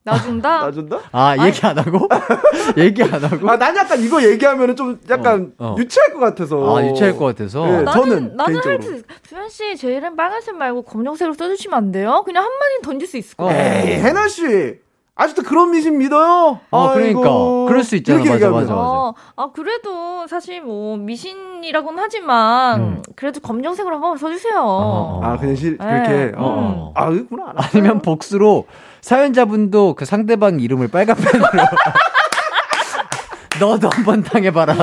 놔준다? 0.05 0.61
놔준다? 0.67 1.01
아, 1.13 1.47
얘기 1.47 1.67
안 1.67 1.79
하고? 1.79 2.09
얘기 2.77 3.03
안 3.03 3.25
하고? 3.25 3.51
아, 3.51 3.57
난 3.57 3.75
약간 3.77 4.01
이거 4.01 4.23
얘기하면은 4.23 4.77
좀 4.77 5.01
약간 5.09 5.53
어, 5.59 5.69
어. 5.69 5.77
유치할 5.79 6.13
것 6.13 6.21
같아서. 6.21 6.77
아, 6.77 6.85
유치할 6.85 7.17
것 7.17 7.25
같아서? 7.25 7.65
네, 7.65 7.83
나는, 7.83 7.93
저는. 7.93 8.37
나는 8.37 8.57
할 8.65 8.83
수, 8.83 9.03
수현 9.29 9.49
씨, 9.49 9.77
제 9.77 9.95
이름 9.95 10.15
빨간색 10.17 10.55
말고 10.57 10.83
검정색으로 10.83 11.35
써주시면 11.35 11.77
안 11.77 11.93
돼요? 11.93 12.23
그냥 12.25 12.45
한마디 12.45 12.83
던질 12.83 13.09
수 13.09 13.17
있을 13.17 13.37
것 13.37 13.47
같아요. 13.47 13.89
에이, 13.89 13.95
혜나 14.03 14.29
씨. 14.29 14.83
아직도 15.17 15.45
그런 15.45 15.71
미신 15.71 15.97
믿어요? 15.99 16.59
어, 16.71 16.93
그러니까. 16.93 17.21
아이고. 17.21 17.67
그럴 17.67 17.85
수 17.85 17.95
있잖아. 17.95 18.19
맞아, 18.19 18.35
얘기하면. 18.35 18.61
맞아, 18.63 18.75
맞아. 18.75 18.89
어, 18.89 19.15
아, 19.37 19.51
그래도 19.55 20.27
사실 20.27 20.61
뭐 20.61 20.97
미신이라고는 20.97 22.03
하지만 22.03 22.81
음. 22.81 23.03
그래도 23.15 23.39
검정색으로 23.39 23.95
한번 23.95 24.17
써주세요. 24.19 24.57
어, 24.59 24.65
어. 24.65 25.21
아, 25.23 25.37
그냥 25.39 25.55
실, 25.55 25.79
네. 25.79 25.87
그렇게. 25.87 26.33
어. 26.37 26.43
어. 26.45 26.93
아, 26.97 27.11
그구나. 27.11 27.53
아니면 27.55 28.03
복수로 28.03 28.67
사연자분도 29.05 29.95
그 29.97 30.07
상대방 30.07 30.61
이름을 30.61 30.89
빨간 30.89 31.15
펜으로 31.17 31.45
너도 33.61 33.91
한번 33.91 34.23
당해봐라. 34.23 34.75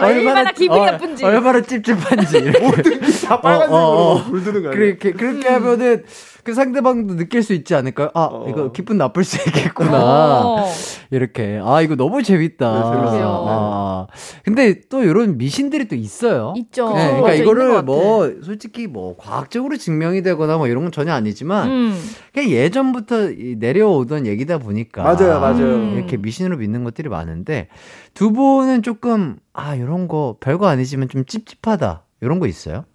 얼마나 0.00 0.50
기분이 0.50 0.80
어, 0.80 0.90
나쁜지. 0.90 1.24
얼마나 1.24 1.62
찝찝한지. 1.62 2.38
이렇게. 2.38 2.98
다 3.24 3.40
빨간색으로 3.40 3.78
어, 3.78 3.80
어, 3.80 4.14
어. 4.16 4.24
물드는 4.28 4.62
거야. 4.64 4.72
그렇게, 4.72 5.12
그렇게 5.12 5.48
하면은 5.48 6.04
그 6.48 6.54
상대방도 6.54 7.16
느낄 7.16 7.42
수 7.42 7.52
있지 7.52 7.74
않을까요? 7.74 8.08
아, 8.14 8.26
어. 8.32 8.46
이거 8.48 8.72
기분 8.72 8.96
나쁠 8.96 9.22
수 9.22 9.36
있겠구나. 9.36 10.40
어. 10.46 10.64
이렇게. 11.10 11.60
아, 11.62 11.82
이거 11.82 11.94
너무 11.94 12.22
재밌다. 12.22 12.72
네, 12.72 12.96
재밌어요. 12.96 13.44
아, 13.46 14.06
근데 14.44 14.80
또 14.88 15.04
이런 15.04 15.36
미신들이 15.36 15.88
또 15.88 15.94
있어요. 15.94 16.54
있죠. 16.56 16.88
네, 16.94 17.08
그러니까 17.08 17.34
이거를. 17.34 17.82
뭐 17.82 18.32
솔직히 18.42 18.86
뭐 18.86 19.14
과학적으로 19.18 19.76
증명이 19.76 20.22
되거나 20.22 20.56
뭐 20.56 20.68
이런 20.68 20.84
건 20.84 20.90
전혀 20.90 21.12
아니지만 21.12 21.68
음. 21.68 22.02
그냥 22.32 22.48
예전부터 22.48 23.32
이 23.32 23.56
내려오던 23.58 24.26
얘기다 24.26 24.56
보니까 24.56 25.02
맞아요, 25.02 25.40
맞아요. 25.40 25.74
음. 25.74 25.96
이렇게 25.96 26.16
미신으로 26.16 26.56
믿는 26.56 26.82
것들이 26.82 27.10
많은데 27.10 27.68
두 28.14 28.32
분은 28.32 28.82
조금 28.82 29.36
아 29.52 29.74
이런 29.74 30.08
거 30.08 30.38
별거 30.40 30.66
아니지만 30.66 31.10
좀 31.10 31.26
찝찝하다 31.26 32.04
이런 32.22 32.38
거 32.40 32.46
있어요? 32.46 32.86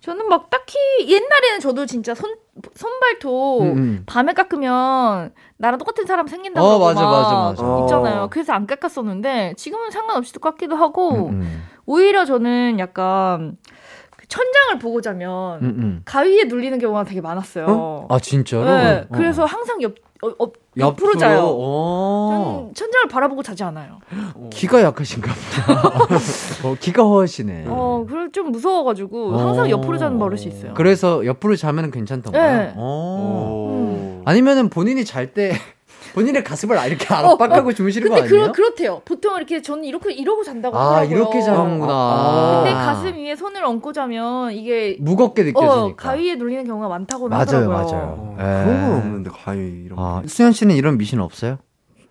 저는 0.00 0.28
막 0.28 0.48
딱히 0.50 0.76
옛날에는 1.06 1.60
저도 1.60 1.86
진짜 1.86 2.14
손 2.14 2.34
손발톱 2.74 3.62
음, 3.62 3.76
음. 3.76 4.02
밤에 4.06 4.32
깎으면 4.32 5.32
나랑 5.56 5.78
똑같은 5.78 6.04
사람 6.06 6.26
생긴다고 6.26 6.66
어, 6.66 6.78
맞아, 6.78 7.00
막 7.00 7.10
맞아, 7.10 7.34
맞아. 7.36 7.62
어. 7.64 7.84
있잖아요. 7.84 8.28
그래서 8.30 8.52
안 8.52 8.66
깎았었는데 8.66 9.54
지금은 9.56 9.90
상관없이도 9.90 10.40
깎기도 10.40 10.76
하고 10.76 11.28
음, 11.28 11.42
음. 11.42 11.62
오히려 11.86 12.24
저는 12.24 12.78
약간 12.78 13.56
그 14.16 14.26
천장을 14.26 14.78
보고 14.80 15.00
자면 15.00 15.60
음, 15.62 15.64
음. 15.64 16.02
가위에 16.04 16.44
눌리는 16.44 16.78
경우가 16.78 17.04
되게 17.04 17.20
많았어요. 17.20 18.06
아 18.08 18.18
진짜로? 18.18 18.64
네, 18.64 18.98
어. 19.00 19.06
그래서 19.12 19.44
항상 19.44 19.80
옆, 19.82 19.94
어, 20.22 20.44
어, 20.44 20.52
옆으로 20.76 21.16
자요. 21.16 21.46
어. 21.46 22.70
천장을 22.74 23.08
바라보고 23.08 23.42
자지 23.42 23.62
않아요. 23.64 24.00
기가 24.50 24.82
약하신가 24.82 25.32
보다. 25.32 25.88
어, 26.68 26.76
기가 26.78 27.02
허하시네. 27.02 27.64
어, 27.68 28.04
그래 28.08 28.28
좀 28.32 28.52
무서워가지고 28.52 29.36
항상 29.38 29.66
어. 29.66 29.70
옆으로 29.70 29.96
자는 29.98 30.18
버릇이 30.18 30.42
있어요. 30.44 30.74
그래서 30.74 31.24
옆으로 31.24 31.56
자면 31.56 31.90
괜찮던가요? 31.90 32.58
네. 32.58 32.72
어. 32.76 34.20
오. 34.20 34.22
아니면은 34.26 34.68
본인이 34.68 35.04
잘때 35.04 35.54
본인의 36.12 36.44
가슴을 36.44 36.76
이렇게 36.86 37.12
압박하고 37.14 37.72
주무시는 37.72 38.08
거 38.08 38.14
근데 38.14 38.28
아니에요? 38.28 38.46
그, 38.46 38.52
그렇대요. 38.52 39.02
보통 39.04 39.36
이렇게 39.36 39.62
저는 39.62 39.84
이렇게 39.84 40.12
이러고 40.12 40.42
잔다고 40.44 40.76
아 40.76 40.96
하더라고요. 40.96 41.16
이렇게 41.16 41.40
자는구나. 41.40 41.92
아. 41.92 42.62
근데 42.62 42.74
가슴 42.74 43.14
위에 43.16 43.36
손을 43.36 43.64
얹고 43.64 43.92
자면 43.92 44.52
이게 44.52 44.96
무겁게 45.00 45.42
느껴지니까. 45.44 45.84
어, 45.84 45.94
가위에 45.96 46.34
눌리는 46.36 46.64
경우가 46.66 46.88
많다고 46.88 47.28
맞아요, 47.28 47.40
하더라고요. 47.42 47.76
맞아요. 47.76 48.14
어, 48.18 48.36
예. 48.38 48.42
그런 48.64 48.82
건 48.90 48.96
없는데, 48.98 49.30
가위 49.30 49.82
이런 49.84 49.96
거. 49.96 50.02
아, 50.18 50.22
수현 50.26 50.52
씨는 50.52 50.74
이런 50.76 50.98
미신 50.98 51.20
없어요? 51.20 51.58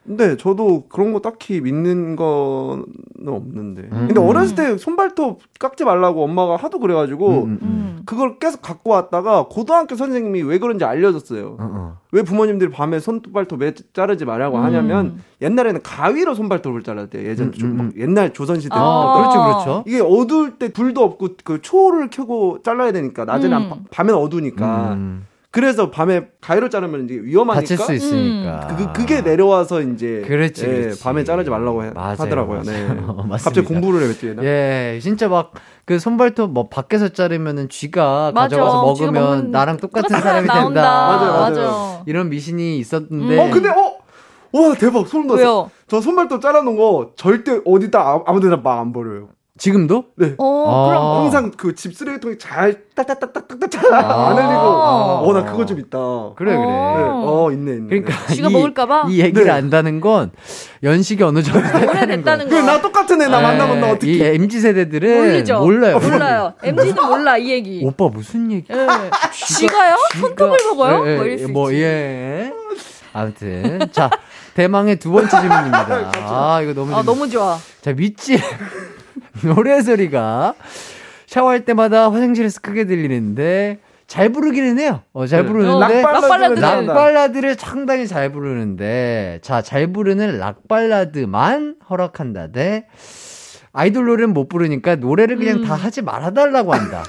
근데 0.05 0.37
저도 0.37 0.85
그런 0.89 1.13
거 1.13 1.19
딱히 1.19 1.61
믿는 1.61 2.15
거는 2.15 2.83
없는데. 3.27 3.81
음. 3.91 4.05
근데 4.07 4.19
어렸을 4.19 4.55
때 4.55 4.75
손발톱 4.77 5.41
깎지 5.59 5.83
말라고 5.83 6.23
엄마가 6.23 6.55
하도 6.55 6.79
그래가지고 6.79 7.29
음, 7.29 7.33
음, 7.43 7.43
음. 7.43 7.57
음. 7.61 8.01
그걸 8.05 8.39
계속 8.39 8.61
갖고 8.63 8.89
왔다가 8.91 9.45
고등학교 9.49 9.95
선생님이 9.95 10.41
왜 10.41 10.57
그런지 10.57 10.83
알려줬어요. 10.83 11.45
어, 11.47 11.57
어. 11.59 11.97
왜 12.11 12.23
부모님들이 12.23 12.71
밤에 12.71 12.99
손발톱 12.99 13.61
왜 13.61 13.73
자르지 13.93 14.25
말라고 14.25 14.57
음. 14.57 14.63
하냐면 14.63 15.19
옛날에는 15.41 15.81
가위로 15.83 16.33
손발톱을 16.33 16.81
잘랐대요. 16.81 17.27
예전 17.27 17.47
음, 17.47 17.51
좀 17.51 17.69
음, 17.71 17.77
막 17.77 17.83
음. 17.83 17.93
옛날 17.97 18.33
조선시대. 18.33 18.73
아. 18.75 19.13
그렇죠, 19.15 19.43
그렇죠. 19.43 19.83
이게 19.85 19.99
어두울 20.01 20.57
때 20.57 20.69
불도 20.73 21.03
없고 21.03 21.29
그 21.43 21.61
초를 21.61 22.09
켜고 22.09 22.63
잘라야 22.63 22.91
되니까 22.93 23.25
낮에는 23.25 23.55
음. 23.57 23.61
안 23.63 23.69
파- 23.69 23.77
밤엔 23.91 24.15
어두우니까 24.15 24.93
음, 24.93 25.25
그래서 25.51 25.89
밤에 25.89 26.27
가위로 26.41 26.69
자르면 26.69 27.05
이제 27.05 27.15
위험하니까 27.15 27.61
다칠 27.61 27.77
수 27.77 27.91
있으니까. 27.93 28.67
그, 28.77 28.93
그게 28.93 29.21
내려와서 29.21 29.81
이제 29.81 30.23
그렇지, 30.27 30.63
예, 30.63 30.67
그렇지. 30.81 31.03
밤에 31.03 31.23
자르지 31.23 31.49
말라고 31.49 31.83
해- 31.85 31.89
맞아요, 31.91 32.15
하더라고요. 32.19 32.61
네. 32.61 32.83
맞아요. 32.87 33.01
맞습니다. 33.27 33.37
갑자기 33.37 33.61
공부를. 33.67 34.35
나. 34.35 34.43
예, 34.43 34.99
진짜 35.01 35.27
막 35.27 35.51
그 35.85 35.97
손발톱 35.97 36.51
뭐 36.51 36.69
밖에서 36.69 37.09
자르면은 37.09 37.67
쥐가 37.67 38.31
맞아. 38.35 38.57
가져가서 38.57 38.81
먹으면 38.83 39.13
먹는 39.13 39.51
나랑 39.51 39.77
똑같은 39.77 40.19
사람이 40.21 40.45
사람 40.45 40.65
된다. 40.65 40.81
맞아요, 40.83 41.31
맞아요. 41.31 41.39
맞아. 41.67 42.03
이런 42.05 42.29
미신이 42.29 42.77
있었는데. 42.77 43.35
음. 43.35 43.39
어 43.39 43.49
근데 43.51 43.69
어. 43.69 43.97
와 44.51 44.75
대박 44.75 45.07
소름 45.07 45.25
돋았어. 45.27 45.41
왜요? 45.43 45.71
저 45.87 45.99
손발톱 45.99 46.41
잘라놓은 46.41 46.75
거 46.77 47.11
절대 47.15 47.59
어디다 47.65 47.99
아- 47.99 48.23
아무데나 48.27 48.57
막 48.57 48.79
안 48.79 48.93
버려요. 48.93 49.29
지금도? 49.59 50.05
네. 50.15 50.35
어, 50.37 50.87
그럼 50.87 51.03
아. 51.03 51.21
항상 51.23 51.51
그 51.51 51.75
집 51.75 51.93
쓰레기통에 51.95 52.37
잘 52.37 52.81
딱딱딱딱딱딱 52.95 53.69
잘안 53.69 54.37
흘리고. 54.37 54.51
아. 54.51 55.19
어나 55.21 55.43
그거 55.43 55.65
좀 55.65 55.79
있다. 55.79 55.97
그래, 56.35 56.55
그래. 56.55 56.57
네. 56.57 56.63
어. 56.65 57.23
어 57.45 57.51
있네 57.51 57.71
있네. 57.73 57.87
그러니까 58.01 58.25
쥐가 58.33 58.49
이, 58.49 58.53
먹을까봐? 58.53 59.05
이 59.09 59.19
얘기를 59.19 59.45
네. 59.45 59.51
안다는 59.51 59.99
건 60.01 60.31
연식이 60.81 61.21
어느 61.23 61.43
정도 61.43 61.61
됐다는 61.61 61.85
거. 61.85 61.91
오래됐다는 61.91 62.49
거. 62.49 62.55
그나 62.55 62.81
똑같은 62.81 63.21
애나 63.21 63.39
만나면 63.41 63.81
나이 63.81 63.91
어떻게? 63.91 64.33
MZ 64.35 64.59
세대들은 64.61 65.17
모르죠. 65.17 65.59
몰라요. 65.59 65.99
몰라요. 65.99 66.53
MZ는 66.63 66.95
몰라 67.07 67.37
이 67.37 67.51
얘기. 67.51 67.81
오빠 67.83 68.07
무슨 68.07 68.51
얘기? 68.51 68.65
예. 68.71 68.87
쥐가요? 69.33 69.95
손톱을 70.19 70.57
먹어요? 70.69 71.07
예, 71.07 71.15
뭐 71.17 71.25
예, 71.25 71.27
이럴 71.33 71.37
수 71.39 71.47
뭐 71.49 71.71
있지. 71.71 71.83
예. 71.83 72.53
아무튼 73.11 73.79
자 73.91 74.09
대망의 74.53 74.97
두 74.97 75.11
번째 75.11 75.29
질문입니다. 75.29 76.11
아 76.23 76.61
이거 76.61 76.73
너무 76.73 76.95
아 76.95 77.01
너무 77.03 77.29
좋아. 77.29 77.57
자 77.81 77.91
밑지 77.93 78.39
노래 79.43 79.81
소리가 79.81 80.53
샤워할 81.27 81.65
때마다 81.65 82.11
화장실에서 82.11 82.59
크게 82.61 82.85
들리는데 82.85 83.79
잘 84.07 84.29
부르기는 84.29 84.79
해요. 84.79 85.03
어, 85.13 85.27
잘 85.27 85.43
네. 85.43 85.47
부르는데 85.47 86.01
락 86.01 86.21
발라드는 86.21 86.61
락 86.61 86.69
잘한다. 86.69 86.93
발라드를 86.95 87.55
상당히 87.55 88.07
잘 88.07 88.31
부르는데 88.31 89.39
자 89.43 89.61
잘 89.61 89.93
부르는 89.93 90.39
락 90.39 90.67
발라드만 90.67 91.75
허락한다 91.89 92.47
대 92.47 92.85
아이돌 93.71 94.05
노래는 94.07 94.33
못 94.33 94.49
부르니까 94.49 94.95
노래를 94.95 95.37
그냥 95.37 95.57
음. 95.57 95.63
다 95.65 95.75
하지 95.75 96.01
말아 96.01 96.31
달라고 96.31 96.73
한다. 96.73 97.03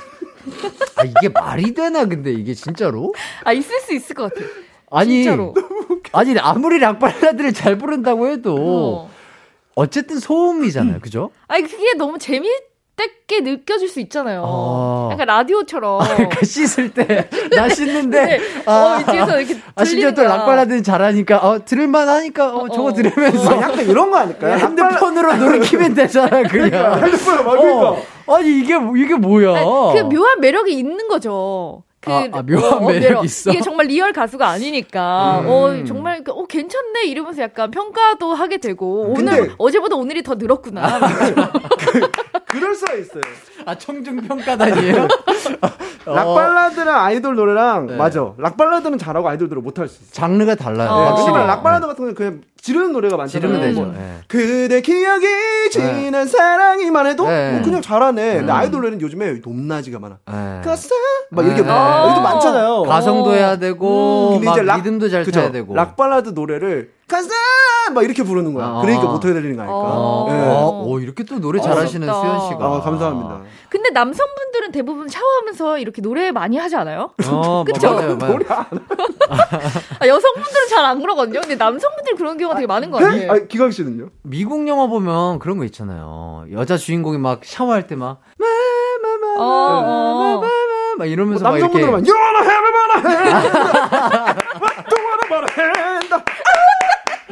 아 0.96 1.04
이게 1.04 1.30
말이 1.30 1.72
되나 1.72 2.04
근데 2.04 2.32
이게 2.32 2.52
진짜로? 2.52 3.14
아 3.44 3.52
있을 3.52 3.80
수 3.80 3.94
있을 3.94 4.14
것 4.14 4.32
같아. 4.34 4.46
아니 4.90 5.22
진짜로. 5.22 5.54
아니 6.12 6.38
아무리 6.38 6.78
락 6.78 6.98
발라드를 6.98 7.54
잘 7.54 7.78
부른다고 7.78 8.28
해도 8.28 8.56
어. 8.58 9.10
어쨌든 9.74 10.18
소음이잖아요, 10.18 11.00
그죠? 11.00 11.30
아니 11.48 11.62
그게 11.62 11.94
너무 11.96 12.18
재밌게 12.18 13.40
느껴질 13.42 13.88
수 13.88 14.00
있잖아요. 14.00 14.42
어. 14.44 15.08
약간 15.12 15.26
라디오처럼. 15.26 16.00
그러니까 16.16 16.44
씻을 16.44 16.92
때 16.92 17.28
나 17.54 17.68
씻는데 17.68 18.24
네. 18.38 18.40
어, 18.66 18.98
뒤에서 19.10 19.40
이렇게 19.40 19.60
아, 19.74 19.84
심지어 19.84 20.12
또. 20.12 20.22
락발라드는 20.24 20.82
잘하니까, 20.82 21.38
어, 21.38 21.64
들을만 21.64 22.08
하니까, 22.08 22.54
어, 22.54 22.68
저거 22.68 22.88
어. 22.88 22.92
들으면서. 22.92 23.50
아, 23.50 23.62
약간 23.62 23.86
이런 23.88 24.10
거 24.10 24.18
아닐까요? 24.18 24.56
핸드폰으로 24.58 25.36
노래 25.36 25.58
키면 25.60 25.94
되잖아, 25.94 26.42
그냥. 26.42 27.02
핸드폰에 27.02 27.42
막 27.42 27.50
그러니까. 27.58 27.90
어, 28.26 28.34
아니, 28.36 28.58
이게, 28.58 28.74
이게 28.96 29.14
뭐야. 29.14 29.56
아니, 29.56 29.64
그 29.64 30.14
묘한 30.14 30.40
매력이 30.40 30.72
있는 30.72 31.08
거죠. 31.08 31.82
그 32.00 32.10
아, 32.10 32.26
아, 32.32 32.42
묘한 32.42 32.86
매력이 32.86 33.26
있어? 33.26 33.50
이게 33.50 33.60
정말 33.60 33.86
real 33.86 34.12
가수가 34.14 34.48
아니니까 34.48 35.40
음. 35.40 35.46
어 35.48 35.84
정말 35.84 36.24
그, 36.24 36.32
어 36.32 36.46
괜찮네 36.46 37.04
이러면서 37.04 37.42
약간 37.42 37.70
평가도 37.70 38.32
하게 38.32 38.56
되고 38.56 39.12
근데- 39.12 39.32
오늘 39.32 39.54
어제보다 39.58 39.96
오늘이 39.96 40.22
더 40.22 40.34
늘었구나. 40.34 40.98
그럴 42.46 42.74
수가 42.74 42.94
있어요. 42.94 43.22
아, 43.70 43.78
청중평가단이에요? 43.78 45.06
어, 46.06 46.14
락발라드랑 46.14 47.04
아이돌 47.04 47.36
노래랑 47.36 47.86
네. 47.86 47.96
맞아. 47.96 48.32
락발라드는 48.36 48.98
잘하고 48.98 49.28
아이돌 49.28 49.48
노래 49.48 49.60
못할 49.60 49.86
수 49.86 50.02
있어. 50.02 50.12
장르가 50.12 50.54
달라요. 50.56 50.90
어. 50.90 51.04
확실히. 51.10 51.28
왜냐면 51.28 51.46
락발라드 51.48 51.86
같은 51.86 51.96
경우는 51.98 52.14
그냥 52.14 52.40
지르는 52.60 52.92
노래가 52.92 53.16
많잖아요. 53.16 53.48
지르면 53.52 53.68
되죠. 53.68 53.82
뭐, 53.86 53.94
예. 53.96 54.14
그대 54.26 54.80
기억이 54.80 55.26
지난 55.70 56.26
사랑이만 56.26 57.06
해도 57.06 57.26
네. 57.28 57.52
뭐 57.52 57.62
그냥 57.62 57.80
잘하네. 57.80 58.34
근데 58.38 58.52
음. 58.52 58.56
아이돌 58.56 58.80
노래는 58.80 59.00
요즘에 59.00 59.34
높낮이가 59.44 59.98
많아. 59.98 60.16
예. 60.30 60.60
가사 60.64 60.88
막 61.30 61.44
이렇게 61.46 61.62
네. 61.62 61.68
많아. 61.68 62.10
요즘 62.10 62.22
많잖아요. 62.22 62.82
가성도 62.82 63.34
해야 63.34 63.56
되고, 63.58 64.30
음, 64.30 64.32
근데 64.34 64.46
막 64.46 64.52
이제 64.52 64.62
락- 64.62 64.76
리듬도 64.78 65.08
잘 65.10 65.24
그죠? 65.24 65.40
타야 65.40 65.52
되고. 65.52 65.74
락발라드 65.74 66.30
노래를 66.30 66.90
가사 67.08 67.28
막 67.94 68.04
이렇게 68.04 68.22
부르는 68.22 68.52
거야. 68.54 68.66
아. 68.66 68.80
그러니까 68.82 69.06
못하게 69.08 69.34
들리는 69.34 69.56
거 69.56 69.62
아닐까. 69.62 69.76
어. 69.78 70.26
예. 70.30 70.34
어, 70.48 70.82
오, 70.86 71.00
이렇게 71.00 71.24
또 71.24 71.40
노래 71.40 71.60
잘하시는 71.60 72.08
어렵다. 72.08 72.20
수현 72.38 72.48
씨가. 72.50 72.64
아, 72.66 72.80
감사합니다. 72.80 73.40
근데 73.68 73.90
남성분들은 73.90 74.72
대부분 74.72 75.08
샤워하면서 75.08 75.78
이렇게 75.78 76.02
노래 76.02 76.30
많이 76.32 76.56
하지 76.58 76.74
않아요? 76.76 77.10
어, 77.28 77.64
그쵸? 77.64 77.92
맞아요, 77.94 78.16
맞아요. 78.16 78.38
아, 80.00 80.06
여성분들은 80.06 80.68
잘 80.68 80.84
안 80.84 81.00
그러거든요. 81.00 81.40
근데 81.40 81.54
남성분들은 81.56 82.16
그런 82.16 82.36
경우가 82.38 82.56
되게 82.56 82.66
많은 82.66 82.90
거 82.90 82.98
아니에요? 83.04 83.30
아, 83.32 83.38
기광 83.48 83.70
씨는요? 83.70 84.08
미국 84.22 84.66
영화 84.66 84.86
보면 84.86 85.38
그런 85.38 85.58
거 85.58 85.64
있잖아요. 85.64 86.46
여자 86.52 86.76
주인공이 86.76 87.18
막 87.18 87.40
샤워할 87.44 87.86
때 87.86 87.94
막, 87.96 88.20
어, 89.38 89.42
어. 89.42 90.42
막 90.98 91.06
이러면서 91.06 91.44
뭐막 91.44 91.58
이렇게. 91.60 91.80
남성분들만 91.80 92.06
You 92.06 92.14
wanna 92.18 92.50
have 92.50 92.66
a 92.66 92.72
wanna 92.74 92.98
have 93.08 94.38
Do 94.90 94.96
wanna 94.96 95.26
wanna 95.30 95.48
have 95.56 96.24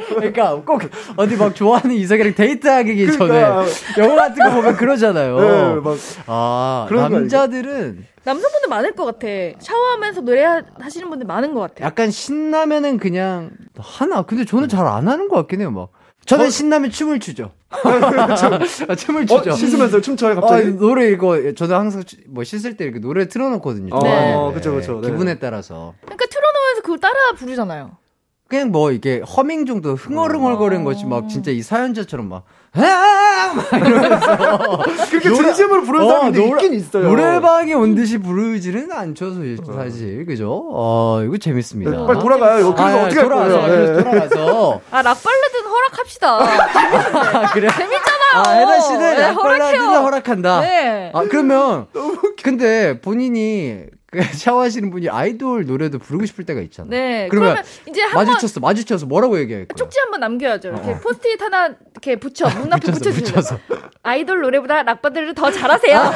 그러니까 0.09 0.55
꼭 0.61 0.81
어디 1.15 1.35
막 1.35 1.55
좋아하는 1.55 1.95
이성이랑 1.95 2.35
데이트하기 2.35 3.11
전에 3.13 3.17
그러니까. 3.17 3.65
영화 3.97 4.15
같은 4.15 4.43
거 4.43 4.51
보면 4.55 4.75
그러잖아요. 4.77 5.39
네, 5.39 5.81
막 5.81 5.97
아, 6.27 6.87
남자들은 6.89 8.05
남성분들 8.23 8.69
많을 8.69 8.95
것 8.95 9.05
같아. 9.05 9.27
샤워하면서 9.59 10.21
노래 10.21 10.43
하시는 10.79 11.09
분들 11.09 11.25
많은 11.25 11.53
것 11.53 11.61
같아. 11.61 11.85
약간 11.85 12.11
신나면은 12.11 12.97
그냥 12.97 13.51
하나. 13.77 14.21
근데 14.23 14.45
저는 14.45 14.67
잘 14.67 14.85
안 14.87 15.07
하는 15.07 15.27
것 15.27 15.35
같긴 15.37 15.61
해요, 15.61 15.71
막. 15.71 15.89
저는 16.25 16.49
신나면 16.51 16.91
춤을 16.91 17.19
추죠. 17.19 17.51
아, 17.69 17.75
춤을 18.95 19.25
추죠. 19.25 19.49
어, 19.51 19.53
씻으면서 19.53 19.99
춤춰요 20.01 20.33
아, 20.33 20.41
갑자기. 20.41 20.71
노래 20.73 21.09
이거 21.09 21.53
저도 21.53 21.75
항상 21.75 22.03
추- 22.03 22.17
뭐 22.27 22.43
씻을 22.43 22.77
때 22.77 22.83
이렇게 22.85 22.99
노래 22.99 23.27
틀어놓거든요. 23.27 23.95
어, 23.95 24.03
네. 24.03 24.53
그쵸, 24.53 24.73
그쵸. 24.75 24.99
네. 25.01 25.09
기분에 25.09 25.39
따라서 25.39 25.93
그러니까 26.01 26.25
틀어놓으면서 26.27 26.81
그걸 26.83 26.99
따라 26.99 27.15
부르잖아요. 27.37 27.97
그냥 28.49 28.71
뭐 28.71 28.91
이게 28.91 29.19
허밍 29.21 29.67
정도 29.67 29.93
흥얼흥얼거리는 29.93 30.83
것이 30.83 31.05
막 31.05 31.29
진짜 31.29 31.51
이 31.51 31.61
사연자처럼 31.61 32.27
막, 32.29 32.43
아! 32.73 33.53
막 33.55 33.73
이러면서 33.87 34.37
그렇게 35.11 35.29
노래- 35.29 35.43
진심으로 35.53 35.83
부르는 35.83 36.05
어, 36.05 36.09
사람이 36.09 36.31
노래- 36.31 36.49
있긴 36.63 36.73
있어요. 36.73 37.03
노래방에 37.03 37.73
온 37.73 37.93
듯이 37.93 38.17
부르지는 38.17 38.91
않죠, 38.91 39.33
소- 39.63 39.73
사실. 39.73 40.25
그죠? 40.25 40.67
어, 40.71 41.21
이거 41.23 41.37
재밌습니다. 41.37 41.91
네, 41.91 41.97
빨리 42.07 42.19
돌아가요. 42.19 42.59
이거 42.59 42.73
그래서 42.73 42.97
아, 42.99 43.03
어떻게 43.03 43.19
할 43.19 43.29
돌아가서, 43.29 43.67
네. 43.67 43.93
돌아가서. 44.03 44.81
아, 44.91 45.01
락발레드는 45.03 45.69
허락합시다. 45.69 46.37
아, 46.39 47.51
그래? 47.53 47.67
재밌잖아요. 47.69 48.33
아, 48.33 48.51
혜나 48.51 48.79
씨는 48.79 48.99
네, 48.99 49.21
락발라드는 49.21 49.79
허락해요. 49.79 49.99
허락한다. 50.05 50.61
네. 50.61 51.11
아, 51.13 51.23
그러면, 51.29 51.85
근데 52.43 52.99
본인이 52.99 53.83
그 53.91 53.98
샤워하시는 54.33 54.89
분이 54.89 55.09
아이돌 55.09 55.65
노래도 55.65 55.99
부르고 55.99 56.25
싶을 56.25 56.45
때가 56.45 56.61
있잖아. 56.61 56.87
네. 56.89 57.27
그러면 57.29 57.53
그러면, 57.53 57.63
이제 57.87 58.01
한번 58.01 58.25
마주쳤어, 58.25 58.59
마주쳐서 58.59 59.05
뭐라고 59.05 59.39
얘기할 59.39 59.65
거야? 59.67 59.75
쪽지 59.75 59.99
한번 59.99 60.21
남겨야죠. 60.21 60.69
이렇게 60.69 60.99
포스트잇 60.99 61.41
하나 61.41 61.67
이렇게 61.91 62.15
붙여 62.15 62.49
문 62.49 62.73
앞에 62.73 62.89
어. 62.89 62.93
붙여서, 62.93 63.11
붙여주세요. 63.11 63.59
아이돌 64.01 64.41
노래보다 64.41 64.81
락바들을 64.83 65.35
더 65.35 65.51
잘하세요. 65.51 66.13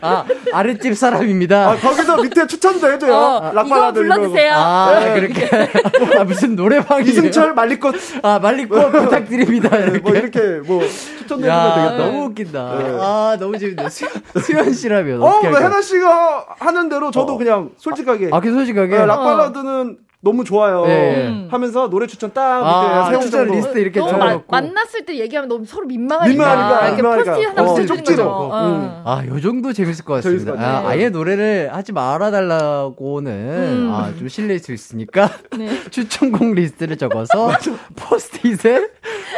아, 0.00 0.24
아랫집 0.52 0.96
사람입니다. 0.96 1.70
아, 1.70 1.76
거기서 1.76 2.22
밑에 2.22 2.46
추천도 2.46 2.90
해줘요. 2.92 3.14
어, 3.14 3.52
거. 3.52 3.92
불러주세요. 3.92 4.52
아, 4.54 5.00
네. 5.00 5.14
그렇게. 5.20 6.18
아, 6.18 6.24
무슨 6.24 6.56
노래방이 6.56 7.08
이승철 7.08 7.54
말리꽃 7.54 7.94
아, 8.22 8.38
말리꽃 8.38 8.90
부탁드립니다. 8.92 9.68
네, 9.70 9.98
뭐 9.98 10.12
이렇게. 10.12 10.38
이렇게 10.40 10.66
뭐 10.66 10.82
추천도 11.30 11.46
해주면 11.46 11.48
야, 11.48 11.74
되겠다. 11.74 11.96
너무 12.06 12.24
웃긴다. 12.26 12.78
네. 12.78 12.98
아, 13.00 13.36
너무 13.38 13.58
재밌네. 13.58 13.88
수, 13.88 14.06
수현 14.42 14.72
씨라면. 14.72 15.22
어, 15.22 15.26
어떻게 15.26 15.48
뭐? 15.50 15.58
해나 15.60 15.80
씨가 15.80 16.46
하는 16.58 16.88
대로 16.88 17.10
저도 17.10 17.34
어. 17.34 17.38
그냥 17.38 17.70
솔직하게 17.76 18.30
아, 18.32 18.40
그 18.40 18.52
솔직하게. 18.52 18.98
네, 18.98 19.06
락발라드는 19.06 19.98
너무 20.22 20.44
좋아요. 20.44 20.84
네. 20.84 21.28
음. 21.28 21.48
하면서 21.50 21.88
노래 21.88 22.06
추천 22.06 22.30
딱 22.34 22.42
아, 22.62 23.08
세 23.08 23.14
곡 23.14 23.22
추천 23.22 23.40
정도. 23.46 23.54
리스트 23.54 23.78
이렇게 23.78 24.00
적어놓고. 24.00 24.44
만났을 24.48 25.06
때 25.06 25.18
얘기하면 25.18 25.48
너무 25.48 25.64
서로 25.64 25.86
민망하니까. 25.86 26.28
민망하니까, 26.28 26.86
이렇게 26.88 26.96
민망하니까. 26.96 27.32
포스트잇 27.32 27.48
하나 27.48 27.62
어, 27.62 27.74
붙여주는 27.74 28.04
쪽지로. 28.04 28.24
거죠. 28.24 28.30
어. 28.54 28.66
음. 28.66 29.02
아, 29.06 29.24
요 29.26 29.40
정도 29.40 29.72
재밌을 29.72 30.04
것 30.04 30.20
재밌을 30.20 30.44
같습니다. 30.46 30.82
것 30.82 30.86
아. 30.86 30.90
아예 30.90 31.08
노래를 31.08 31.70
하지 31.72 31.92
말아달라고는, 31.92 33.32
음. 33.32 33.90
아, 33.94 34.12
좀 34.18 34.28
실례일 34.28 34.58
수 34.60 34.72
있으니까, 34.74 35.30
네. 35.56 35.68
추천곡 35.90 36.52
리스트를 36.54 36.98
적어서, 36.98 37.50
포스트잇에 37.96 38.88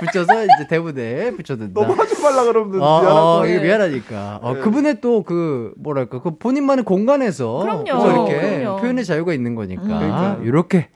붙여서 0.01 0.45
이제 0.45 0.67
대부대에 0.69 1.31
붙여둔다. 1.33 1.81
너무 1.81 1.93
하지 1.95 2.21
말라 2.23 2.45
그러면 2.45 2.81
어, 2.83 3.01
미안하고. 3.01 3.29
어, 3.41 3.47
이게 3.47 3.59
미안하니까. 3.61 4.41
어, 4.43 4.55
네. 4.55 4.61
그분의 4.61 5.01
또 5.01 5.23
그, 5.23 5.73
뭐랄까, 5.77 6.21
그 6.21 6.37
본인만의 6.39 6.85
공간에서. 6.85 7.59
그럼요. 7.59 7.85
또 7.85 8.11
이렇게 8.11 8.59
그럼요. 8.59 8.81
표현의 8.81 9.05
자유가 9.05 9.33
있는 9.35 9.55
거니까. 9.55 9.83
그러니까요. 9.83 10.41
이렇게 10.45 10.89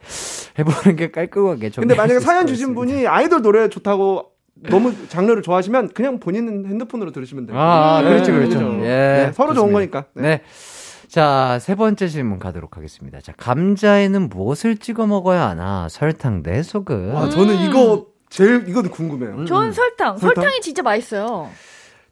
해보는 0.59 0.95
게 0.95 1.11
깔끔하게 1.11 1.69
근데 1.75 1.95
만약에 1.95 2.19
사연 2.19 2.41
것 2.43 2.47
주신. 2.47 2.73
분이 2.73 3.05
아이돌 3.07 3.41
노래 3.41 3.69
좋다고 3.69 4.25
너무 4.69 4.93
장르를 5.07 5.43
좋아하시면 5.43 5.89
그냥 5.89 6.19
본인 6.19 6.65
핸드폰으로 6.65 7.11
들으시면 7.11 7.45
돼요. 7.45 7.57
아, 7.59 8.01
네, 8.03 8.09
그렇죠, 8.09 8.31
그렇죠. 8.31 8.57
그렇죠. 8.57 8.79
예. 8.79 8.87
네, 8.87 9.31
서로 9.33 9.53
좋은 9.53 9.71
좋습니다. 9.71 10.01
거니까. 10.01 10.05
네. 10.15 10.41
자, 11.07 11.57
세 11.61 11.75
번째 11.75 12.07
질문 12.07 12.37
가도록 12.39 12.75
하겠습니다. 12.75 13.21
자, 13.21 13.31
감자에는 13.37 14.29
무엇을 14.29 14.77
찍어 14.77 15.05
먹어야 15.07 15.47
하나? 15.47 15.87
설탕 15.89 16.43
대 16.43 16.63
소금. 16.63 17.13
와, 17.13 17.29
저는 17.29 17.55
이거 17.61 18.07
제일 18.29 18.65
이건 18.67 18.89
궁금해요. 18.89 19.35
음. 19.35 19.45
저는 19.45 19.71
설탕. 19.71 20.17
설탕? 20.17 20.43
설탕 20.43 20.57
이 20.57 20.61
진짜 20.61 20.81
맛있어요. 20.81 21.49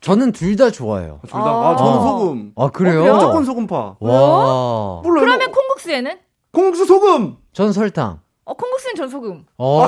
저는 0.01 0.31
둘 0.33 0.55
다 0.55 0.69
좋아해요. 0.69 1.19
둘 1.23 1.31
다. 1.31 1.39
아, 1.39 1.75
저는 1.77 1.91
아. 1.93 2.01
소금. 2.01 2.51
아, 2.55 2.69
그래요? 2.69 3.03
어? 3.05 3.13
무조건 3.15 3.43
소금파. 3.45 3.95
와. 3.99 5.01
몰라요. 5.03 5.25
그러면 5.25 5.51
콩국수에는? 5.51 6.17
콩국수 6.51 6.85
소금. 6.85 7.37
전 7.53 7.73
설탕. 7.73 8.19
어, 8.45 8.53
콩국수는 8.53 8.95
전 8.95 9.09
소금. 9.09 9.45
어. 9.57 9.81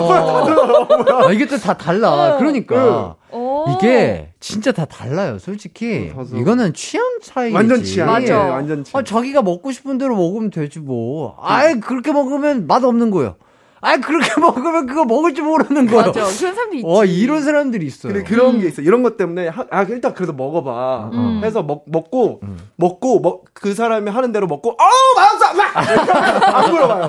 아, 1.27 1.31
이게 1.31 1.45
또 1.45 1.57
다 1.59 1.77
달라. 1.77 2.35
어. 2.35 2.37
그러니까. 2.39 3.15
어. 3.29 3.65
이게 3.77 4.33
진짜 4.39 4.71
다 4.71 4.85
달라요, 4.85 5.37
솔직히. 5.37 6.09
음, 6.11 6.17
맞아. 6.17 6.35
이거는 6.35 6.73
취향 6.73 7.03
차이지. 7.21 7.55
완전 7.55 7.83
취향. 7.83 8.07
맞아. 8.07 8.25
네, 8.25 8.49
완전 8.49 8.83
취향. 8.83 8.99
아, 8.99 9.03
자기가 9.03 9.43
먹고 9.43 9.71
싶은 9.71 9.99
대로 9.99 10.15
먹으면 10.15 10.49
되지 10.49 10.79
뭐. 10.79 11.35
아이, 11.39 11.79
그렇게 11.79 12.11
먹으면 12.11 12.65
맛 12.65 12.83
없는 12.83 13.11
거예요. 13.11 13.35
아이, 13.81 13.99
그렇게 14.01 14.29
먹으면 14.41 14.87
그거 14.87 15.05
먹을 15.05 15.33
줄 15.33 15.45
모르는 15.45 15.85
거예요. 15.85 16.07
맞아. 16.07 16.21
그런 16.23 16.31
사람도 16.33 16.75
있지. 16.75 16.85
와, 16.85 17.05
이런 17.05 17.41
사람들이 17.43 17.85
있어요. 17.85 18.11
그래, 18.13 18.23
그런 18.23 18.59
게 18.59 18.67
있어. 18.67 18.81
이런 18.81 19.03
것 19.03 19.17
때문에 19.17 19.47
하- 19.49 19.65
아 19.69 19.83
일단 19.83 20.13
그래도 20.13 20.33
먹어봐. 20.33 21.11
음. 21.13 21.41
해서 21.43 21.61
먹 21.63 21.83
먹고 21.87 22.41
먹고 22.75 23.19
먹 23.19 23.43
그 23.53 23.73
사람이 23.73 24.11
하는 24.11 24.31
대로 24.31 24.45
먹고 24.45 24.69
어우 24.69 25.15
맛없어 25.15 25.53
막! 25.55 25.75
안 26.57 26.71
물어봐요. 26.71 27.03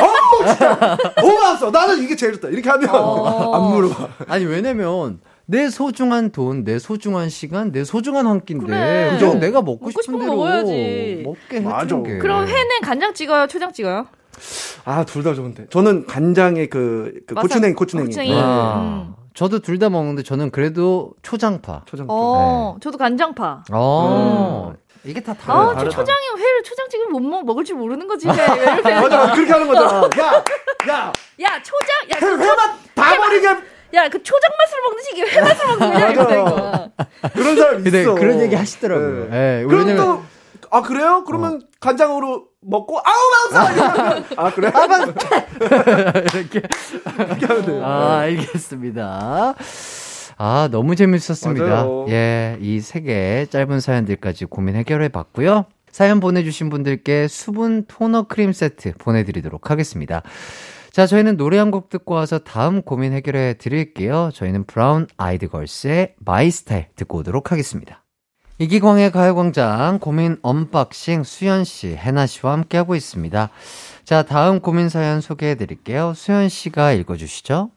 어우 0.00 0.46
진짜 0.46 0.96
너무 1.16 1.34
맛없어. 1.40 1.70
나는 1.70 2.02
이게 2.02 2.14
제일 2.16 2.32
좋다. 2.34 2.48
이렇게 2.48 2.68
하면 2.68 2.88
어. 2.94 3.52
안 3.54 3.72
물어봐. 3.74 4.08
아니, 4.28 4.44
왜냐면, 4.44 5.20
내 5.46 5.68
소중한 5.70 6.30
돈, 6.30 6.62
내 6.64 6.78
소중한 6.78 7.28
시간, 7.30 7.72
내 7.72 7.82
소중한 7.84 8.26
한 8.26 8.44
끼인데, 8.44 8.66
그래. 8.66 9.10
그죠? 9.12 9.34
내가 9.34 9.60
먹고, 9.62 9.86
먹고 9.86 10.02
싶은 10.02 10.18
대로 10.20 10.34
먹어야지. 10.36 11.22
먹게. 11.24 11.62
해주는 11.68 12.02
게. 12.04 12.18
그럼 12.18 12.46
회는 12.46 12.80
간장 12.82 13.14
찍어요? 13.14 13.46
초장 13.48 13.72
찍어요? 13.72 14.06
아 14.84 15.04
둘 15.04 15.22
다 15.22 15.34
좋은데. 15.34 15.66
저는 15.70 16.06
간장에 16.06 16.66
그, 16.66 17.12
그 17.26 17.34
고추냉이 17.34 17.74
고추냉이. 17.74 18.06
고추냉이. 18.08 18.32
네. 18.32 18.40
아, 18.40 18.78
음. 18.80 19.14
저도 19.34 19.60
둘 19.60 19.78
다 19.78 19.88
먹는데, 19.88 20.22
저는 20.24 20.50
그래도 20.50 21.12
초장파. 21.22 21.82
초장. 21.86 22.06
어, 22.08 22.76
저도 22.80 22.98
간장파. 22.98 23.64
어. 23.72 24.72
이게 25.04 25.20
다 25.22 25.32
아, 25.32 25.34
달라요. 25.34 25.68
저 25.68 25.74
다르다. 25.76 25.90
초장이 25.96 26.26
회를 26.36 26.62
초장 26.64 26.88
찍으면 26.88 27.12
못 27.12 27.20
먹, 27.20 27.44
먹을 27.46 27.64
줄 27.64 27.76
모르는 27.76 28.06
거지. 28.08 28.28
회. 28.28 28.32
이렇게. 28.32 28.94
맞아 29.00 29.32
그렇게 29.32 29.52
하는 29.52 29.66
거잖아. 29.68 30.02
야 30.18 30.42
야. 30.88 31.12
야, 31.40 31.62
초장, 31.62 32.10
야, 32.10 32.16
회, 32.16 32.20
그 32.20 32.42
회만 32.42 32.56
다 32.94 33.16
버리게 33.16 33.46
야, 33.94 34.08
그 34.08 34.22
초장 34.22 34.50
맛을 34.58 34.80
먹는지 34.82 35.10
이게 35.14 35.22
회 35.30 35.40
맛을 35.40 35.66
먹는. 35.78 36.12
이거. 36.12 36.90
그런 37.32 37.56
사람 37.56 37.82
근데 37.84 38.00
있어. 38.02 38.14
그런 38.16 38.40
얘기 38.40 38.54
하시더라고요. 38.56 39.28
네. 39.30 39.60
예, 39.60 39.64
그럼 39.66 39.86
왜냐면- 39.86 39.96
또, 40.04 40.22
아, 40.70 40.82
그래요? 40.82 41.24
그러면 41.26 41.62
간장으로 41.80 42.46
먹고, 42.60 42.98
아우, 42.98 43.54
마우사! 43.54 44.24
아, 44.36 44.50
그래? 44.52 44.70
이렇게. 46.34 46.62
이렇게 47.18 47.46
하면 47.46 47.64
돼요. 47.66 47.84
아, 47.84 48.18
알겠습니다. 48.18 49.54
아, 50.38 50.68
너무 50.70 50.94
재밌었습니다. 50.96 51.64
맞아요. 51.66 52.06
예, 52.08 52.56
이 52.60 52.80
세 52.80 53.00
개의 53.00 53.46
짧은 53.48 53.80
사연들까지 53.80 54.44
고민 54.46 54.76
해결해 54.76 55.08
봤고요. 55.08 55.66
사연 55.90 56.20
보내주신 56.20 56.68
분들께 56.70 57.26
수분 57.28 57.84
토너 57.86 58.24
크림 58.24 58.52
세트 58.52 58.92
보내드리도록 58.98 59.70
하겠습니다. 59.70 60.22
자, 60.92 61.06
저희는 61.06 61.36
노래 61.36 61.58
한 61.58 61.70
곡 61.70 61.88
듣고 61.90 62.14
와서 62.14 62.38
다음 62.38 62.82
고민 62.82 63.12
해결해 63.12 63.54
드릴게요. 63.54 64.30
저희는 64.34 64.64
브라운 64.64 65.06
아이드 65.16 65.48
걸스의 65.48 66.14
My 66.24 66.50
Style 66.50 66.86
듣고 66.96 67.18
오도록 67.18 67.50
하겠습니다. 67.52 68.04
이기광의 68.60 69.12
가요광장 69.12 70.00
고민 70.00 70.36
unboxing 70.42 71.22
수연씨, 71.22 71.94
해나씨와 71.94 72.54
함께하고 72.54 72.96
있습니다. 72.96 73.50
자, 74.04 74.22
다음 74.24 74.58
고민 74.58 74.88
사연 74.88 75.20
소개해 75.20 75.54
드릴게요. 75.54 76.12
수연씨가 76.16 76.90
읽어주시죠. 76.92 77.70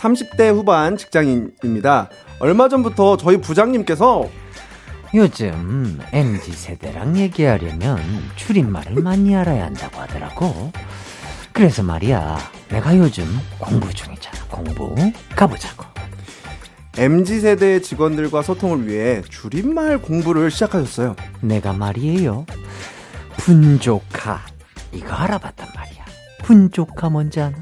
30대 0.00 0.54
후반 0.54 0.96
직장인입니다. 0.96 2.08
얼마 2.38 2.68
전부터 2.68 3.16
저희 3.16 3.38
부장님께서 3.38 4.28
요즘 5.14 5.98
MZ 6.12 6.52
세대랑 6.52 7.16
얘기하려면 7.16 7.98
줄임말을 8.36 9.02
많이 9.02 9.34
알아야 9.34 9.64
한다고 9.64 10.00
하더라고. 10.02 10.70
그래서 11.56 11.82
말이야, 11.82 12.38
내가 12.68 12.96
요즘 12.98 13.24
공부 13.58 13.92
중이잖아. 13.92 14.44
공부 14.50 14.94
가보자고. 15.34 15.84
MZ세대 16.98 17.80
직원들과 17.80 18.42
소통을 18.42 18.86
위해 18.86 19.22
줄임말 19.30 19.98
공부를 19.98 20.50
시작하셨어요. 20.50 21.16
내가 21.40 21.72
말이에요. 21.72 22.44
분조카 23.38 24.40
이거 24.92 25.14
알아봤단 25.14 25.68
말이야. 25.74 26.04
분조카 26.42 27.08
뭔지 27.10 27.40
아나? 27.40 27.56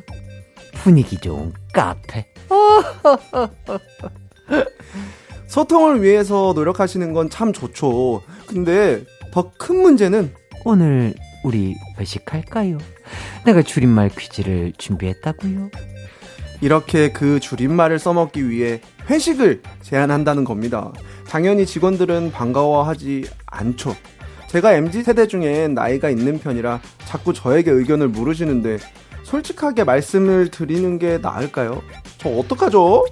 분위기 0.82 1.16
좋은 1.18 1.52
카페. 1.72 2.26
소통을 5.46 6.02
위해서 6.02 6.52
노력하시는 6.54 7.12
건 7.12 7.28
참 7.30 7.52
좋죠. 7.52 8.22
근데 8.46 9.04
더 9.32 9.50
큰 9.58 9.76
문제는 9.82 10.32
오늘 10.64 11.14
우리 11.44 11.74
회식할까요? 11.98 12.78
내가 13.44 13.62
줄임말 13.62 14.10
퀴즈를 14.10 14.72
준비했다고요. 14.78 15.70
이렇게 16.60 17.12
그 17.12 17.40
줄임말을 17.40 17.98
써먹기 17.98 18.48
위해 18.48 18.80
회식을 19.10 19.62
제안한다는 19.82 20.44
겁니다. 20.44 20.92
당연히 21.28 21.66
직원들은 21.66 22.32
반가워하지 22.32 23.28
않죠. 23.46 23.94
제가 24.48 24.74
MZ 24.74 25.02
세대 25.02 25.26
중에 25.26 25.68
나이가 25.68 26.08
있는 26.08 26.38
편이라 26.38 26.80
자꾸 27.04 27.32
저에게 27.34 27.70
의견을 27.70 28.08
물으시는데 28.08 28.78
솔직하게 29.24 29.84
말씀을 29.84 30.50
드리는 30.50 30.98
게 30.98 31.18
나을까요? 31.18 31.82
저 32.18 32.28
어떡하죠? 32.30 33.04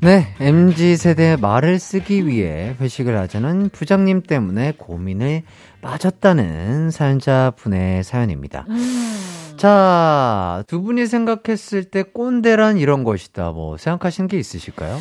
네, 0.00 0.26
MZ 0.40 0.96
세대의 0.96 1.38
말을 1.38 1.78
쓰기 1.78 2.26
위해 2.26 2.76
회식을 2.80 3.16
하자는 3.16 3.70
부장님 3.70 4.22
때문에 4.22 4.72
고민을 4.76 5.42
빠졌다는 5.80 6.90
사연자 6.90 7.52
분의 7.56 8.04
사연입니다. 8.04 8.66
음. 8.68 9.35
자, 9.56 10.62
두 10.66 10.82
분이 10.82 11.06
생각했을 11.06 11.84
때 11.84 12.02
꼰대란 12.02 12.78
이런 12.78 13.04
것이다. 13.04 13.52
뭐 13.52 13.76
생각하시는 13.76 14.28
게 14.28 14.38
있으실까요? 14.38 14.96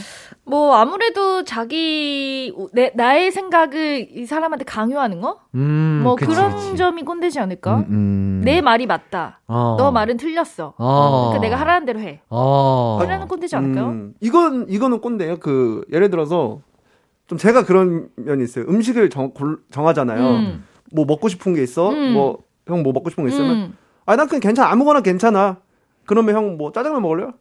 뭐 0.46 0.76
아무래도 0.76 1.44
자기 1.44 2.54
내 2.74 2.92
나의 2.96 3.32
생각을 3.32 4.08
이 4.12 4.26
사람한테 4.26 4.64
강요하는 4.66 5.22
거? 5.22 5.40
음, 5.56 6.02
뭐 6.04 6.16
그치, 6.16 6.32
그런 6.32 6.52
그치. 6.56 6.76
점이 6.78 7.04
꼰대지 7.04 7.40
않을까? 7.40 7.78
음, 7.78 7.86
음. 7.90 8.42
내 8.46 8.62
말이 8.62 8.86
맞다. 8.86 9.42
어. 9.48 9.76
너 9.78 9.92
말은 9.92 10.18
틀렸어. 10.18 10.74
어. 10.78 11.30
그러니까 11.30 11.42
내가 11.42 11.60
하라는 11.62 11.86
대로 11.86 12.00
해. 12.00 12.22
어. 12.30 13.00
이러는 13.04 13.28
꼰대지 13.28 13.56
않을까요? 13.56 13.86
음, 13.88 14.14
이건 14.22 14.68
이거는 14.70 15.02
꼰대예요. 15.02 15.38
그 15.40 15.84
예를 15.92 16.10
들어서 16.10 16.62
좀 17.28 17.38
제가 17.38 17.66
그런 17.66 18.10
면이 18.16 18.44
있어요. 18.44 18.66
음식을 18.70 19.10
정, 19.10 19.32
골- 19.32 19.60
정하잖아요. 19.72 20.30
음. 20.30 20.64
뭐 20.92 21.06
먹고 21.06 21.28
싶은 21.28 21.56
게 21.56 21.64
있어? 21.64 21.90
음. 21.90 22.14
뭐형 22.14 22.84
뭐 22.84 22.94
먹고 22.94 23.10
싶은 23.10 23.24
거 23.24 23.30
있으면 23.30 23.52
음. 23.52 23.78
아 24.06 24.16
난 24.16 24.28
그냥 24.28 24.40
괜찮아 24.42 24.70
아무거나 24.70 25.02
괜찮아. 25.02 25.58
그러면 26.06 26.36
형 26.36 26.58
뭐 26.58 26.72
짜장면 26.72 27.02
먹을래요? 27.02 27.32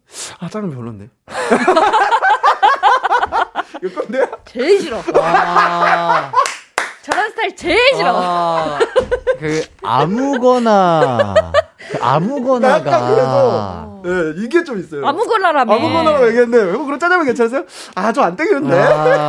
아 0.40 0.46
짜장면 0.46 0.74
별론데. 0.74 1.10
이거 3.82 4.00
꼰대야? 4.00 4.26
제일 4.46 4.80
싫어. 4.80 5.02
아. 5.20 6.32
저런 7.02 7.28
스타일 7.30 7.54
제일 7.54 7.78
싫어. 7.96 8.12
아, 8.16 8.78
그 9.38 9.62
아무거나 9.82 11.34
그나 11.36 11.52
아무거나가 12.00 12.76
약간 12.90 13.10
그래서 13.14 14.02
예 14.06 14.42
이게 14.42 14.64
좀 14.64 14.78
있어요. 14.78 15.06
아무거나라며. 15.06 15.74
아무거나라고 15.74 16.28
얘기했는데 16.28 16.72
형 16.72 16.86
그럼 16.86 16.98
짜장면 16.98 17.26
괜찮으세요? 17.26 17.64
아 17.94 18.10
저 18.12 18.22
안 18.22 18.36
땡기는데. 18.36 18.74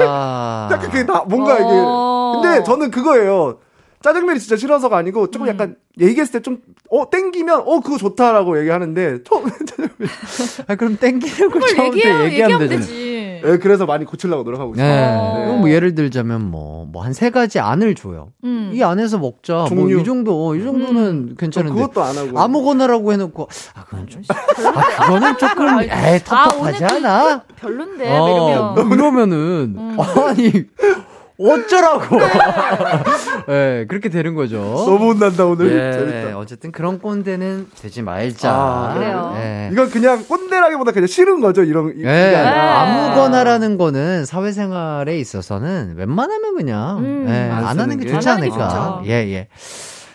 아. 0.07 0.69
약간 0.71 0.89
그게 0.89 1.03
나 1.05 1.23
뭔가 1.27 1.55
이게 1.55 1.65
어. 1.67 2.39
근데 2.41 2.63
저는 2.63 2.91
그거예요. 2.91 3.59
짜장면이 4.05 4.39
진짜 4.39 4.55
싫어서가 4.55 4.95
아니고 4.97 5.31
조금 5.31 5.47
약간 5.47 5.75
얘기했을 5.99 6.33
때 6.33 6.39
좀 6.41 6.61
어 6.91 7.09
땡기면 7.09 7.61
어 7.65 7.79
그거 7.79 7.97
좋다라고 7.97 8.59
얘기하는데 8.59 9.23
처음에 9.23 9.49
짜장면 9.65 9.91
아, 10.67 10.75
그럼 10.75 10.97
땡기는 10.97 11.35
걸 11.37 11.49
그걸 11.49 11.75
처음부터 11.75 12.25
얘기하면. 12.25 12.69
되지. 12.69 13.41
예, 13.43 13.57
그래서 13.57 13.85
많이 13.85 14.05
고치려고 14.05 14.43
노력하고 14.43 14.73
있어요. 14.75 14.87
네. 14.87 15.15
어. 15.17 15.43
이거 15.45 15.53
뭐 15.57 15.69
예를 15.69 15.93
들자면 15.95 16.49
뭐, 16.49 16.85
뭐 16.85 17.03
한 17.03 17.13
세 17.13 17.29
가지 17.31 17.59
안을 17.59 17.95
줘요. 17.95 18.29
음. 18.43 18.71
이 18.73 18.81
안에서 18.83 19.17
먹자. 19.19 19.67
뭐. 19.71 19.89
이 19.89 20.03
정도, 20.03 20.55
이 20.55 20.63
정도는 20.63 21.35
괜찮은데. 21.37 21.73
그것도 21.79 22.01
안 22.03 22.15
하고 22.17 22.39
아무거나라고 22.39 23.11
해놓고, 23.13 23.47
아, 23.75 23.83
그건 23.85 24.07
좀, 24.07 24.21
아, 24.29 24.33
그거는 25.05 25.37
조금, 25.37 25.79
에이, 25.81 26.19
텁텁하지 26.23 26.33
아, 26.33 26.49
오늘 26.59 26.83
않아? 27.05 27.43
별론데 27.57 28.17
어, 28.17 28.75
이러면. 28.75 28.91
이러면은, 28.93 29.37
음. 29.77 29.97
아니, 29.99 30.51
어쩌라고. 31.37 32.17
예, 33.49 33.85
그렇게 33.87 34.09
되는 34.09 34.35
거죠. 34.35 34.57
너무 34.57 35.11
혼난다 35.11 35.45
오늘. 35.45 35.71
예, 35.71 35.91
재밌다. 35.91 36.37
어쨌든 36.37 36.71
그런 36.71 36.99
꼰대는 36.99 37.67
되지 37.81 38.01
말자. 38.01 38.51
아, 38.51 38.93
그래요. 38.93 39.33
예. 39.37 39.69
이건 39.71 39.89
그냥 39.89 40.23
꼰대라기보다 40.25 40.91
그냥 40.91 41.07
싫은 41.07 41.41
거죠. 41.41 41.63
이런 41.63 41.93
예, 41.97 42.07
아니라. 42.07 42.81
아무거나라는 42.81 43.77
거는 43.77 44.25
사회생활에 44.25 45.17
있어서는 45.19 45.95
웬만하면 45.97 46.55
그냥 46.55 46.97
음. 46.99 47.25
예, 47.27 47.49
안 47.51 47.65
안 47.65 47.79
하는 47.79 47.99
게. 47.99 48.07
좋지 48.09 48.29
않을까. 48.29 49.01
예, 49.05 49.11
예. 49.11 49.47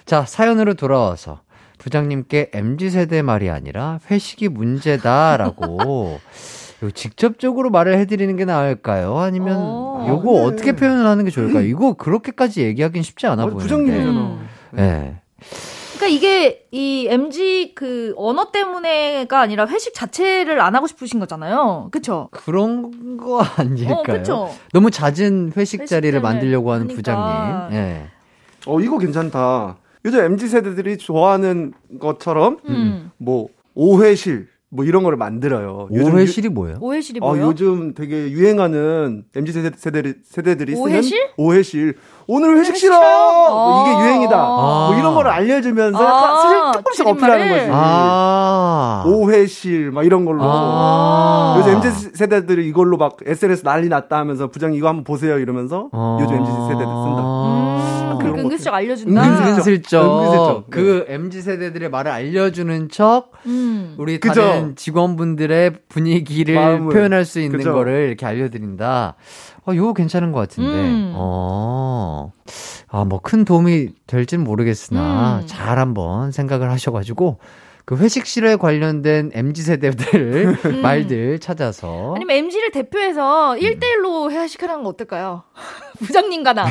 자, 0.06 0.24
사연으로 0.26 0.74
돌아와서 0.74 1.40
부장님께 1.78 2.50
MZ세대 2.52 3.22
말이 3.22 3.48
아니라 3.50 3.98
회식이 4.10 4.48
문제다라고 4.48 6.18
직접적으로 6.88 7.68
말을 7.70 7.98
해드리는 7.98 8.34
게 8.36 8.44
나을까요? 8.46 9.18
아니면 9.18 9.56
어. 9.58 10.06
요거 10.08 10.32
네. 10.32 10.44
어떻게 10.44 10.72
표현을 10.72 11.04
하는 11.04 11.24
게 11.26 11.30
좋을까요? 11.30 11.64
이거 11.66 11.92
그렇게까지 11.92 12.62
얘기하긴 12.62 13.02
쉽지 13.02 13.26
않아 13.26 13.42
보이는데. 13.44 13.62
부장님이잖아. 13.62 14.10
음. 14.20 14.48
예. 14.78 15.16
그러니까 15.96 16.06
이게 16.16 16.66
이 16.70 17.06
MG 17.10 17.72
그 17.74 18.14
언어 18.16 18.50
때문에가 18.50 19.38
아니라 19.40 19.66
회식 19.66 19.92
자체를 19.92 20.58
안 20.60 20.74
하고 20.74 20.86
싶으신 20.86 21.20
거잖아요. 21.20 21.88
그쵸? 21.90 22.28
그런 22.30 23.18
거 23.18 23.42
아닐까요? 23.42 23.96
어, 23.98 24.02
그쵸? 24.02 24.50
너무 24.72 24.90
잦은 24.90 25.52
회식 25.58 25.80
회식 25.82 25.86
자리를 25.86 26.18
만들려고 26.22 26.72
하는 26.72 26.84
하니까. 26.86 26.96
부장님. 26.96 27.72
예. 27.78 28.06
어 28.66 28.80
이거 28.80 28.96
괜찮다. 28.96 29.76
요즘 30.06 30.20
mz 30.20 30.48
세대들이 30.48 30.96
좋아하는 30.96 31.74
것처럼 31.98 32.58
음. 32.68 33.10
뭐 33.18 33.48
오회실 33.74 34.48
뭐 34.70 34.84
이런 34.84 35.02
거를 35.02 35.18
만들어요. 35.18 35.88
요즘 35.92 36.14
오회실이 36.14 36.48
뭐예요? 36.48 36.78
오해실이 36.80 37.18
어, 37.22 37.26
뭐예요? 37.28 37.46
요즘 37.48 37.92
되게 37.92 38.30
유행하는 38.30 39.24
MZ 39.34 39.52
세대, 39.52 39.70
세대들이, 39.76 40.14
세대들이 40.22 40.76
쓰는 40.76 40.86
오해실? 40.92 41.18
오해실. 41.36 41.96
오늘 42.32 42.56
회식 42.58 42.76
싫어. 42.76 42.96
뭐 42.96 43.82
이게 43.82 43.96
아. 43.96 44.00
유행이다. 44.04 44.36
아. 44.36 44.86
뭐 44.90 44.96
이런 44.96 45.14
거를 45.16 45.32
알려주면서 45.32 45.98
아, 45.98 46.04
약간 46.04 46.40
슬 46.42 46.72
조금씩? 46.78 47.06
어필하는 47.08 47.48
거지. 47.48 47.68
아. 47.72 49.02
오회실 49.04 49.90
막 49.90 50.06
이런 50.06 50.24
걸로. 50.24 50.42
아. 50.44 51.56
요즘 51.58 51.72
MZ 51.74 52.10
세대들이 52.14 52.68
이걸로 52.68 52.96
막 52.96 53.16
SNS 53.26 53.64
난리 53.64 53.88
났다 53.88 54.16
하면서 54.16 54.46
부장 54.46 54.74
이거 54.74 54.86
한번 54.86 55.02
보세요 55.02 55.38
이러면서 55.40 55.88
어. 55.90 56.18
요즘 56.20 56.36
MZ 56.36 56.52
세대들 56.52 56.84
쓴다. 56.86 57.22
음, 57.22 58.18
그런 58.20 58.32
그 58.34 58.38
은근슬쩍 58.42 58.74
알려준다. 58.74 59.22
은근슬쩍. 59.22 59.48
은근슬쩍 59.48 60.04
은근슬쩍. 60.04 60.70
그 60.70 61.04
MZ 61.08 61.42
세대들의 61.42 61.90
말을 61.90 62.12
알려주는 62.12 62.88
척 62.90 63.32
음. 63.46 63.96
우리. 63.98 64.20
다른 64.20 64.76
직원분들의 64.76 65.72
분위기를 65.88 66.54
마음을. 66.54 66.92
표현할 66.92 67.24
수 67.24 67.40
있는 67.40 67.58
그죠. 67.58 67.72
거를 67.72 68.06
이렇게 68.08 68.24
알려드린다. 68.26 69.16
어, 69.66 69.72
이거 69.72 69.92
괜찮은 69.94 70.30
것 70.32 70.40
같은데. 70.40 70.70
음. 70.70 71.12
어. 71.16 72.19
아, 72.88 73.04
뭐 73.04 73.20
큰 73.22 73.44
도움이 73.44 73.90
될지는 74.06 74.44
모르겠으나 74.44 75.40
음. 75.42 75.46
잘 75.46 75.78
한번 75.78 76.32
생각을 76.32 76.70
하셔가지고 76.70 77.38
그 77.84 77.96
회식실에 77.96 78.56
관련된 78.56 79.30
MZ 79.34 79.62
세대들 79.62 80.56
음. 80.64 80.82
말들 80.82 81.38
찾아서 81.40 82.12
아니면 82.14 82.36
MG를 82.36 82.70
대표해서 82.72 83.56
1대1로 83.58 84.30
회식하는 84.30 84.82
거 84.84 84.90
어떨까요? 84.90 85.42
부장님과 85.98 86.52
나. 86.52 86.66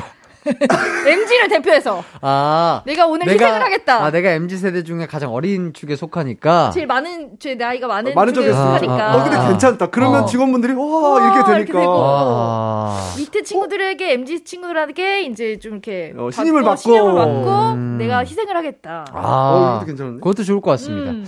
MG를 1.08 1.48
대표해서. 1.50 2.04
아 2.22 2.82
내가 2.86 3.08
오늘 3.08 3.28
희생을 3.30 3.62
하겠다. 3.62 4.04
아, 4.06 4.12
내가 4.12 4.32
MZ 4.32 4.58
세대 4.58 4.84
중에 4.84 5.06
가장 5.06 5.34
어린 5.34 5.74
축에 5.74 5.96
속하니까 5.96 6.72
제일 6.72 6.88
많은, 6.88 7.32
제 7.40 7.56
나이가 7.56 7.88
많은 7.88 8.14
많은 8.14 8.34
쪽에 8.34 8.52
속하니까. 8.52 9.12
아, 9.12 9.16
어 9.18 9.24
근데 9.24 9.38
괜찮다. 9.50 9.88
그러면 9.88 10.24
어. 10.24 10.26
직원분들이 10.26 10.74
와 10.74 10.86
와, 10.86 11.20
이렇게 11.20 11.38
이렇게 11.40 11.54
되니까. 11.54 11.80
되고. 11.80 11.94
아. 11.98 13.14
밑에 13.18 13.44
친구들에게 13.44 14.14
MG 14.14 14.44
친구들에게 14.44 15.24
이제 15.24 15.60
좀 15.60 15.74
이렇게 15.74 16.14
어, 16.18 16.30
신임을 16.32 16.64
받고. 16.64 16.78
신임을 16.78 17.14
받고 17.16 17.50
음. 17.74 17.98
내가 17.98 18.20
희생을 18.20 18.56
하겠다. 18.56 19.06
어, 19.14 19.20
아, 19.22 19.72
이것도 19.76 19.86
괜찮은데. 19.88 20.20
그것도 20.20 20.44
좋을 20.44 20.62
것 20.62 20.72
같습니다. 20.72 21.12
음. 21.12 21.26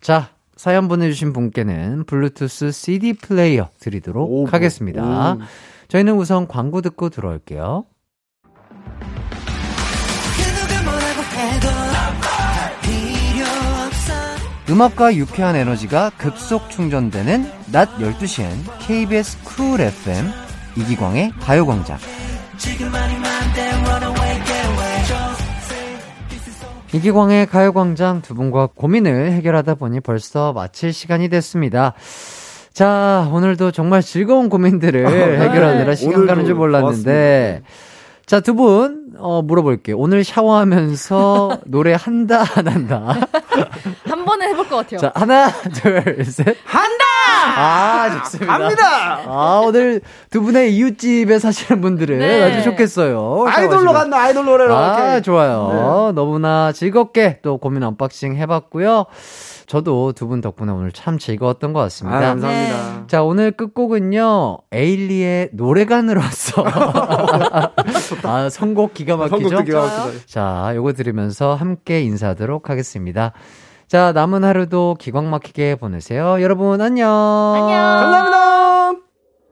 자, 0.00 0.28
사연 0.56 0.86
보내주신 0.88 1.32
분께는 1.32 2.04
블루투스 2.06 2.70
CD 2.72 3.14
플레이어 3.14 3.68
드리도록 3.80 4.30
오, 4.30 4.46
하겠습니다. 4.46 5.32
오. 5.32 5.38
저희는 5.88 6.14
우선 6.14 6.46
광고 6.46 6.80
듣고 6.80 7.08
들어올게요. 7.10 7.84
음악과 14.70 15.14
유쾌한 15.16 15.54
에너지가 15.54 16.12
급속 16.16 16.70
충전되는 16.70 17.44
낮 17.72 17.90
12시엔 17.98 18.48
KBS 18.80 19.42
쿨 19.44 19.80
FM 19.80 20.26
이기광의 20.76 21.32
가요광장. 21.40 21.98
이기광의 26.94 27.46
가요광장 27.46 28.22
두 28.22 28.34
분과 28.34 28.68
고민을 28.74 29.32
해결하다 29.32 29.74
보니 29.74 30.00
벌써 30.00 30.52
마칠 30.54 30.92
시간이 30.92 31.28
됐습니다. 31.28 31.92
자, 32.72 33.28
오늘도 33.30 33.72
정말 33.72 34.00
즐거운 34.00 34.48
고민들을 34.48 35.06
해결하느라 35.40 35.94
시간 35.94 36.26
가는 36.26 36.46
줄 36.46 36.54
몰랐는데. 36.54 37.62
자, 38.26 38.40
두 38.40 38.54
분, 38.54 39.12
어, 39.18 39.42
물어볼게요. 39.42 39.98
오늘 39.98 40.24
샤워하면서 40.24 41.58
노래 41.66 41.94
한다, 41.98 42.44
안 42.56 42.68
한다? 42.68 43.16
한 44.06 44.24
번은 44.24 44.48
해볼 44.50 44.68
것 44.68 44.76
같아요. 44.76 45.00
자, 45.00 45.12
하나, 45.14 45.50
둘, 45.50 46.24
셋. 46.24 46.56
한다! 46.64 47.04
아, 47.44 48.20
좋습니다. 48.24 48.58
갑니다. 48.58 49.20
아, 49.26 49.62
오늘 49.64 50.00
두 50.30 50.40
분의 50.42 50.74
이웃집에 50.76 51.38
사시는 51.38 51.80
분들은 51.82 52.18
네. 52.20 52.42
아주 52.42 52.62
좋겠어요. 52.62 53.46
아이돌로. 53.48 53.92
간다, 53.92 54.18
아이돌 54.18 54.44
노래로. 54.44 54.74
아, 54.74 54.92
오케이. 54.92 55.22
좋아요. 55.22 56.12
너무나 56.14 56.72
즐겁게 56.72 57.40
또 57.42 57.58
고민 57.58 57.82
unboxing 57.82 58.36
해봤고요. 58.36 59.06
저도 59.66 60.12
두 60.12 60.26
분 60.26 60.40
덕분에 60.40 60.72
오늘 60.72 60.92
참 60.92 61.18
즐거웠던 61.18 61.72
것 61.72 61.80
아, 61.80 61.82
같습니다. 61.84 62.20
감사합니다. 62.20 63.06
자, 63.06 63.22
오늘 63.22 63.50
끝곡은요, 63.52 64.58
에일리의 64.72 65.50
노래간으로 65.52 66.20
왔어. 66.20 66.64
아, 68.24 68.48
선곡 68.50 68.94
기가 68.94 69.16
막히죠? 69.16 69.64
기가. 69.64 70.10
자, 70.26 70.72
요거 70.74 70.92
들으면서 70.94 71.54
함께 71.54 72.02
인사하도록 72.02 72.70
하겠습니다. 72.70 73.32
자, 73.88 74.12
남은 74.12 74.42
하루도 74.44 74.96
기광 74.98 75.28
막히게 75.30 75.74
보내세요. 75.76 76.40
여러분, 76.40 76.80
안녕. 76.80 77.08
안녕. 77.10 77.68
감사합니다. 77.78 78.61